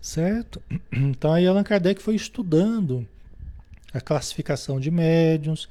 Certo? 0.03 0.61
Então 0.93 1.33
aí 1.33 1.47
Allan 1.47 1.63
Kardec 1.63 2.03
foi 2.03 2.17
estudando 2.17 3.07
a 3.95 4.01
classificação 4.01 4.81
de 4.81 4.91
médiums, 4.91 5.69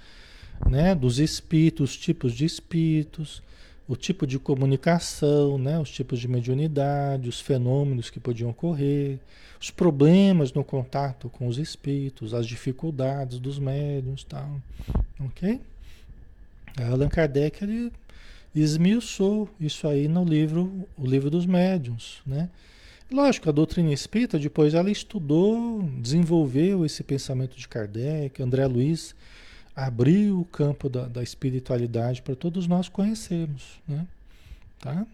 né, 0.70 0.96
dos 0.96 1.20
espíritos, 1.20 1.92
os 1.92 1.98
tipos 1.98 2.32
de 2.32 2.46
espíritos, 2.46 3.44
o 3.90 3.96
tipo 3.96 4.28
de 4.28 4.38
comunicação, 4.38 5.58
né, 5.58 5.80
os 5.80 5.90
tipos 5.90 6.20
de 6.20 6.28
mediunidade, 6.28 7.28
os 7.28 7.42
fenômenos 7.42 8.12
que 8.12 8.20
podiam 8.20 8.52
ocorrer, 8.52 9.18
os 9.60 9.72
problemas 9.72 10.54
no 10.54 10.64
contato 10.64 11.28
com 11.28 11.48
os 11.48 11.58
espíritos, 11.58 12.36
as 12.36 12.46
dificuldades 12.46 13.40
dos 13.40 13.58
médiuns, 13.58 14.24
tal, 14.24 14.62
ok? 15.20 15.60
Allan 16.78 17.10
Kardec 17.10 17.64
ele 17.64 17.92
esmiuçou 18.54 19.50
isso 19.60 19.88
aí 19.88 20.08
no 20.08 20.24
livro, 20.24 20.88
o 20.96 21.08
livro 21.08 21.32
dos 21.32 21.48
médiuns, 21.48 22.22
né? 22.28 22.48
Lógico, 23.12 23.50
a 23.50 23.52
doutrina 23.52 23.92
espírita 23.92 24.38
depois 24.38 24.76
ela 24.76 24.92
estudou, 24.92 25.82
desenvolveu 26.00 26.86
esse 26.86 27.02
pensamento 27.02 27.58
de 27.58 27.68
Kardec, 27.68 28.40
André 28.40 28.68
Luiz 28.68 29.16
abriu 29.86 30.42
o 30.42 30.46
campo 30.46 30.90
da, 30.90 31.08
da 31.08 31.24
espiritualidade 31.24 32.22
para 32.22 32.36
todos 32.36 32.68
nós 32.68 32.90
conhecermos, 32.90 33.80
né? 33.88 34.06
Tá? 34.80 35.06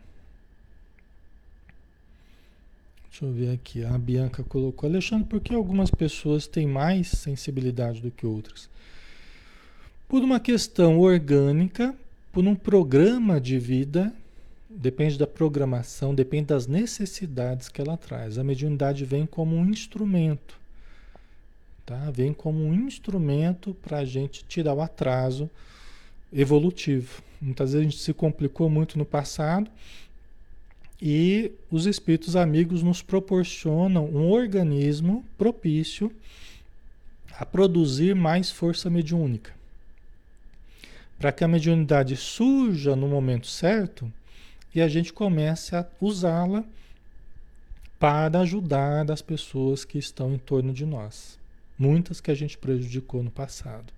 Deixa 3.09 3.26
eu 3.26 3.32
ver 3.32 3.53
aqui. 3.53 3.86
A 3.86 3.97
Bianca 3.97 4.43
colocou, 4.43 4.89
Alexandre, 4.89 5.28
por 5.28 5.39
que 5.39 5.53
algumas 5.53 5.91
pessoas 5.91 6.47
têm 6.47 6.68
mais 6.68 7.09
sensibilidade 7.09 8.01
do 8.01 8.11
que 8.11 8.26
outras? 8.26 8.68
Por 10.07 10.24
uma 10.24 10.39
questão 10.39 10.99
orgânica, 10.99 11.95
por 12.32 12.45
um 12.45 12.55
programa 12.55 13.39
de 13.39 13.57
vida, 13.57 14.13
depende 14.70 15.18
da 15.18 15.28
programação, 15.28 16.13
depende 16.13 16.47
das 16.47 16.68
necessidades 16.68 17.70
que 17.70 17.80
ela 17.80 17.97
traz. 17.97 18.38
A 18.38 18.43
mediunidade 18.43 19.05
vem 19.05 19.26
como 19.26 19.55
um 19.55 19.66
instrumento 19.70 20.64
Tá? 21.86 22.10
Vem 22.10 22.34
como 22.34 22.66
um 22.66 22.74
instrumento 22.74 23.76
para 23.76 24.00
a 24.00 24.06
gente 24.06 24.44
tirar 24.46 24.74
o 24.74 24.82
atraso 24.82 25.48
evolutivo. 26.34 27.22
Muitas 27.40 27.74
vezes 27.74 27.88
a 27.88 27.90
gente 27.90 28.02
se 28.02 28.12
complicou 28.12 28.68
muito 28.68 28.98
no 28.98 29.06
passado 29.06 29.70
e 31.00 31.52
os 31.70 31.86
espíritos 31.86 32.36
amigos 32.36 32.82
nos 32.82 33.04
proporcionam 33.04 34.06
um 34.06 34.32
organismo 34.32 35.24
propício 35.38 36.12
a 37.38 37.46
produzir 37.46 38.16
mais 38.16 38.50
força 38.50 38.90
mediúnica. 38.90 39.54
Para 41.20 41.32
que 41.32 41.44
a 41.44 41.48
mediunidade 41.48 42.18
surja 42.18 42.96
no 42.96 43.08
momento 43.08 43.46
certo 43.46 44.12
e 44.74 44.82
a 44.82 44.88
gente 44.88 45.14
comece 45.14 45.76
a 45.76 45.86
usá-la 46.02 46.66
para 48.00 48.40
ajudar 48.40 49.10
as 49.12 49.22
pessoas 49.22 49.86
que 49.86 50.00
estão 50.00 50.34
em 50.34 50.40
torno 50.40 50.74
de 50.74 50.86
nós 50.86 51.45
muitas 51.78 52.21
que 52.21 52.32
a 52.32 52.36
gente 52.36 52.57
prejudicou 52.57 53.23
no 53.23 53.32
passado. 53.32 53.93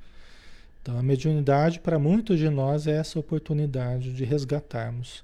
Então, 0.81 0.97
a 0.97 1.03
mediunidade, 1.03 1.79
para 1.79 1.99
muitos 1.99 2.39
de 2.39 2.49
nós, 2.49 2.87
é 2.87 2.97
essa 2.97 3.19
oportunidade 3.19 4.13
de 4.13 4.23
resgatarmos 4.23 5.23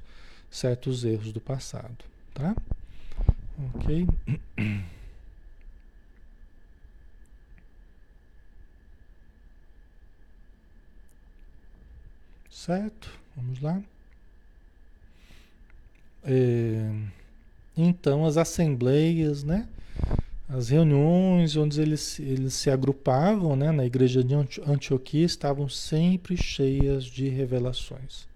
certos 0.52 1.06
erros 1.06 1.32
do 1.32 1.40
passado. 1.40 2.04
Tá? 2.34 2.56
Ok? 3.76 4.08
Certo? 12.50 13.12
Vamos 13.36 13.60
lá. 13.60 13.82
É, 16.24 16.90
então, 17.76 18.26
as 18.26 18.38
assembleias, 18.38 19.44
né? 19.44 19.68
As 20.56 20.70
reuniões 20.70 21.56
onde 21.56 21.82
eles, 21.82 22.20
eles 22.20 22.54
se 22.54 22.70
agrupavam 22.70 23.56
né, 23.56 23.72
na 23.72 23.84
igreja 23.86 24.24
de 24.24 24.36
Antioquia 24.36 25.26
estavam 25.26 25.68
sempre 25.68 26.38
cheias 26.38 27.06
de 27.06 27.28
revelações. 27.28 28.28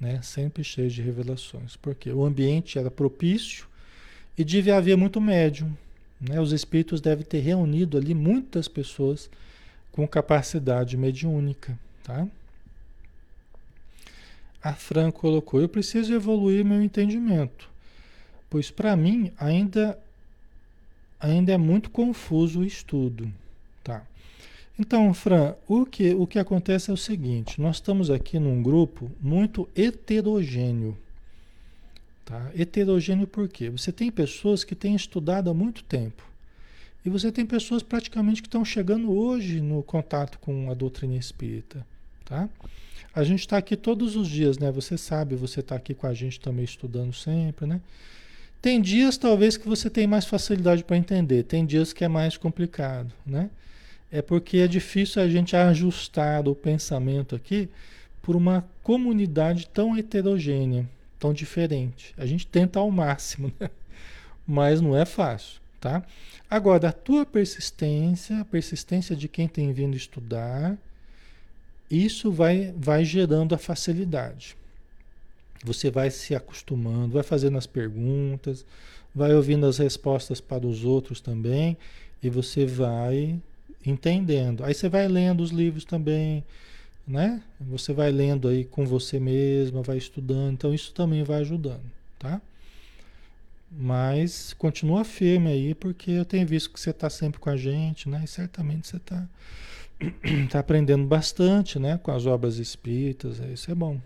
Né? 0.00 0.22
Sempre 0.22 0.64
cheias 0.64 0.94
de 0.94 1.02
revelações. 1.02 1.76
Porque 1.76 2.10
o 2.10 2.24
ambiente 2.24 2.78
era 2.78 2.90
propício 2.90 3.66
e 4.38 4.42
devia 4.42 4.78
haver 4.78 4.96
muito 4.96 5.20
médium. 5.20 5.76
Né? 6.18 6.40
Os 6.40 6.52
espíritos 6.52 7.02
devem 7.02 7.24
ter 7.24 7.40
reunido 7.40 7.98
ali 7.98 8.14
muitas 8.14 8.66
pessoas 8.66 9.28
com 9.92 10.08
capacidade 10.08 10.96
mediúnica. 10.96 11.78
Tá? 12.02 12.26
A 14.62 14.72
Fran 14.72 15.10
colocou: 15.10 15.60
Eu 15.60 15.68
preciso 15.68 16.14
evoluir 16.14 16.64
meu 16.64 16.82
entendimento, 16.82 17.68
pois 18.48 18.70
para 18.70 18.96
mim 18.96 19.30
ainda, 19.38 19.98
ainda 21.20 21.52
é 21.52 21.56
muito 21.56 21.90
confuso 21.90 22.60
o 22.60 22.64
estudo. 22.64 23.32
Tá? 23.82 24.06
Então, 24.78 25.12
Fran, 25.14 25.54
o 25.66 25.86
que, 25.86 26.14
o 26.14 26.26
que 26.26 26.38
acontece 26.38 26.90
é 26.90 26.94
o 26.94 26.96
seguinte: 26.96 27.60
nós 27.60 27.76
estamos 27.76 28.10
aqui 28.10 28.38
num 28.38 28.62
grupo 28.62 29.10
muito 29.20 29.68
heterogêneo. 29.74 30.96
Tá? 32.24 32.50
Heterogêneo 32.56 33.26
por 33.26 33.48
quê? 33.48 33.70
Você 33.70 33.92
tem 33.92 34.10
pessoas 34.10 34.64
que 34.64 34.74
têm 34.74 34.94
estudado 34.94 35.48
há 35.48 35.54
muito 35.54 35.84
tempo. 35.84 36.22
E 37.04 37.08
você 37.08 37.30
tem 37.30 37.46
pessoas 37.46 37.84
praticamente 37.84 38.42
que 38.42 38.48
estão 38.48 38.64
chegando 38.64 39.12
hoje 39.12 39.60
no 39.60 39.80
contato 39.82 40.40
com 40.40 40.70
a 40.70 40.74
doutrina 40.74 41.14
espírita. 41.14 41.86
Tá? 42.24 42.48
A 43.14 43.22
gente 43.22 43.40
está 43.40 43.56
aqui 43.56 43.76
todos 43.76 44.16
os 44.16 44.28
dias, 44.28 44.58
né? 44.58 44.72
Você 44.72 44.98
sabe, 44.98 45.36
você 45.36 45.60
está 45.60 45.76
aqui 45.76 45.94
com 45.94 46.06
a 46.06 46.12
gente 46.12 46.40
também 46.40 46.64
estudando 46.64 47.14
sempre, 47.14 47.64
né? 47.64 47.80
Tem 48.60 48.80
dias 48.80 49.16
talvez 49.16 49.56
que 49.56 49.68
você 49.68 49.88
tem 49.88 50.06
mais 50.06 50.24
facilidade 50.24 50.82
para 50.82 50.96
entender, 50.96 51.44
tem 51.44 51.64
dias 51.64 51.92
que 51.92 52.04
é 52.04 52.08
mais 52.08 52.36
complicado, 52.36 53.12
né? 53.24 53.50
É 54.10 54.22
porque 54.22 54.58
é 54.58 54.68
difícil 54.68 55.22
a 55.22 55.28
gente 55.28 55.54
ajustar 55.54 56.48
o 56.48 56.54
pensamento 56.54 57.34
aqui 57.34 57.68
por 58.22 58.34
uma 58.34 58.64
comunidade 58.82 59.68
tão 59.68 59.96
heterogênea 59.96 60.88
tão 61.18 61.32
diferente. 61.32 62.14
A 62.16 62.26
gente 62.26 62.46
tenta 62.46 62.78
ao 62.78 62.90
máximo, 62.90 63.52
né? 63.58 63.70
mas 64.46 64.80
não 64.80 64.96
é 64.96 65.04
fácil, 65.04 65.60
tá? 65.80 66.02
Agora, 66.48 66.88
a 66.88 66.92
tua 66.92 67.26
persistência, 67.26 68.40
a 68.40 68.44
persistência 68.44 69.16
de 69.16 69.28
quem 69.28 69.48
tem 69.48 69.72
vindo 69.72 69.96
estudar, 69.96 70.76
isso 71.90 72.30
vai, 72.30 72.72
vai 72.76 73.04
gerando 73.04 73.54
a 73.54 73.58
facilidade. 73.58 74.56
Você 75.64 75.90
vai 75.90 76.10
se 76.10 76.34
acostumando, 76.34 77.14
vai 77.14 77.22
fazendo 77.22 77.58
as 77.58 77.66
perguntas, 77.66 78.64
vai 79.14 79.34
ouvindo 79.34 79.66
as 79.66 79.78
respostas 79.78 80.40
para 80.40 80.66
os 80.66 80.84
outros 80.84 81.20
também, 81.20 81.76
e 82.22 82.28
você 82.28 82.66
vai 82.66 83.40
entendendo. 83.84 84.64
Aí 84.64 84.74
você 84.74 84.88
vai 84.88 85.08
lendo 85.08 85.42
os 85.42 85.50
livros 85.50 85.84
também, 85.84 86.44
né? 87.06 87.42
Você 87.60 87.92
vai 87.92 88.10
lendo 88.10 88.48
aí 88.48 88.64
com 88.64 88.84
você 88.84 89.18
mesma, 89.18 89.82
vai 89.82 89.96
estudando, 89.96 90.52
então 90.52 90.74
isso 90.74 90.92
também 90.92 91.22
vai 91.22 91.40
ajudando, 91.40 91.84
tá? 92.18 92.40
Mas 93.70 94.52
continua 94.54 95.04
firme 95.04 95.50
aí, 95.50 95.74
porque 95.74 96.10
eu 96.10 96.24
tenho 96.24 96.46
visto 96.46 96.70
que 96.70 96.80
você 96.80 96.90
está 96.90 97.10
sempre 97.10 97.40
com 97.40 97.50
a 97.50 97.56
gente, 97.56 98.08
né? 98.08 98.22
E 98.24 98.28
certamente 98.28 98.88
você 98.88 98.96
está 98.96 99.26
tá 100.50 100.58
aprendendo 100.58 101.06
bastante, 101.06 101.78
né? 101.78 101.98
Com 102.02 102.10
as 102.10 102.26
obras 102.26 102.58
espíritas, 102.58 103.38
isso 103.52 103.70
é 103.70 103.74
bom. 103.74 104.00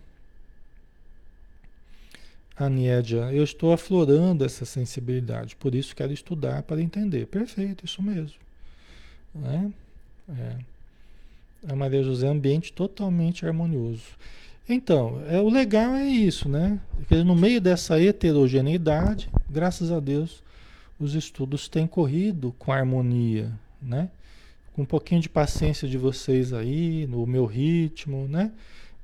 Aniedia, 2.56 3.32
eu 3.32 3.42
estou 3.42 3.72
aflorando 3.72 4.44
essa 4.44 4.64
sensibilidade, 4.64 5.56
por 5.56 5.74
isso 5.74 5.96
quero 5.96 6.12
estudar 6.12 6.62
para 6.62 6.82
entender. 6.82 7.26
Perfeito, 7.26 7.84
isso 7.84 8.02
mesmo. 8.02 8.38
Né? 9.34 9.72
É 10.28 10.56
a 11.66 11.76
Maria 11.76 12.02
José 12.02 12.26
ambiente 12.26 12.72
totalmente 12.72 13.44
harmonioso. 13.44 14.02
Então, 14.68 15.20
é, 15.28 15.40
o 15.40 15.48
legal 15.48 15.94
é 15.94 16.06
isso, 16.06 16.48
né? 16.48 16.78
No 17.24 17.34
meio 17.34 17.60
dessa 17.60 18.00
heterogeneidade, 18.00 19.28
graças 19.48 19.90
a 19.90 19.98
Deus, 19.98 20.42
os 20.98 21.14
estudos 21.14 21.68
têm 21.68 21.86
corrido 21.86 22.54
com 22.58 22.72
harmonia, 22.72 23.50
né? 23.82 24.08
Com 24.72 24.82
um 24.82 24.86
pouquinho 24.86 25.20
de 25.20 25.28
paciência 25.28 25.88
de 25.88 25.98
vocês 25.98 26.52
aí, 26.52 27.06
no 27.08 27.26
meu 27.26 27.46
ritmo, 27.46 28.28
né? 28.28 28.52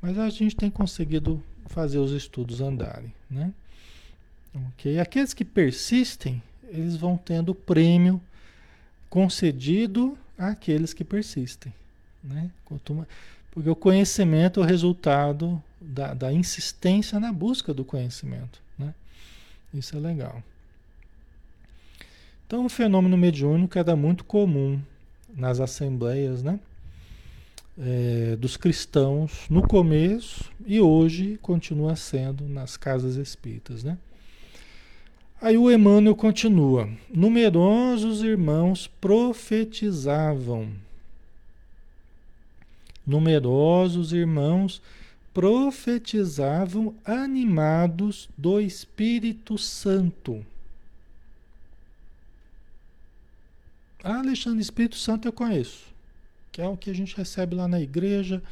Mas 0.00 0.18
a 0.18 0.28
gente 0.30 0.54
tem 0.54 0.70
conseguido 0.70 1.42
fazer 1.66 1.98
os 1.98 2.12
estudos 2.12 2.60
andarem, 2.60 3.12
né? 3.30 3.52
Aqueles 5.00 5.34
que 5.34 5.44
persistem, 5.44 6.42
eles 6.68 6.96
vão 6.96 7.16
tendo 7.16 7.54
prêmio 7.54 8.20
concedido 9.10 10.16
àqueles 10.38 10.94
que 10.94 11.04
persistem. 11.04 11.72
Né? 12.22 12.50
Porque 13.50 13.70
o 13.70 13.76
conhecimento 13.76 14.60
é 14.60 14.62
o 14.62 14.66
resultado 14.66 15.62
da, 15.80 16.14
da 16.14 16.32
insistência 16.32 17.20
na 17.20 17.32
busca 17.32 17.74
do 17.74 17.84
conhecimento. 17.84 18.60
Né? 18.78 18.94
Isso 19.72 19.96
é 19.96 20.00
legal. 20.00 20.42
Então, 22.46 22.64
o 22.64 22.68
fenômeno 22.68 23.16
mediúnico 23.16 23.78
era 23.78 23.96
muito 23.96 24.24
comum 24.24 24.80
nas 25.34 25.60
assembleias 25.60 26.42
né? 26.42 26.60
É, 27.78 28.36
dos 28.36 28.56
cristãos 28.56 29.44
no 29.50 29.60
começo 29.60 30.50
e 30.64 30.80
hoje 30.80 31.38
continua 31.42 31.94
sendo 31.94 32.48
nas 32.48 32.76
casas 32.76 33.16
espíritas. 33.16 33.84
Né? 33.84 33.98
Aí 35.40 35.58
o 35.58 35.70
Emmanuel 35.70 36.16
continua: 36.16 36.88
numerosos 37.12 38.22
irmãos 38.22 38.86
profetizavam 39.00 40.70
Numerosos 43.06 44.12
irmãos 44.12 44.82
profetizavam 45.32 46.92
animados 47.04 48.28
do 48.36 48.60
Espírito 48.60 49.56
Santo. 49.56 50.44
Ah, 54.02 54.18
Alexandre, 54.18 54.60
Espírito 54.60 54.96
Santo 54.96 55.28
eu 55.28 55.32
conheço, 55.32 55.84
que 56.56 56.62
é 56.62 56.66
o 56.66 56.74
que 56.74 56.88
a 56.88 56.94
gente 56.94 57.14
recebe 57.14 57.54
lá 57.54 57.68
na 57.68 57.78
igreja, 57.78 58.42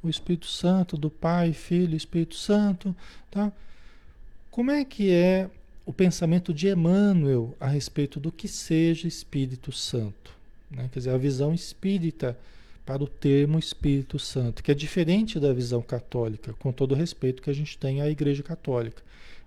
o 0.00 0.08
Espírito 0.08 0.46
Santo, 0.46 0.96
do 0.96 1.10
Pai, 1.10 1.52
Filho, 1.52 1.96
Espírito 1.96 2.36
Santo, 2.36 2.94
tá? 3.32 3.50
Como 4.48 4.70
é 4.70 4.84
que 4.84 5.10
é 5.10 5.50
o 5.84 5.92
pensamento 5.92 6.54
de 6.54 6.68
Emmanuel 6.68 7.56
a 7.58 7.66
respeito 7.66 8.20
do 8.20 8.30
que 8.30 8.46
seja 8.46 9.08
Espírito 9.08 9.72
Santo? 9.72 10.30
Né? 10.70 10.88
Quer 10.92 11.00
dizer, 11.00 11.10
a 11.10 11.18
visão 11.18 11.52
espírita 11.52 12.38
para 12.86 13.02
o 13.02 13.08
termo 13.08 13.58
Espírito 13.58 14.20
Santo, 14.20 14.62
que 14.62 14.70
é 14.70 14.74
diferente 14.74 15.40
da 15.40 15.52
visão 15.52 15.82
católica, 15.82 16.52
com 16.60 16.70
todo 16.70 16.92
o 16.92 16.96
respeito 16.96 17.42
que 17.42 17.50
a 17.50 17.54
gente 17.54 17.76
tem 17.76 18.00
à 18.00 18.08
Igreja 18.08 18.44
Católica, 18.44 19.02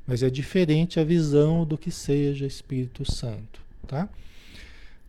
mas 0.06 0.22
é 0.22 0.30
diferente 0.30 1.00
a 1.00 1.04
visão 1.06 1.66
do 1.66 1.78
que 1.78 1.90
seja 1.90 2.46
Espírito 2.46 3.10
Santo, 3.10 3.62
tá? 3.88 4.10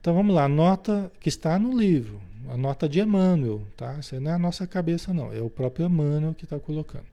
Então 0.00 0.14
vamos 0.14 0.32
lá, 0.32 0.48
nota 0.48 1.10
que 1.18 1.28
está 1.28 1.58
no 1.58 1.76
livro, 1.76 2.20
a 2.48 2.56
nota 2.56 2.88
de 2.88 3.00
Emmanuel, 3.00 3.62
tá? 3.76 3.96
Isso 3.98 4.18
não 4.20 4.30
é 4.30 4.34
a 4.34 4.38
nossa 4.38 4.66
cabeça 4.66 5.12
não, 5.12 5.32
é 5.32 5.40
o 5.40 5.50
próprio 5.50 5.86
Emmanuel 5.86 6.34
que 6.34 6.44
está 6.44 6.58
colocando. 6.58 7.06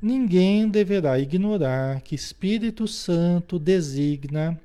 Ninguém 0.00 0.68
deverá 0.68 1.18
ignorar 1.18 2.00
que 2.02 2.14
Espírito 2.14 2.86
Santo 2.86 3.58
designa 3.58 4.60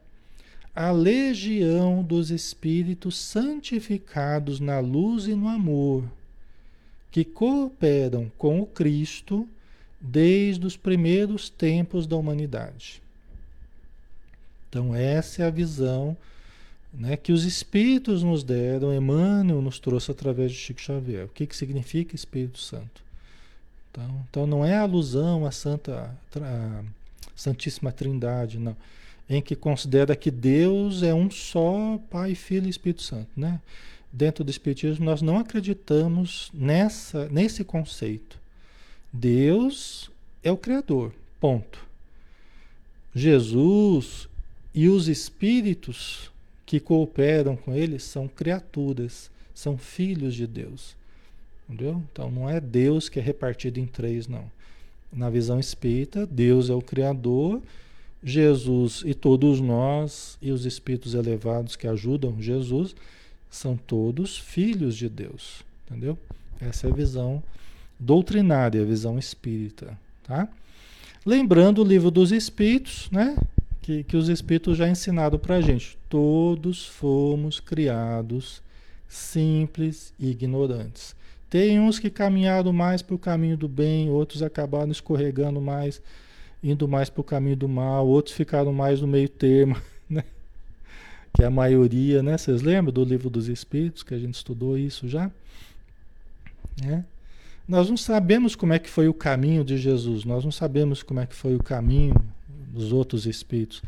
a 0.76 0.92
legião 0.92 2.04
dos 2.04 2.32
espíritos 2.32 3.18
santificados 3.18 4.60
na 4.60 4.80
luz 4.80 5.28
e 5.28 5.36
no 5.36 5.48
amor, 5.48 6.04
que 7.10 7.26
cooperam 7.26 8.32
com 8.38 8.62
o 8.62 8.66
Cristo 8.66 9.48
desde 10.00 10.66
os 10.66 10.78
primeiros 10.78 11.50
tempos 11.50 12.08
da 12.08 12.16
humanidade. 12.16 13.02
Então, 14.70 14.96
essa 14.96 15.44
é 15.44 15.46
a 15.46 15.52
visão 15.52 16.16
né, 16.94 17.16
que 17.16 17.32
os 17.32 17.46
espíritos 17.46 18.24
nos 18.24 18.44
deram, 18.44 18.94
Emmanuel 18.94 19.62
nos 19.62 19.80
trouxe 19.80 20.12
através 20.12 20.52
de 20.52 20.58
Chico 20.58 20.82
Xavier. 20.82 21.26
O 21.26 21.30
que, 21.30 21.48
que 21.48 21.56
significa 21.56 22.16
Espírito 22.16 22.60
Santo? 22.60 23.02
Então, 23.90 24.26
então 24.30 24.48
não 24.48 24.66
é 24.66 24.78
alusão 24.78 25.46
à 25.46 25.52
Santa, 25.52 26.16
à 26.36 26.84
Santíssima 27.36 27.92
Trindade, 27.92 28.60
não 28.60 28.76
em 29.30 29.42
que 29.42 29.56
considera 29.56 30.16
que 30.16 30.30
Deus 30.30 31.04
é 31.04 31.14
um 31.14 31.32
só 31.32 31.98
Pai, 32.10 32.36
Filho 32.36 32.68
e 32.68 32.70
Espírito 32.70 33.02
Santo, 33.02 33.30
né? 33.36 33.62
Dentro 34.12 34.44
do 34.44 34.52
Espiritismo 34.52 35.06
nós 35.06 35.22
não 35.22 35.38
acreditamos 35.38 36.52
nessa, 36.54 37.30
nesse 37.30 37.64
conceito. 37.64 38.38
Deus 39.12 40.12
é 40.44 40.52
o 40.52 40.58
Criador, 40.58 41.14
ponto. 41.40 41.80
Jesus 43.16 44.28
e 44.74 44.90
os 44.90 45.08
espíritos 45.08 46.31
que 46.72 46.80
cooperam 46.80 47.58
com 47.58 47.76
ele 47.76 48.00
são 48.00 48.30
criaturas, 48.30 49.30
são 49.54 49.78
filhos 49.78 50.34
de 50.34 50.48
Deus. 50.48 50.96
Entendeu? 51.68 52.02
Então 52.10 52.32
não 52.32 52.50
é 52.50 52.62
Deus 52.62 53.10
que 53.10 53.20
é 53.20 53.22
repartido 53.22 53.78
em 53.78 53.86
três, 53.86 54.26
não. 54.26 54.50
Na 55.12 55.30
visão 55.30 55.60
espírita, 55.60 56.26
Deus 56.26 56.70
é 56.70 56.74
o 56.74 56.82
Criador 56.82 57.62
Jesus 58.24 59.04
e 59.06 59.14
todos 59.14 59.60
nós 59.60 60.38
e 60.42 60.50
os 60.50 60.66
espíritos 60.66 61.14
elevados 61.14 61.76
que 61.76 61.88
ajudam 61.88 62.42
Jesus 62.42 62.96
são 63.50 63.76
todos 63.76 64.38
filhos 64.38 64.96
de 64.96 65.10
Deus, 65.10 65.66
entendeu? 65.86 66.18
Essa 66.62 66.88
é 66.88 66.90
a 66.90 66.96
visão 66.96 67.44
doutrinária, 68.00 68.82
a 68.82 68.86
visão 68.86 69.20
espírita, 69.20 70.00
tá? 70.24 70.48
Lembrando 71.26 71.82
o 71.82 71.86
livro 71.86 72.10
dos 72.10 72.32
espíritos, 72.32 73.10
né? 73.12 73.36
Que, 73.82 74.04
que 74.04 74.16
os 74.16 74.30
espíritos 74.30 74.78
já 74.78 74.88
ensinaram 74.88 75.40
para 75.40 75.56
a 75.56 75.62
gente. 75.62 75.98
Todos 76.08 76.86
fomos 76.86 77.60
criados 77.60 78.62
simples 79.08 80.14
e 80.18 80.30
ignorantes. 80.30 81.16
Tem 81.50 81.80
uns 81.82 82.00
que 82.00 82.10
caminharam 82.10 82.72
mais 82.72 83.02
para 83.02 83.14
o 83.14 83.20
caminho 83.20 83.58
do 83.58 83.68
bem, 83.68 84.10
outros 84.10 84.42
acabaram 84.42 84.90
escorregando 84.90 85.60
mais, 85.60 86.02
indo 86.64 86.88
mais 86.88 87.10
para 87.10 87.20
o 87.20 87.24
caminho 87.26 87.58
do 87.58 87.68
mal, 87.68 88.08
outros 88.08 88.34
ficaram 88.34 88.72
mais 88.72 89.02
no 89.02 89.08
meio 89.08 89.28
termo, 89.28 89.76
né? 90.10 90.24
Que 91.34 91.44
é 91.44 91.46
a 91.48 91.52
maioria, 91.52 92.24
né? 92.24 92.38
Vocês 92.38 92.62
lembram 92.62 92.94
do 92.94 93.04
livro 93.04 93.30
dos 93.30 93.50
Espíritos, 93.50 94.02
que 94.02 94.14
a 94.14 94.18
gente 94.18 94.36
estudou 94.36 94.78
isso 94.78 95.10
já? 95.10 95.30
Né? 96.82 97.04
Nós 97.68 97.90
não 97.90 97.98
sabemos 97.98 98.56
como 98.56 98.72
é 98.72 98.80
que 98.80 98.90
foi 98.90 99.10
o 99.10 99.14
caminho 99.14 99.66
de 99.66 99.78
Jesus, 99.78 100.24
nós 100.24 100.46
não 100.46 100.52
sabemos 100.52 101.04
como 101.04 101.20
é 101.20 101.26
que 101.26 101.36
foi 101.36 101.56
o 101.56 101.62
caminho 101.62 102.16
dos 102.72 102.94
outros 102.94 103.26
espíritos. 103.26 103.82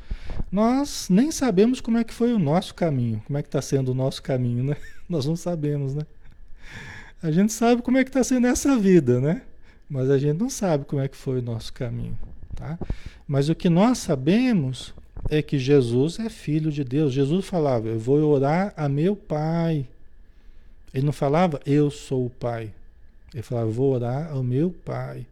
Nós 0.52 1.08
nem 1.10 1.32
sabemos 1.32 1.80
como 1.80 1.98
é 1.98 2.04
que 2.04 2.14
foi 2.14 2.34
o 2.34 2.40
nosso 2.40 2.76
caminho, 2.76 3.22
como 3.26 3.38
é 3.38 3.42
que 3.42 3.48
está 3.48 3.62
sendo 3.62 3.92
o 3.92 3.96
nosso 3.96 4.22
caminho, 4.22 4.64
né? 4.64 4.78
Nós 5.08 5.26
não 5.26 5.36
sabemos, 5.36 5.96
né? 5.96 6.04
A 7.22 7.32
gente 7.32 7.54
sabe 7.54 7.82
como 7.82 7.98
é 7.98 8.04
que 8.04 8.10
está 8.10 8.24
sendo 8.24 8.48
essa 8.48 8.78
vida, 8.78 9.20
né? 9.20 9.44
Mas 9.90 10.10
a 10.10 10.18
gente 10.18 10.38
não 10.38 10.50
sabe 10.50 10.86
como 10.86 11.02
é 11.02 11.08
que 11.08 11.16
foi 11.16 11.40
o 11.40 11.42
nosso 11.42 11.72
caminho, 11.72 12.18
tá? 12.56 12.78
Mas 13.28 13.48
o 13.48 13.56
que 13.56 13.70
nós 13.70 14.00
sabemos 14.00 14.94
é 15.30 15.42
que 15.42 15.58
Jesus 15.58 16.20
é 16.20 16.30
filho 16.30 16.72
de 16.72 16.84
Deus. 16.84 17.14
Jesus 17.14 17.46
falava: 17.46 17.88
"Eu 17.88 18.00
vou 18.00 18.20
orar 18.24 18.74
a 18.76 18.90
meu 18.90 19.16
Pai". 19.16 19.88
Ele 20.94 21.06
não 21.06 21.14
falava: 21.14 21.60
"Eu 21.66 21.90
sou 21.90 22.26
o 22.26 22.30
Pai". 22.30 22.74
Ele 23.34 23.44
falava: 23.44 23.70
"Vou 23.70 23.94
orar 23.94 24.32
ao 24.32 24.44
meu 24.44 24.72
Pai". 24.84 25.26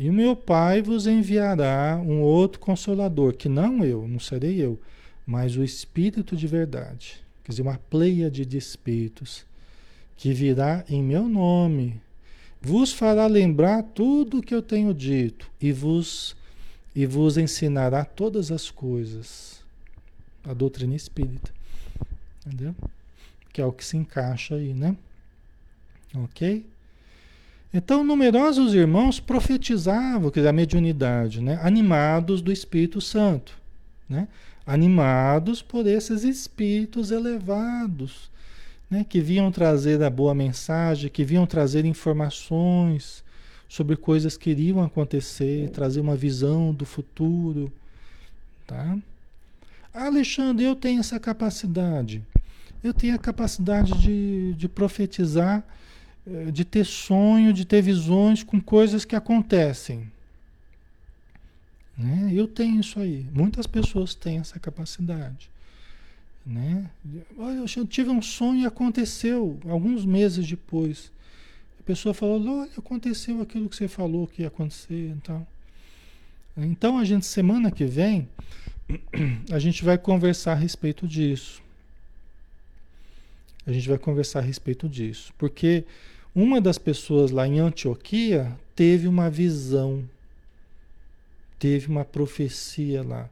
E 0.00 0.08
o 0.08 0.12
meu 0.12 0.36
Pai 0.36 0.80
vos 0.80 1.08
enviará 1.08 2.00
um 2.00 2.20
outro 2.20 2.60
consolador, 2.60 3.34
que 3.34 3.48
não 3.48 3.84
eu, 3.84 4.06
não 4.06 4.20
serei 4.20 4.62
eu, 4.62 4.80
mas 5.26 5.56
o 5.56 5.64
Espírito 5.64 6.36
de 6.36 6.46
verdade. 6.46 7.20
Quer 7.42 7.50
dizer, 7.50 7.62
uma 7.62 7.80
pleia 7.90 8.30
de 8.30 8.56
espíritos 8.56 9.44
que 10.16 10.32
virá 10.32 10.84
em 10.88 11.02
meu 11.02 11.28
nome, 11.28 12.00
vos 12.62 12.92
fará 12.92 13.26
lembrar 13.26 13.82
tudo 13.82 14.38
o 14.38 14.42
que 14.42 14.54
eu 14.54 14.62
tenho 14.62 14.94
dito 14.94 15.50
e 15.60 15.72
vos 15.72 16.36
e 16.94 17.04
vos 17.04 17.36
ensinará 17.36 18.04
todas 18.04 18.52
as 18.52 18.70
coisas. 18.70 19.64
A 20.44 20.54
doutrina 20.54 20.94
espírita. 20.94 21.52
Entendeu? 22.46 22.74
Que 23.52 23.60
é 23.60 23.66
o 23.66 23.72
que 23.72 23.84
se 23.84 23.96
encaixa 23.96 24.54
aí, 24.54 24.72
né? 24.72 24.96
OK? 26.14 26.64
Então, 27.72 28.02
numerosos 28.02 28.74
irmãos 28.74 29.20
profetizavam, 29.20 30.30
que 30.30 30.40
a 30.40 30.52
mediunidade, 30.52 31.40
né? 31.42 31.58
animados 31.62 32.40
do 32.40 32.50
Espírito 32.50 33.00
Santo, 33.00 33.58
né? 34.08 34.26
animados 34.66 35.62
por 35.62 35.86
esses 35.86 36.24
espíritos 36.24 37.10
elevados, 37.10 38.30
né, 38.90 39.04
que 39.06 39.20
vinham 39.20 39.50
trazer 39.50 40.02
a 40.02 40.10
boa 40.10 40.34
mensagem, 40.34 41.10
que 41.10 41.24
vinham 41.24 41.46
trazer 41.46 41.84
informações 41.84 43.22
sobre 43.68 43.96
coisas 43.96 44.36
que 44.36 44.50
iriam 44.50 44.82
acontecer, 44.82 45.68
trazer 45.70 46.00
uma 46.00 46.16
visão 46.16 46.72
do 46.72 46.86
futuro. 46.86 47.70
Tá? 48.66 48.98
Alexandre, 49.92 50.64
eu 50.64 50.74
tenho 50.74 51.00
essa 51.00 51.20
capacidade. 51.20 52.22
Eu 52.82 52.94
tenho 52.94 53.14
a 53.14 53.18
capacidade 53.18 53.92
de, 53.98 54.54
de 54.54 54.68
profetizar, 54.68 55.64
de 56.52 56.64
ter 56.64 56.84
sonho, 56.84 57.52
de 57.52 57.64
ter 57.64 57.82
visões 57.82 58.42
com 58.42 58.60
coisas 58.60 59.04
que 59.04 59.16
acontecem. 59.16 60.10
Né? 61.96 62.30
Eu 62.32 62.46
tenho 62.46 62.80
isso 62.80 63.00
aí. 63.00 63.26
Muitas 63.32 63.66
pessoas 63.66 64.14
têm 64.14 64.38
essa 64.38 64.58
capacidade. 64.60 65.50
Né? 66.46 66.88
Olha, 67.36 67.64
eu 67.76 67.86
tive 67.86 68.08
um 68.08 68.22
sonho 68.22 68.62
e 68.62 68.66
aconteceu 68.66 69.58
alguns 69.68 70.04
meses 70.04 70.46
depois. 70.46 71.10
A 71.80 71.82
pessoa 71.82 72.14
falou: 72.14 72.60
Olha, 72.60 72.70
aconteceu 72.76 73.42
aquilo 73.42 73.68
que 73.68 73.76
você 73.76 73.88
falou 73.88 74.26
que 74.26 74.42
ia 74.42 74.48
acontecer. 74.48 75.10
Então, 75.16 75.46
então 76.56 76.98
a 76.98 77.04
gente, 77.04 77.26
semana 77.26 77.70
que 77.70 77.84
vem, 77.84 78.28
a 79.52 79.58
gente 79.58 79.84
vai 79.84 79.98
conversar 79.98 80.52
a 80.52 80.56
respeito 80.56 81.06
disso. 81.06 81.62
A 83.66 83.72
gente 83.72 83.88
vai 83.88 83.98
conversar 83.98 84.38
a 84.38 84.42
respeito 84.42 84.88
disso. 84.88 85.34
Porque 85.36 85.84
uma 86.40 86.60
das 86.60 86.78
pessoas 86.78 87.32
lá 87.32 87.48
em 87.48 87.58
Antioquia 87.58 88.56
teve 88.76 89.08
uma 89.08 89.28
visão, 89.28 90.04
teve 91.58 91.88
uma 91.88 92.04
profecia 92.04 93.02
lá 93.02 93.28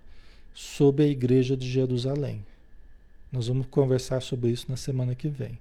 sobre 0.52 1.04
a 1.04 1.06
igreja 1.06 1.56
de 1.56 1.70
Jerusalém. 1.70 2.44
Nós 3.30 3.46
vamos 3.46 3.68
conversar 3.70 4.20
sobre 4.22 4.50
isso 4.50 4.66
na 4.68 4.76
semana 4.76 5.14
que 5.14 5.28
vem, 5.28 5.56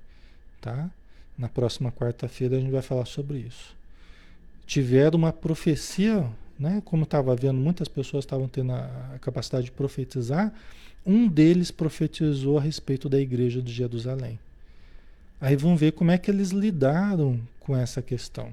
tá? 0.60 0.90
Na 1.38 1.48
próxima 1.48 1.92
quarta-feira 1.92 2.58
a 2.58 2.60
gente 2.60 2.72
vai 2.72 2.82
falar 2.82 3.06
sobre 3.06 3.38
isso. 3.38 3.76
Tiveram 4.66 5.20
uma 5.20 5.32
profecia, 5.32 6.28
né? 6.58 6.82
Como 6.84 7.04
estava 7.04 7.36
vendo, 7.36 7.60
muitas 7.60 7.88
pessoas 7.88 8.26
estavam 8.26 8.48
tendo 8.48 8.72
a 8.72 9.20
capacidade 9.22 9.66
de 9.66 9.72
profetizar. 9.72 10.52
Um 11.06 11.28
deles 11.28 11.70
profetizou 11.70 12.58
a 12.58 12.62
respeito 12.62 13.08
da 13.08 13.20
igreja 13.20 13.62
de 13.62 13.72
Jerusalém. 13.72 14.40
Aí 15.46 15.56
vamos 15.56 15.80
ver 15.80 15.92
como 15.92 16.10
é 16.10 16.18
que 16.18 16.32
eles 16.32 16.50
lidaram 16.50 17.40
com 17.60 17.78
essa 17.78 18.02
questão. 18.02 18.52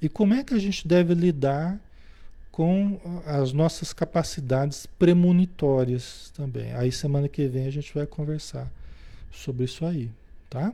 E 0.00 0.08
como 0.08 0.32
é 0.32 0.42
que 0.42 0.54
a 0.54 0.58
gente 0.58 0.88
deve 0.88 1.12
lidar 1.12 1.78
com 2.50 2.98
as 3.26 3.52
nossas 3.52 3.92
capacidades 3.92 4.86
premonitórias 4.86 6.32
também. 6.34 6.72
Aí 6.72 6.90
semana 6.90 7.28
que 7.28 7.46
vem 7.46 7.66
a 7.66 7.70
gente 7.70 7.92
vai 7.92 8.06
conversar 8.06 8.72
sobre 9.30 9.66
isso 9.66 9.84
aí, 9.84 10.10
tá? 10.48 10.72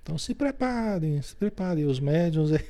Então 0.00 0.16
se 0.16 0.32
preparem, 0.32 1.20
se 1.22 1.34
preparem, 1.34 1.84
os 1.84 1.98
médiums 1.98 2.50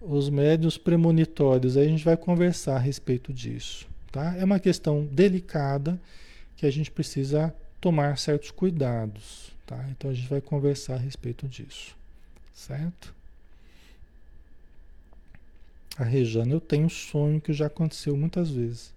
os 0.00 0.30
médios 0.30 0.78
premonitórios, 0.78 1.76
aí 1.76 1.84
a 1.84 1.90
gente 1.90 2.06
vai 2.06 2.16
conversar 2.16 2.76
a 2.76 2.80
respeito 2.80 3.34
disso, 3.34 3.86
tá? 4.10 4.34
É 4.38 4.44
uma 4.46 4.58
questão 4.58 5.04
delicada 5.04 6.00
que 6.56 6.64
a 6.64 6.72
gente 6.72 6.90
precisa 6.90 7.54
tomar 7.82 8.16
certos 8.16 8.50
cuidados, 8.50 9.54
tá? 9.66 9.84
Então 9.90 10.10
a 10.10 10.14
gente 10.14 10.28
vai 10.28 10.40
conversar 10.40 10.94
a 10.94 10.98
respeito 10.98 11.48
disso, 11.48 11.96
certo? 12.54 13.14
A 15.98 16.04
Rejane, 16.04 16.52
eu 16.52 16.60
tenho 16.60 16.86
um 16.86 16.90
sonho 16.90 17.40
que 17.40 17.52
já 17.52 17.66
aconteceu 17.66 18.16
muitas 18.16 18.50
vezes. 18.50 18.94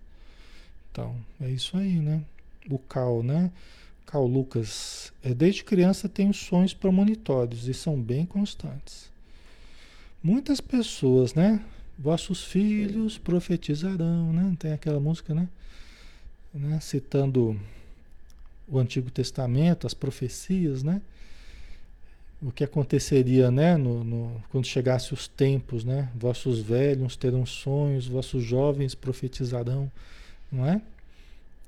Então, 0.92 1.16
é 1.42 1.50
isso 1.50 1.78
aí, 1.78 1.96
né? 2.00 2.22
O 2.70 2.78
Cal, 2.78 3.24
né? 3.24 3.52
Cal 4.06 4.28
Lucas, 4.28 5.14
é, 5.24 5.34
desde 5.34 5.64
criança 5.64 6.10
tenho 6.10 6.34
sonhos 6.34 6.74
premonitórios 6.74 7.68
e 7.68 7.74
são 7.74 8.00
bem 8.00 8.26
constantes. 8.26 9.10
Muitas 10.22 10.60
pessoas, 10.60 11.34
né? 11.34 11.64
Vossos 11.98 12.44
filhos 12.44 13.18
profetizarão, 13.18 14.34
né? 14.34 14.56
Tem 14.60 14.74
aquela 14.74 15.00
música, 15.00 15.34
né? 15.34 15.48
né? 16.54 16.80
Citando 16.82 17.58
o 18.70 18.80
Antigo 18.80 19.10
Testamento, 19.10 19.88
as 19.88 19.94
profecias, 19.94 20.84
né? 20.84 21.02
o 22.42 22.52
que 22.52 22.64
aconteceria, 22.64 23.52
né, 23.52 23.76
no, 23.76 24.04
no, 24.04 24.44
quando 24.50 24.66
chegasse 24.66 25.14
os 25.14 25.28
tempos, 25.28 25.84
né? 25.84 26.10
Vossos 26.16 26.60
velhos 26.60 27.18
terão 27.18 27.46
sonhos, 27.46 28.08
vossos 28.08 28.44
jovens 28.44 28.96
profetizarão, 28.96 29.92
não 30.52 30.66
é? 30.66 30.82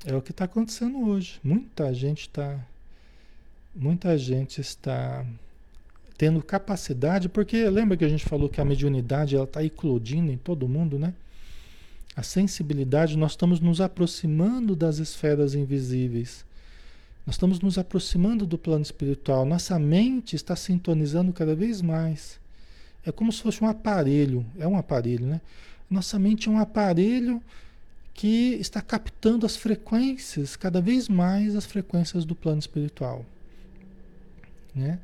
É 0.06 0.16
o 0.16 0.22
que 0.22 0.32
está 0.32 0.46
acontecendo 0.46 1.10
hoje. 1.10 1.40
Muita 1.44 1.94
gente 1.94 2.22
está, 2.22 2.58
muita 3.76 4.18
gente 4.18 4.62
está 4.62 5.26
tendo 6.18 6.42
capacidade, 6.42 7.28
porque 7.28 7.70
lembra 7.70 7.98
que 7.98 8.06
a 8.06 8.10
gente 8.10 8.24
falou 8.24 8.48
que 8.48 8.62
a 8.62 8.66
mediunidade 8.66 9.36
ela 9.36 9.44
está 9.44 9.64
eclodindo 9.64 10.32
em 10.32 10.38
todo 10.38 10.70
mundo, 10.70 10.98
né? 10.98 11.14
A 12.16 12.24
sensibilidade, 12.24 13.18
nós 13.18 13.32
estamos 13.32 13.60
nos 13.60 13.82
aproximando 13.82 14.76
das 14.76 15.00
esferas 15.00 15.54
invisíveis. 15.54 16.46
Nós 17.26 17.36
estamos 17.36 17.60
nos 17.60 17.78
aproximando 17.78 18.46
do 18.46 18.58
plano 18.58 18.82
espiritual. 18.82 19.46
Nossa 19.46 19.78
mente 19.78 20.36
está 20.36 20.56
sintonizando 20.56 21.32
cada 21.32 21.56
vez 21.56 21.82
mais. 21.82 22.40
É 23.06 23.12
como 23.12 23.32
se 23.32 23.42
fosse 23.42 23.64
um 23.64 23.68
aparelho. 23.68 24.46
É 24.58 24.68
um 24.68 24.78
aparelho, 24.78 25.26
né? 25.26 25.42
Nossa 25.90 26.18
mente 26.18 26.48
é 26.48 26.52
um 26.52 26.58
aparelho 26.58 27.42
que 28.14 28.56
está 28.60 28.82
captando 28.82 29.46
as 29.46 29.56
frequências, 29.56 30.56
cada 30.56 30.82
vez 30.82 31.08
mais 31.08 31.56
as 31.56 31.66
frequências 31.66 32.26
do 32.26 32.36
plano 32.36 32.60
espiritual. 32.60 33.26
Né? 34.74 35.00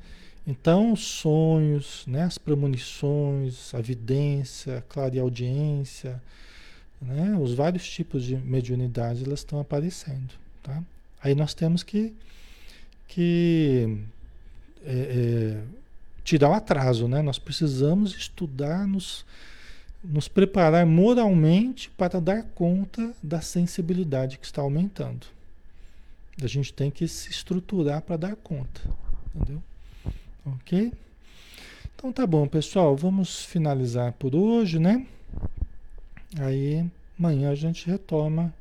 Então, 0.45 0.93
os 0.93 1.03
sonhos, 1.05 2.05
né, 2.07 2.23
as 2.23 2.37
premonições, 2.37 3.73
a 3.73 3.81
vidência, 3.81 4.77
a 4.77 4.81
clareaudiência, 4.81 6.21
né? 7.01 7.37
Os 7.37 7.53
vários 7.53 7.87
tipos 7.87 8.23
de 8.23 8.35
mediunidade 8.37 9.23
elas 9.23 9.39
estão 9.39 9.59
aparecendo, 9.59 10.33
tá? 10.63 10.81
Aí 11.27 11.35
nós 11.35 11.53
temos 11.53 11.83
que, 11.83 12.13
que 13.05 13.97
é, 14.85 14.93
é, 14.93 15.63
tirar 16.23 16.51
o 16.51 16.53
atraso, 16.53 17.05
né? 17.05 17.21
Nós 17.21 17.37
precisamos 17.37 18.15
estudar, 18.15 18.87
nos, 18.87 19.25
nos 20.01 20.29
preparar 20.29 20.85
moralmente 20.85 21.89
para 21.89 22.21
dar 22.21 22.43
conta 22.55 23.13
da 23.21 23.41
sensibilidade 23.41 24.37
que 24.37 24.45
está 24.45 24.61
aumentando. 24.61 25.27
A 26.41 26.47
gente 26.47 26.71
tem 26.71 26.89
que 26.89 27.05
se 27.09 27.29
estruturar 27.29 28.01
para 28.03 28.15
dar 28.15 28.35
conta, 28.37 28.79
entendeu? 29.35 29.61
Ok? 30.45 30.93
Então 31.93 32.13
tá 32.13 32.25
bom, 32.25 32.47
pessoal, 32.47 32.95
vamos 32.95 33.43
finalizar 33.43 34.13
por 34.13 34.33
hoje, 34.33 34.79
né? 34.79 35.05
Aí 36.39 36.89
amanhã 37.19 37.51
a 37.51 37.55
gente 37.55 37.85
retoma 37.85 38.53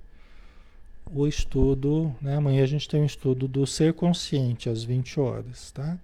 o 1.11 1.26
estudo, 1.26 2.14
né? 2.20 2.36
Amanhã 2.36 2.62
a 2.62 2.66
gente 2.66 2.88
tem 2.88 3.00
um 3.00 3.07
estudo 3.07 3.46
do 3.46 3.66
ser 3.66 3.94
consciente 3.94 4.68
às 4.68 4.82
20 4.82 5.20
horas, 5.20 5.70
tá? 5.70 5.98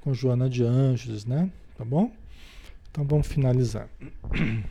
Com 0.00 0.14
Joana 0.14 0.48
de 0.48 0.64
Anjos, 0.64 1.24
né? 1.24 1.50
Tá 1.76 1.84
bom? 1.84 2.10
Então 2.90 3.04
vamos 3.04 3.26
finalizar. 3.26 3.88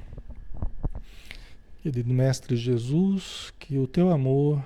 Querido 1.82 2.14
Mestre 2.14 2.58
Jesus, 2.58 3.54
que 3.58 3.78
o 3.78 3.88
teu 3.88 4.10
amor 4.10 4.62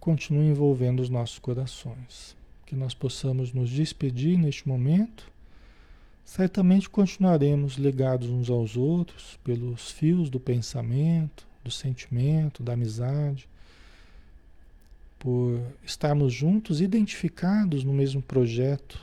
continue 0.00 0.46
envolvendo 0.46 1.00
os 1.00 1.10
nossos 1.10 1.38
corações. 1.38 2.34
Que 2.64 2.74
nós 2.74 2.94
possamos 2.94 3.52
nos 3.52 3.68
despedir 3.68 4.38
neste 4.38 4.66
momento. 4.66 5.30
Certamente 6.24 6.88
continuaremos 6.88 7.74
ligados 7.74 8.30
uns 8.30 8.48
aos 8.48 8.76
outros 8.76 9.38
pelos 9.44 9.90
fios 9.90 10.30
do 10.30 10.38
pensamento, 10.38 11.46
do 11.62 11.70
sentimento, 11.70 12.62
da 12.62 12.72
amizade, 12.74 13.48
por 15.18 15.60
estarmos 15.84 16.32
juntos, 16.32 16.80
identificados 16.80 17.82
no 17.82 17.92
mesmo 17.92 18.22
projeto 18.22 19.00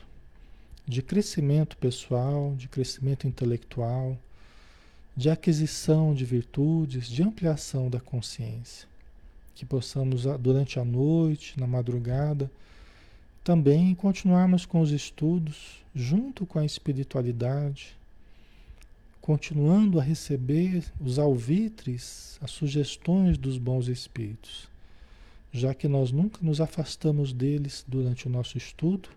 de 0.87 1.01
crescimento 1.01 1.75
pessoal, 1.77 2.53
de 2.57 2.67
crescimento 2.67 3.27
intelectual, 3.27 4.17
de 5.15 5.29
aquisição 5.29 6.13
de 6.13 6.23
virtudes, 6.23 7.07
de 7.07 7.23
ampliação 7.23 7.89
da 7.89 7.99
consciência. 7.99 8.87
Que 9.55 9.65
possamos, 9.65 10.23
durante 10.39 10.79
a 10.79 10.85
noite, 10.85 11.59
na 11.59 11.67
madrugada, 11.67 12.51
também 13.43 13.93
continuarmos 13.95 14.65
com 14.65 14.81
os 14.81 14.91
estudos 14.91 15.83
junto 15.93 16.45
com 16.45 16.59
a 16.59 16.65
espiritualidade, 16.65 17.95
continuando 19.21 19.99
a 19.99 20.03
receber 20.03 20.83
os 20.99 21.17
alvitres, 21.17 22.37
as 22.41 22.51
sugestões 22.51 23.37
dos 23.37 23.57
bons 23.57 23.87
espíritos 23.87 24.74
já 25.55 25.73
que 25.73 25.87
nós 25.87 26.11
nunca 26.11 26.39
nos 26.41 26.59
afastamos 26.59 27.31
deles 27.31 27.85
durante 27.87 28.27
o 28.27 28.29
nosso 28.29 28.57
estudo, 28.57 29.07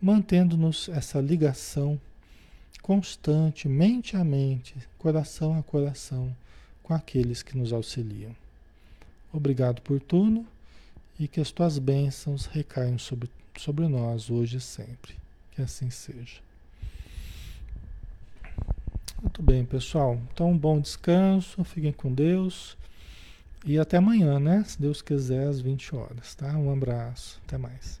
mantendo-nos 0.00 0.88
essa 0.88 1.20
ligação 1.20 2.00
constante, 2.80 3.68
mente 3.68 4.16
a 4.16 4.22
mente, 4.22 4.76
coração 4.96 5.58
a 5.58 5.62
coração, 5.62 6.34
com 6.84 6.94
aqueles 6.94 7.42
que 7.42 7.58
nos 7.58 7.72
auxiliam. 7.72 8.30
Obrigado 9.32 9.82
por 9.82 9.98
tudo 9.98 10.46
e 11.18 11.26
que 11.26 11.40
as 11.40 11.50
tuas 11.50 11.78
bênçãos 11.78 12.46
recaiam 12.46 12.96
sobre, 12.96 13.28
sobre 13.58 13.88
nós 13.88 14.30
hoje 14.30 14.58
e 14.58 14.60
sempre. 14.60 15.16
Que 15.50 15.62
assim 15.62 15.90
seja. 15.90 16.40
Muito 19.20 19.42
bem, 19.42 19.64
pessoal. 19.64 20.20
Então, 20.32 20.52
um 20.52 20.56
bom 20.56 20.78
descanso, 20.78 21.64
fiquem 21.64 21.92
com 21.92 22.12
Deus. 22.12 22.76
E 23.64 23.78
até 23.78 23.96
amanhã, 23.96 24.38
né? 24.38 24.64
Se 24.66 24.80
Deus 24.80 25.02
quiser, 25.02 25.48
às 25.48 25.60
20 25.60 25.94
horas, 25.94 26.34
tá? 26.34 26.56
Um 26.56 26.72
abraço. 26.72 27.40
Até 27.46 27.58
mais. 27.58 28.00